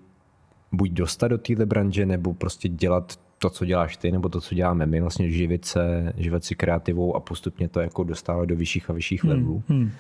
buď 0.73 0.91
dostat 0.91 1.29
do 1.29 1.39
téhle 1.39 1.67
branže, 1.67 2.07
nebo 2.07 2.35
prostě 2.35 2.69
dělat 2.69 3.19
to, 3.39 3.51
co 3.51 3.65
děláš 3.65 3.97
ty, 3.97 4.13
nebo 4.13 4.29
to, 4.29 4.41
co 4.41 4.55
děláme 4.55 4.87
my, 4.87 5.01
vlastně 5.01 5.31
živit 5.31 5.65
se, 5.65 6.13
živit 6.17 6.45
si 6.45 6.55
kreativou 6.55 7.17
a 7.17 7.21
postupně 7.21 7.69
to 7.69 7.81
jako 7.81 8.05
dostávat 8.05 8.45
do 8.45 8.57
vyšších 8.57 8.91
a 8.91 8.93
vyšších 8.93 9.25
hmm. 9.25 9.33
levelů. 9.33 9.63
Hmm 9.69 9.91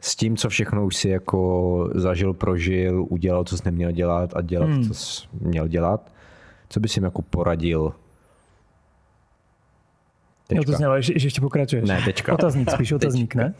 s 0.00 0.16
tím, 0.16 0.36
co 0.36 0.48
všechno 0.48 0.86
už 0.86 0.96
si 0.96 1.08
jako 1.08 1.90
zažil, 1.94 2.34
prožil, 2.34 3.06
udělal, 3.08 3.44
co 3.44 3.56
jsi 3.56 3.62
neměl 3.64 3.92
dělat 3.92 4.36
a 4.36 4.42
dělat, 4.42 4.70
hmm. 4.70 4.88
co 4.88 4.94
jsi 4.94 5.26
měl 5.40 5.68
dělat, 5.68 6.12
co 6.68 6.80
bys 6.80 6.96
jim 6.96 7.04
jako 7.04 7.22
poradil? 7.22 7.92
Tečka. 10.46 10.60
Jo, 10.60 10.64
to 10.64 10.72
znělo, 10.72 11.00
že, 11.00 11.18
že 11.18 11.26
ještě 11.26 11.40
pokračuješ. 11.40 11.88
Ne, 11.88 12.02
tečka. 12.04 12.32
Otazník, 12.32 12.70
spíš 12.70 12.92
otazník, 12.92 13.34
ne? 13.34 13.54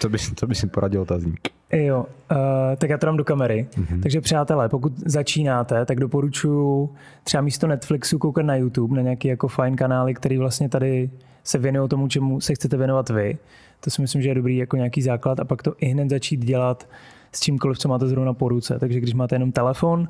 Co 0.00 0.08
bys, 0.08 0.32
co 0.36 0.46
bys 0.46 0.62
jim 0.62 0.70
poradil 0.70 1.00
otazník? 1.00 1.48
Jo, 1.72 2.06
uh, 2.30 2.36
tak 2.76 2.90
já 2.90 2.98
to 2.98 3.06
dám 3.06 3.16
do 3.16 3.24
kamery. 3.24 3.66
Mm-hmm. 3.76 4.02
Takže 4.02 4.20
přátelé, 4.20 4.68
pokud 4.68 4.92
začínáte, 4.98 5.86
tak 5.86 6.00
doporučuji 6.00 6.94
třeba 7.24 7.40
místo 7.40 7.66
Netflixu 7.66 8.18
koukat 8.18 8.46
na 8.46 8.56
YouTube, 8.56 8.96
na 8.96 9.02
nějaký 9.02 9.28
jako 9.28 9.48
fajn 9.48 9.76
kanály, 9.76 10.14
který 10.14 10.38
vlastně 10.38 10.68
tady 10.68 11.10
se 11.44 11.58
věnují 11.58 11.88
tomu, 11.88 12.08
čemu 12.08 12.40
se 12.40 12.54
chcete 12.54 12.76
věnovat 12.76 13.10
vy. 13.10 13.38
To 13.80 13.90
si 13.90 14.02
myslím, 14.02 14.22
že 14.22 14.28
je 14.28 14.34
dobrý 14.34 14.56
jako 14.56 14.76
nějaký 14.76 15.02
základ 15.02 15.40
a 15.40 15.44
pak 15.44 15.62
to 15.62 15.74
i 15.78 15.86
hned 15.86 16.10
začít 16.10 16.44
dělat 16.44 16.88
s 17.32 17.40
čímkoliv, 17.40 17.78
co 17.78 17.88
máte 17.88 18.08
zrovna 18.08 18.34
po 18.34 18.48
ruce. 18.48 18.78
Takže 18.78 19.00
když 19.00 19.14
máte 19.14 19.34
jenom 19.34 19.52
telefon, 19.52 20.08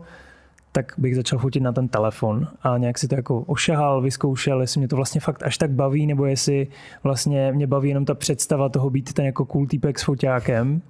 tak 0.72 0.92
bych 0.98 1.16
začal 1.16 1.38
fotit 1.38 1.62
na 1.62 1.72
ten 1.72 1.88
telefon 1.88 2.48
a 2.62 2.78
nějak 2.78 2.98
si 2.98 3.08
to 3.08 3.14
jako 3.14 3.40
ošahal, 3.40 4.02
vyzkoušel, 4.02 4.60
jestli 4.60 4.78
mě 4.78 4.88
to 4.88 4.96
vlastně 4.96 5.20
fakt 5.20 5.42
až 5.42 5.58
tak 5.58 5.70
baví, 5.70 6.06
nebo 6.06 6.26
jestli 6.26 6.66
vlastně 7.02 7.52
mě 7.52 7.66
baví 7.66 7.88
jenom 7.88 8.04
ta 8.04 8.14
představa 8.14 8.68
toho 8.68 8.90
být 8.90 9.12
ten 9.12 9.24
jako 9.24 9.44
cool 9.44 9.66
týpek 9.66 9.98
s 9.98 10.02
foťákem, 10.02 10.82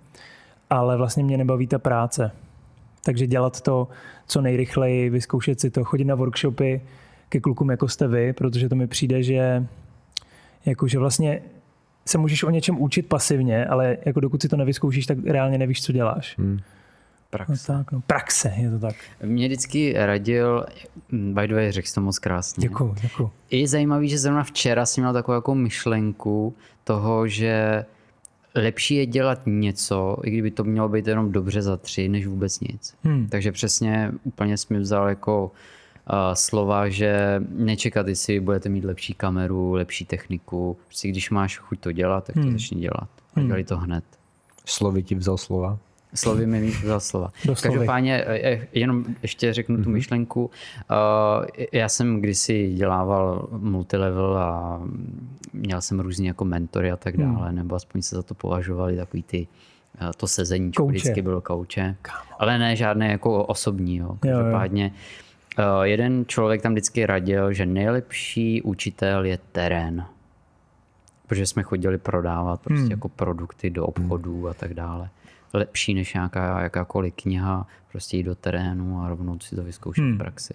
ale 0.70 0.96
vlastně 0.96 1.24
mě 1.24 1.36
nebaví 1.36 1.66
ta 1.66 1.78
práce. 1.78 2.30
Takže 3.04 3.26
dělat 3.26 3.60
to 3.60 3.88
co 4.26 4.40
nejrychleji, 4.40 5.10
vyzkoušet 5.10 5.60
si 5.60 5.70
to, 5.70 5.84
chodit 5.84 6.04
na 6.04 6.14
workshopy 6.14 6.80
ke 7.28 7.40
klukům 7.40 7.70
jako 7.70 7.88
jste 7.88 8.08
vy, 8.08 8.32
protože 8.32 8.68
to 8.68 8.74
mi 8.74 8.86
přijde, 8.86 9.22
že 9.22 9.66
jakože 10.66 10.98
vlastně 10.98 11.42
se 12.06 12.18
můžeš 12.18 12.42
o 12.42 12.50
něčem 12.50 12.82
učit 12.82 13.06
pasivně, 13.06 13.66
ale 13.66 13.96
jako 14.06 14.20
dokud 14.20 14.42
si 14.42 14.48
to 14.48 14.56
nevyzkoušíš, 14.56 15.06
tak 15.06 15.18
reálně 15.24 15.58
nevíš, 15.58 15.82
co 15.82 15.92
děláš. 15.92 16.38
Hmm. 16.38 16.58
Praxe. 17.32 17.72
No 17.72 17.78
tak, 17.78 17.92
no. 17.92 18.02
Praxe, 18.06 18.52
je 18.56 18.70
to 18.70 18.78
tak. 18.78 18.96
Mě 19.24 19.46
vždycky 19.46 19.92
radil, 19.96 20.66
by 21.10 21.48
the 21.48 21.54
way, 21.54 21.72
řekl 21.72 21.88
jsi 21.88 21.94
to 21.94 22.00
moc 22.00 22.18
krásně. 22.18 22.68
Děkuji, 22.68 22.94
děkuji. 23.02 23.30
Je 23.50 23.68
zajímavý, 23.68 24.08
že 24.08 24.18
zrovna 24.18 24.44
včera 24.44 24.86
jsem 24.86 25.04
měl 25.04 25.12
takovou 25.12 25.34
jako 25.34 25.54
myšlenku 25.54 26.54
toho, 26.84 27.28
že 27.28 27.84
lepší 28.54 28.94
je 28.94 29.06
dělat 29.06 29.40
něco, 29.46 30.16
i 30.24 30.30
kdyby 30.30 30.50
to 30.50 30.64
mělo 30.64 30.88
být 30.88 31.06
jenom 31.06 31.32
dobře 31.32 31.62
za 31.62 31.76
tři, 31.76 32.08
než 32.08 32.26
vůbec 32.26 32.60
nic. 32.60 32.94
Hmm. 33.04 33.28
Takže 33.28 33.52
přesně 33.52 34.12
úplně 34.24 34.56
jsem 34.56 34.76
mi 34.76 34.80
vzal 34.80 35.08
jako 35.08 35.50
slova, 36.34 36.88
že 36.88 37.40
nečekat, 37.48 38.08
jestli 38.08 38.40
budete 38.40 38.68
mít 38.68 38.84
lepší 38.84 39.14
kameru, 39.14 39.72
lepší 39.72 40.04
techniku. 40.04 40.76
Prostě 40.86 41.08
když 41.08 41.30
máš 41.30 41.58
chuť 41.58 41.80
to 41.80 41.92
dělat, 41.92 42.24
tak 42.24 42.34
to 42.34 42.40
hmm. 42.40 42.52
začni 42.52 42.80
dělat. 42.80 43.08
A 43.34 43.40
hmm. 43.40 43.46
dělali 43.46 43.64
to 43.64 43.76
hned. 43.76 44.04
Slovy 44.66 45.02
ti 45.02 45.14
vzal 45.14 45.38
slova? 45.38 45.78
Slovy 46.14 46.46
mi 46.46 46.70
vzal 46.70 47.00
slova. 47.00 47.30
Každopádně 47.62 48.24
e, 48.24 48.52
e, 48.52 48.68
jenom 48.72 49.04
ještě 49.22 49.52
řeknu 49.52 49.76
tu 49.76 49.82
mhm. 49.82 49.92
myšlenku. 49.92 50.50
Já 51.72 51.88
jsem 51.88 52.20
kdysi 52.20 52.72
dělával 52.72 53.48
multilevel 53.52 54.38
a 54.38 54.82
měl 55.52 55.80
jsem 55.80 56.00
různě 56.00 56.28
jako 56.28 56.44
mentory 56.44 56.90
a 56.90 56.96
tak 56.96 57.14
hmm. 57.14 57.34
dále, 57.34 57.48
hmm. 57.48 57.56
nebo 57.56 57.74
aspoň 57.74 58.02
se 58.02 58.16
za 58.16 58.22
to 58.22 58.34
považovali 58.34 58.96
takový 58.96 59.22
ty 59.22 59.48
to 60.16 60.26
sezení, 60.26 60.72
vždycky 60.86 61.22
bylo 61.22 61.40
kouče. 61.40 61.96
Ale 62.38 62.58
ne 62.58 62.76
žádné 62.76 63.10
jako 63.10 63.44
osobní. 63.44 63.96
Jo. 63.96 64.16
Každopádně 64.20 64.92
jo, 65.58 65.64
jo 65.64 65.82
jeden 65.82 66.24
člověk 66.26 66.62
tam 66.62 66.72
vždycky 66.72 67.06
radil, 67.06 67.52
že 67.52 67.66
nejlepší 67.66 68.62
učitel 68.62 69.24
je 69.24 69.38
terén. 69.52 70.04
Protože 71.26 71.46
jsme 71.46 71.62
chodili 71.62 71.98
prodávat 71.98 72.60
prostě 72.60 72.82
hmm. 72.82 72.90
jako 72.90 73.08
produkty 73.08 73.70
do 73.70 73.86
obchodů 73.86 74.48
a 74.48 74.54
tak 74.54 74.74
dále. 74.74 75.08
Lepší 75.52 75.94
než 75.94 76.14
nějaká 76.14 76.60
jakákoliv 76.60 77.14
kniha, 77.16 77.66
prostě 77.90 78.16
jít 78.16 78.22
do 78.22 78.34
terénu 78.34 79.00
a 79.00 79.08
rovnou 79.08 79.38
si 79.38 79.56
to 79.56 79.62
vyzkoušet 79.62 80.04
hmm. 80.04 80.14
v 80.14 80.18
praxi. 80.18 80.54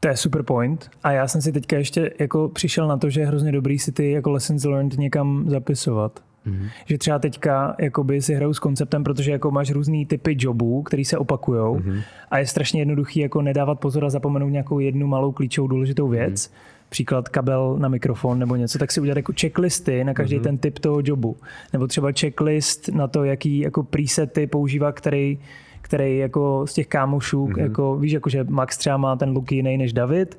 To 0.00 0.08
je 0.08 0.16
super 0.16 0.42
point. 0.42 0.90
A 1.02 1.12
já 1.12 1.28
jsem 1.28 1.42
si 1.42 1.52
teďka 1.52 1.76
ještě 1.76 2.12
jako 2.18 2.48
přišel 2.48 2.88
na 2.88 2.96
to, 2.96 3.10
že 3.10 3.20
je 3.20 3.26
hrozně 3.26 3.52
dobrý 3.52 3.78
si 3.78 3.92
ty 3.92 4.10
jako 4.10 4.30
lessons 4.30 4.64
learned 4.64 4.98
někam 4.98 5.44
zapisovat. 5.50 6.22
Mm-hmm. 6.46 6.68
Že 6.86 6.98
třeba 6.98 7.18
teďka 7.18 7.76
jakoby 7.78 8.22
si 8.22 8.34
hraju 8.34 8.54
s 8.54 8.58
konceptem, 8.58 9.04
protože 9.04 9.32
jako 9.32 9.50
máš 9.50 9.70
různý 9.70 10.06
typy 10.06 10.36
jobů, 10.38 10.82
které 10.82 11.04
se 11.04 11.18
opakují 11.18 11.60
mm-hmm. 11.60 12.02
a 12.30 12.38
je 12.38 12.46
strašně 12.46 12.80
jednoduchý 12.80 13.20
jako 13.20 13.42
nedávat 13.42 13.80
pozor 13.80 14.04
a 14.04 14.10
zapomenout 14.10 14.48
nějakou 14.48 14.78
jednu 14.78 15.06
malou 15.06 15.32
klíčovou 15.32 15.68
důležitou 15.68 16.08
věc. 16.08 16.46
Mm-hmm. 16.46 16.77
Příklad 16.88 17.28
kabel 17.28 17.76
na 17.78 17.88
mikrofon 17.88 18.38
nebo 18.38 18.56
něco, 18.56 18.78
tak 18.78 18.92
si 18.92 19.00
udělat 19.00 19.16
jako 19.16 19.32
checklisty 19.40 20.04
na 20.04 20.14
každý 20.14 20.36
mm-hmm. 20.36 20.42
ten 20.42 20.58
typ 20.58 20.78
toho 20.78 21.00
jobu. 21.04 21.36
Nebo 21.72 21.86
třeba 21.86 22.12
checklist 22.20 22.88
na 22.88 23.08
to, 23.08 23.24
jaký 23.24 23.58
jako 23.58 23.82
presety 23.82 24.46
používá, 24.46 24.92
který 24.92 25.38
který 25.80 26.18
jako 26.18 26.66
z 26.66 26.74
těch 26.74 26.86
kámošů, 26.86 27.46
mm-hmm. 27.46 27.60
jako 27.60 27.96
víš, 27.96 28.12
jako 28.12 28.30
že 28.30 28.44
Max 28.44 28.76
třeba 28.76 28.96
má 28.96 29.16
ten 29.16 29.30
look 29.30 29.52
jiný 29.52 29.78
než 29.78 29.92
David 29.92 30.38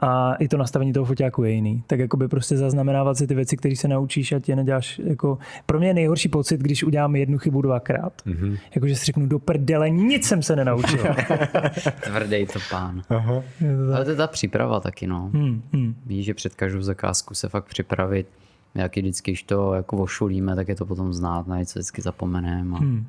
a 0.00 0.34
i 0.34 0.48
to 0.48 0.56
nastavení 0.56 0.92
toho 0.92 1.06
foťáku 1.06 1.44
je 1.44 1.50
jiný. 1.50 1.82
Tak 1.86 1.98
jakoby 1.98 2.28
prostě 2.28 2.56
zaznamenávat 2.56 3.16
si 3.16 3.26
ty 3.26 3.34
věci, 3.34 3.56
které 3.56 3.76
se 3.76 3.88
naučíš 3.88 4.32
a 4.32 4.40
tě 4.40 4.56
neděláš 4.56 5.00
jako... 5.04 5.38
Pro 5.66 5.78
mě 5.78 5.88
je 5.88 5.94
nejhorší 5.94 6.28
pocit, 6.28 6.60
když 6.60 6.84
udělám 6.84 7.16
jednu 7.16 7.38
chybu 7.38 7.62
dvakrát. 7.62 8.12
Mm-hmm. 8.26 8.58
Jakože 8.74 8.96
si 8.96 9.04
řeknu 9.04 9.26
do 9.26 9.38
prdele, 9.38 9.90
nic 9.90 10.26
jsem 10.26 10.42
se 10.42 10.56
nenaučil. 10.56 10.98
Tvrdý 12.04 12.46
to 12.46 12.58
pán. 12.70 13.02
Aha. 13.08 13.42
Ale 13.94 14.04
to 14.04 14.10
je 14.10 14.16
ta 14.16 14.26
příprava 14.26 14.80
taky, 14.80 15.06
no. 15.06 15.30
Hmm, 15.32 15.62
hmm. 15.72 15.94
Víš, 16.06 16.26
že 16.26 16.34
před 16.34 16.54
každou 16.54 16.82
zakázku 16.82 17.34
se 17.34 17.48
fakt 17.48 17.64
připravit. 17.64 18.26
Jak 18.74 18.96
vždycky, 18.96 19.30
když 19.30 19.42
to 19.42 19.74
jako 19.74 19.96
ošulíme, 19.96 20.56
tak 20.56 20.68
je 20.68 20.74
to 20.74 20.86
potom 20.86 21.12
znát, 21.12 21.46
na 21.46 21.58
něco 21.58 21.78
vždycky 21.78 22.02
zapomeneme. 22.02 22.76
A... 22.76 22.78
Hmm. 22.78 23.06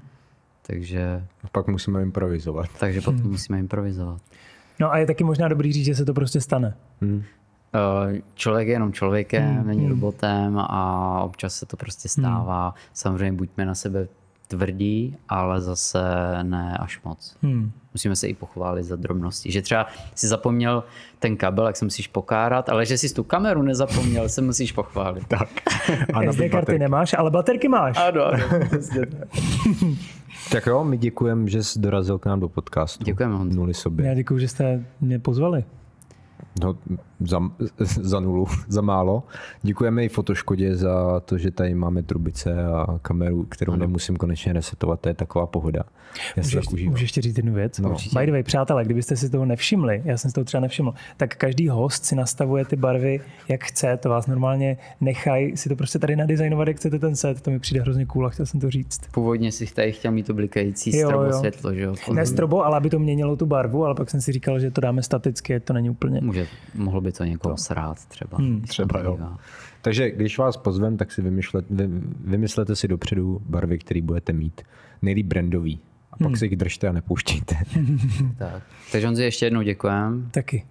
Takže... 0.68 1.24
A 1.44 1.48
pak 1.52 1.68
musíme 1.68 2.02
improvizovat. 2.02 2.70
Takže 2.80 3.02
potom 3.02 3.22
hmm. 3.22 3.32
musíme 3.32 3.60
improvizovat. 3.60 4.22
No 4.82 4.92
a 4.92 4.98
je 4.98 5.06
taky 5.06 5.24
možná 5.24 5.48
dobrý 5.48 5.74
říct, 5.74 5.86
že 5.86 5.96
se 5.96 6.06
to 6.06 6.14
prostě 6.14 6.42
stane. 6.42 6.76
Hmm. 7.02 7.24
Člověk 8.36 8.68
je 8.68 8.74
jenom 8.74 8.94
člověkem, 8.94 9.56
hmm. 9.56 9.68
není 9.68 9.82
hmm. 9.82 9.90
robotem 9.90 10.60
a 10.60 11.22
občas 11.24 11.56
se 11.56 11.66
to 11.66 11.78
prostě 11.78 12.10
stává. 12.10 12.64
Hmm. 12.64 12.74
Samozřejmě 12.94 13.32
buďme 13.32 13.66
na 13.66 13.76
sebe 13.76 14.08
tvrdí, 14.52 15.18
ale 15.30 15.62
zase 15.62 16.04
ne 16.43 16.78
až 16.78 17.04
moc. 17.04 17.38
Hmm. 17.41 17.72
Musíme 17.93 18.16
se 18.16 18.28
i 18.28 18.34
pochválit 18.34 18.84
za 18.84 18.95
drobnosti. 18.95 19.52
Že 19.52 19.62
třeba 19.62 19.88
si 20.16 20.28
zapomněl 20.28 20.84
ten 21.20 21.38
kabel, 21.38 21.68
jak 21.68 21.78
se 21.78 21.86
musíš 21.86 22.08
pokárat, 22.08 22.70
ale 22.70 22.86
že 22.86 22.97
jsi 22.97 23.14
tu 23.14 23.24
kameru 23.24 23.62
nezapomněl, 23.62 24.30
se 24.30 24.41
musíš 24.41 24.72
pochválit. 24.72 25.28
Tak. 25.28 25.49
A 26.14 26.32
SD 26.32 26.41
karty 26.52 26.80
nemáš, 26.80 27.16
ale 27.18 27.32
baterky 27.32 27.68
máš. 27.68 27.97
Ano, 27.97 28.26
ano. 28.26 28.45
tak 30.52 30.66
jo, 30.66 30.84
my 30.84 30.97
děkujeme, 30.97 31.49
že 31.49 31.64
jsi 31.64 31.80
dorazil 31.80 32.18
k 32.18 32.26
nám 32.26 32.39
do 32.39 32.49
podcastu. 32.49 33.04
Děkujeme, 33.04 33.36
Honzo. 33.36 33.56
Nuli 33.56 33.74
sobě. 33.74 34.08
Já 34.08 34.14
děkuji, 34.14 34.39
že 34.39 34.47
jste 34.47 34.86
mě 35.02 35.20
pozvali. 35.20 35.64
No, 36.60 36.78
za, 37.20 37.39
za 37.80 38.20
nulu, 38.20 38.47
za 38.68 38.82
málo. 38.82 39.24
Děkujeme 39.62 40.06
i 40.06 40.10
Fotoškodě 40.10 40.76
za 40.76 41.20
to, 41.20 41.38
že 41.38 41.52
tady 41.52 41.74
máme 41.74 42.04
trubice 42.04 42.66
a 42.66 42.99
kameru, 43.02 43.43
kterou 43.43 43.74
ano. 43.74 43.80
nemusím 43.80 44.16
konečně 44.16 44.54
resetovat. 44.54 44.99
To 44.99 45.10
je 45.10 45.14
taková 45.14 45.47
pohoda. 45.47 45.84
Já 46.36 46.43
můžeš, 46.43 46.70
můžeš 46.70 47.02
ještě 47.02 47.22
říct 47.22 47.38
jednu 47.38 47.54
věc? 47.54 47.80
No. 47.80 47.95
By 48.20 48.26
the 48.26 48.32
way, 48.32 48.43
přátelé, 48.43 48.86
kdybyste 48.86 49.16
si 49.16 49.30
toho 49.30 49.45
nevšimli, 49.45 50.02
já 50.06 50.18
jsem 50.18 50.32
si 50.32 50.36
toho 50.36 50.45
třeba 50.45 50.62
nevšiml, 50.62 50.93
tak 51.18 51.36
každý 51.36 51.68
host 51.68 52.06
si 52.06 52.16
nastavuje 52.16 52.66
ty 52.66 52.76
barvy, 52.76 53.20
jak 53.47 53.64
chce. 53.64 53.97
To 53.97 54.10
vás 54.10 54.28
normálně 54.28 54.78
nechají 55.02 55.58
si 55.58 55.70
to 55.70 55.76
prostě 55.76 55.99
tady 55.99 56.16
nadizajnovat, 56.16 56.68
jak 56.68 56.78
chcete 56.78 56.99
ten 56.99 57.16
set. 57.16 57.41
To 57.41 57.52
mi 57.52 57.60
přijde 57.60 57.82
hrozně 57.82 58.06
cool 58.06 58.26
a 58.26 58.30
chtěl 58.30 58.45
jsem 58.45 58.60
to 58.60 58.70
říct. 58.70 59.02
Původně 59.12 59.52
si 59.52 59.74
tady 59.74 59.91
chtěl 59.91 60.12
mít 60.12 60.28
to 60.28 60.34
blikající 60.34 60.91
strobo 60.91 61.24
jo. 61.24 61.34
světlo, 61.39 61.74
že 61.74 61.82
jo? 61.82 61.95
Ne 62.14 62.26
strobo, 62.26 62.66
ale 62.66 62.78
aby 62.78 62.89
to 62.89 62.99
měnilo 62.99 63.36
tu 63.36 63.45
barvu, 63.45 63.86
ale 63.86 63.95
pak 63.95 64.10
jsem 64.10 64.22
si 64.22 64.32
říkal, 64.32 64.60
že 64.60 64.72
to 64.72 64.82
dáme 64.82 65.04
staticky, 65.04 65.60
to 65.60 65.74
není 65.74 65.89
úplně. 65.89 66.22
Může, 66.22 66.41
mohlo 66.76 67.02
by 67.02 67.12
to 67.12 67.24
někoho 67.24 67.54
to. 67.54 67.62
srát 67.62 68.06
třeba. 68.06 68.38
Hmm, 68.38 68.62
třeba 68.62 69.00
jo. 69.00 69.20
Takže 69.82 70.12
když 70.12 70.38
vás 70.38 70.58
pozvem, 70.58 70.98
tak 70.98 71.12
si 71.12 71.22
vymyšlet, 71.22 71.66
vy, 71.70 71.88
vymyslete 72.24 72.76
si 72.76 72.88
dopředu 72.88 73.42
barvy, 73.46 73.78
které 73.78 74.02
budete 74.02 74.34
mít. 74.34 74.62
Nejlíp 75.02 75.26
brandový. 75.26 75.80
A 76.12 76.18
pak 76.18 76.28
hmm. 76.28 76.36
si 76.36 76.46
jich 76.46 76.56
držte 76.56 76.88
a 76.88 76.92
nepouštíte. 76.92 77.56
tak. 78.38 78.64
Takže 78.92 79.08
Honzi, 79.08 79.24
ještě 79.24 79.46
jednou 79.46 79.62
děkujem. 79.62 80.30
Taky. 80.32 80.66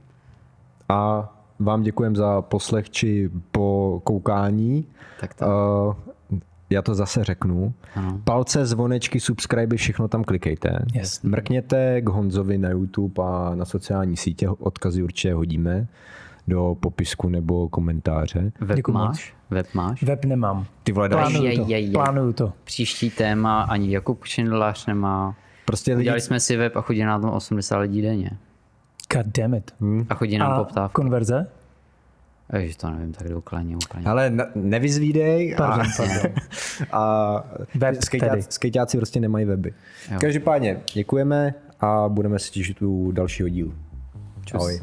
A 0.88 1.30
vám 1.58 1.82
děkujem 1.82 2.16
za 2.16 2.42
poslech 2.42 2.90
či 2.90 3.30
po 3.52 4.00
koukání. 4.04 4.86
Tak 5.20 5.34
tak. 5.34 5.48
Uh, 5.48 5.94
já 6.70 6.82
to 6.82 6.94
zase 6.94 7.24
řeknu. 7.24 7.74
Ano. 7.94 8.20
Palce, 8.24 8.66
zvonečky, 8.66 9.20
subscribe, 9.20 9.76
všechno 9.76 10.08
tam 10.08 10.24
klikejte. 10.24 10.84
Yes. 10.94 11.22
Mrkněte 11.22 12.00
k 12.00 12.08
Honzovi 12.08 12.58
na 12.58 12.70
YouTube 12.70 13.22
a 13.24 13.54
na 13.54 13.64
sociální 13.64 14.16
sítě, 14.16 14.48
odkazy 14.48 15.02
určitě 15.02 15.34
hodíme 15.34 15.86
do 16.48 16.76
popisku 16.80 17.28
nebo 17.28 17.68
komentáře. 17.68 18.52
Web 18.60 18.76
Děkuji 18.76 18.92
máš? 18.92 19.34
Web 19.50 19.66
máš? 19.74 20.02
Web 20.02 20.24
nemám. 20.24 20.66
Ty 20.82 20.92
vole, 20.92 21.08
Plánuju 21.08 21.44
je, 21.44 21.56
to. 21.56 21.64
Je, 21.68 21.80
je. 21.80 21.90
Plánuju 21.90 22.32
to. 22.32 22.52
Příští 22.64 23.10
téma 23.10 23.62
ani 23.62 23.92
Jakub 23.92 24.24
Šindlář 24.24 24.86
nemá. 24.86 25.34
Prostě 25.64 25.90
lidi... 25.90 26.02
Udělali 26.02 26.20
jsme 26.20 26.40
si 26.40 26.56
web 26.56 26.76
a 26.76 26.80
chodí 26.80 27.02
na 27.02 27.18
tom 27.18 27.30
80 27.30 27.78
lidí 27.78 28.02
denně. 28.02 28.30
God 29.14 29.26
damn 29.38 29.54
it. 29.54 29.74
Hmm. 29.80 30.06
A 30.10 30.14
chodí 30.14 30.38
nám 30.38 30.58
poptávka. 30.58 30.92
konverze? 30.94 31.46
Ježiš, 32.56 32.76
to 32.76 32.90
nevím 32.90 33.12
tak 33.12 33.28
důkladně 33.28 33.76
úplně. 33.76 34.06
Ale 34.06 34.32
nevyzvídej 34.54 35.54
pardon, 35.58 35.86
a, 35.86 35.90
pardon. 35.96 36.32
a 36.92 37.44
Web 37.74 38.02
skejťáci, 38.04 38.46
skejťáci 38.48 38.96
prostě 38.96 39.20
nemají 39.20 39.44
weby. 39.44 39.74
Jo. 40.10 40.18
Každopádně 40.20 40.80
děkujeme 40.94 41.54
a 41.80 42.08
budeme 42.08 42.38
se 42.38 42.50
těšit 42.50 42.82
u 42.82 43.12
dalšího 43.12 43.48
dílu. 43.48 43.74
Čus. 44.44 44.54
Ahoj. 44.54 44.80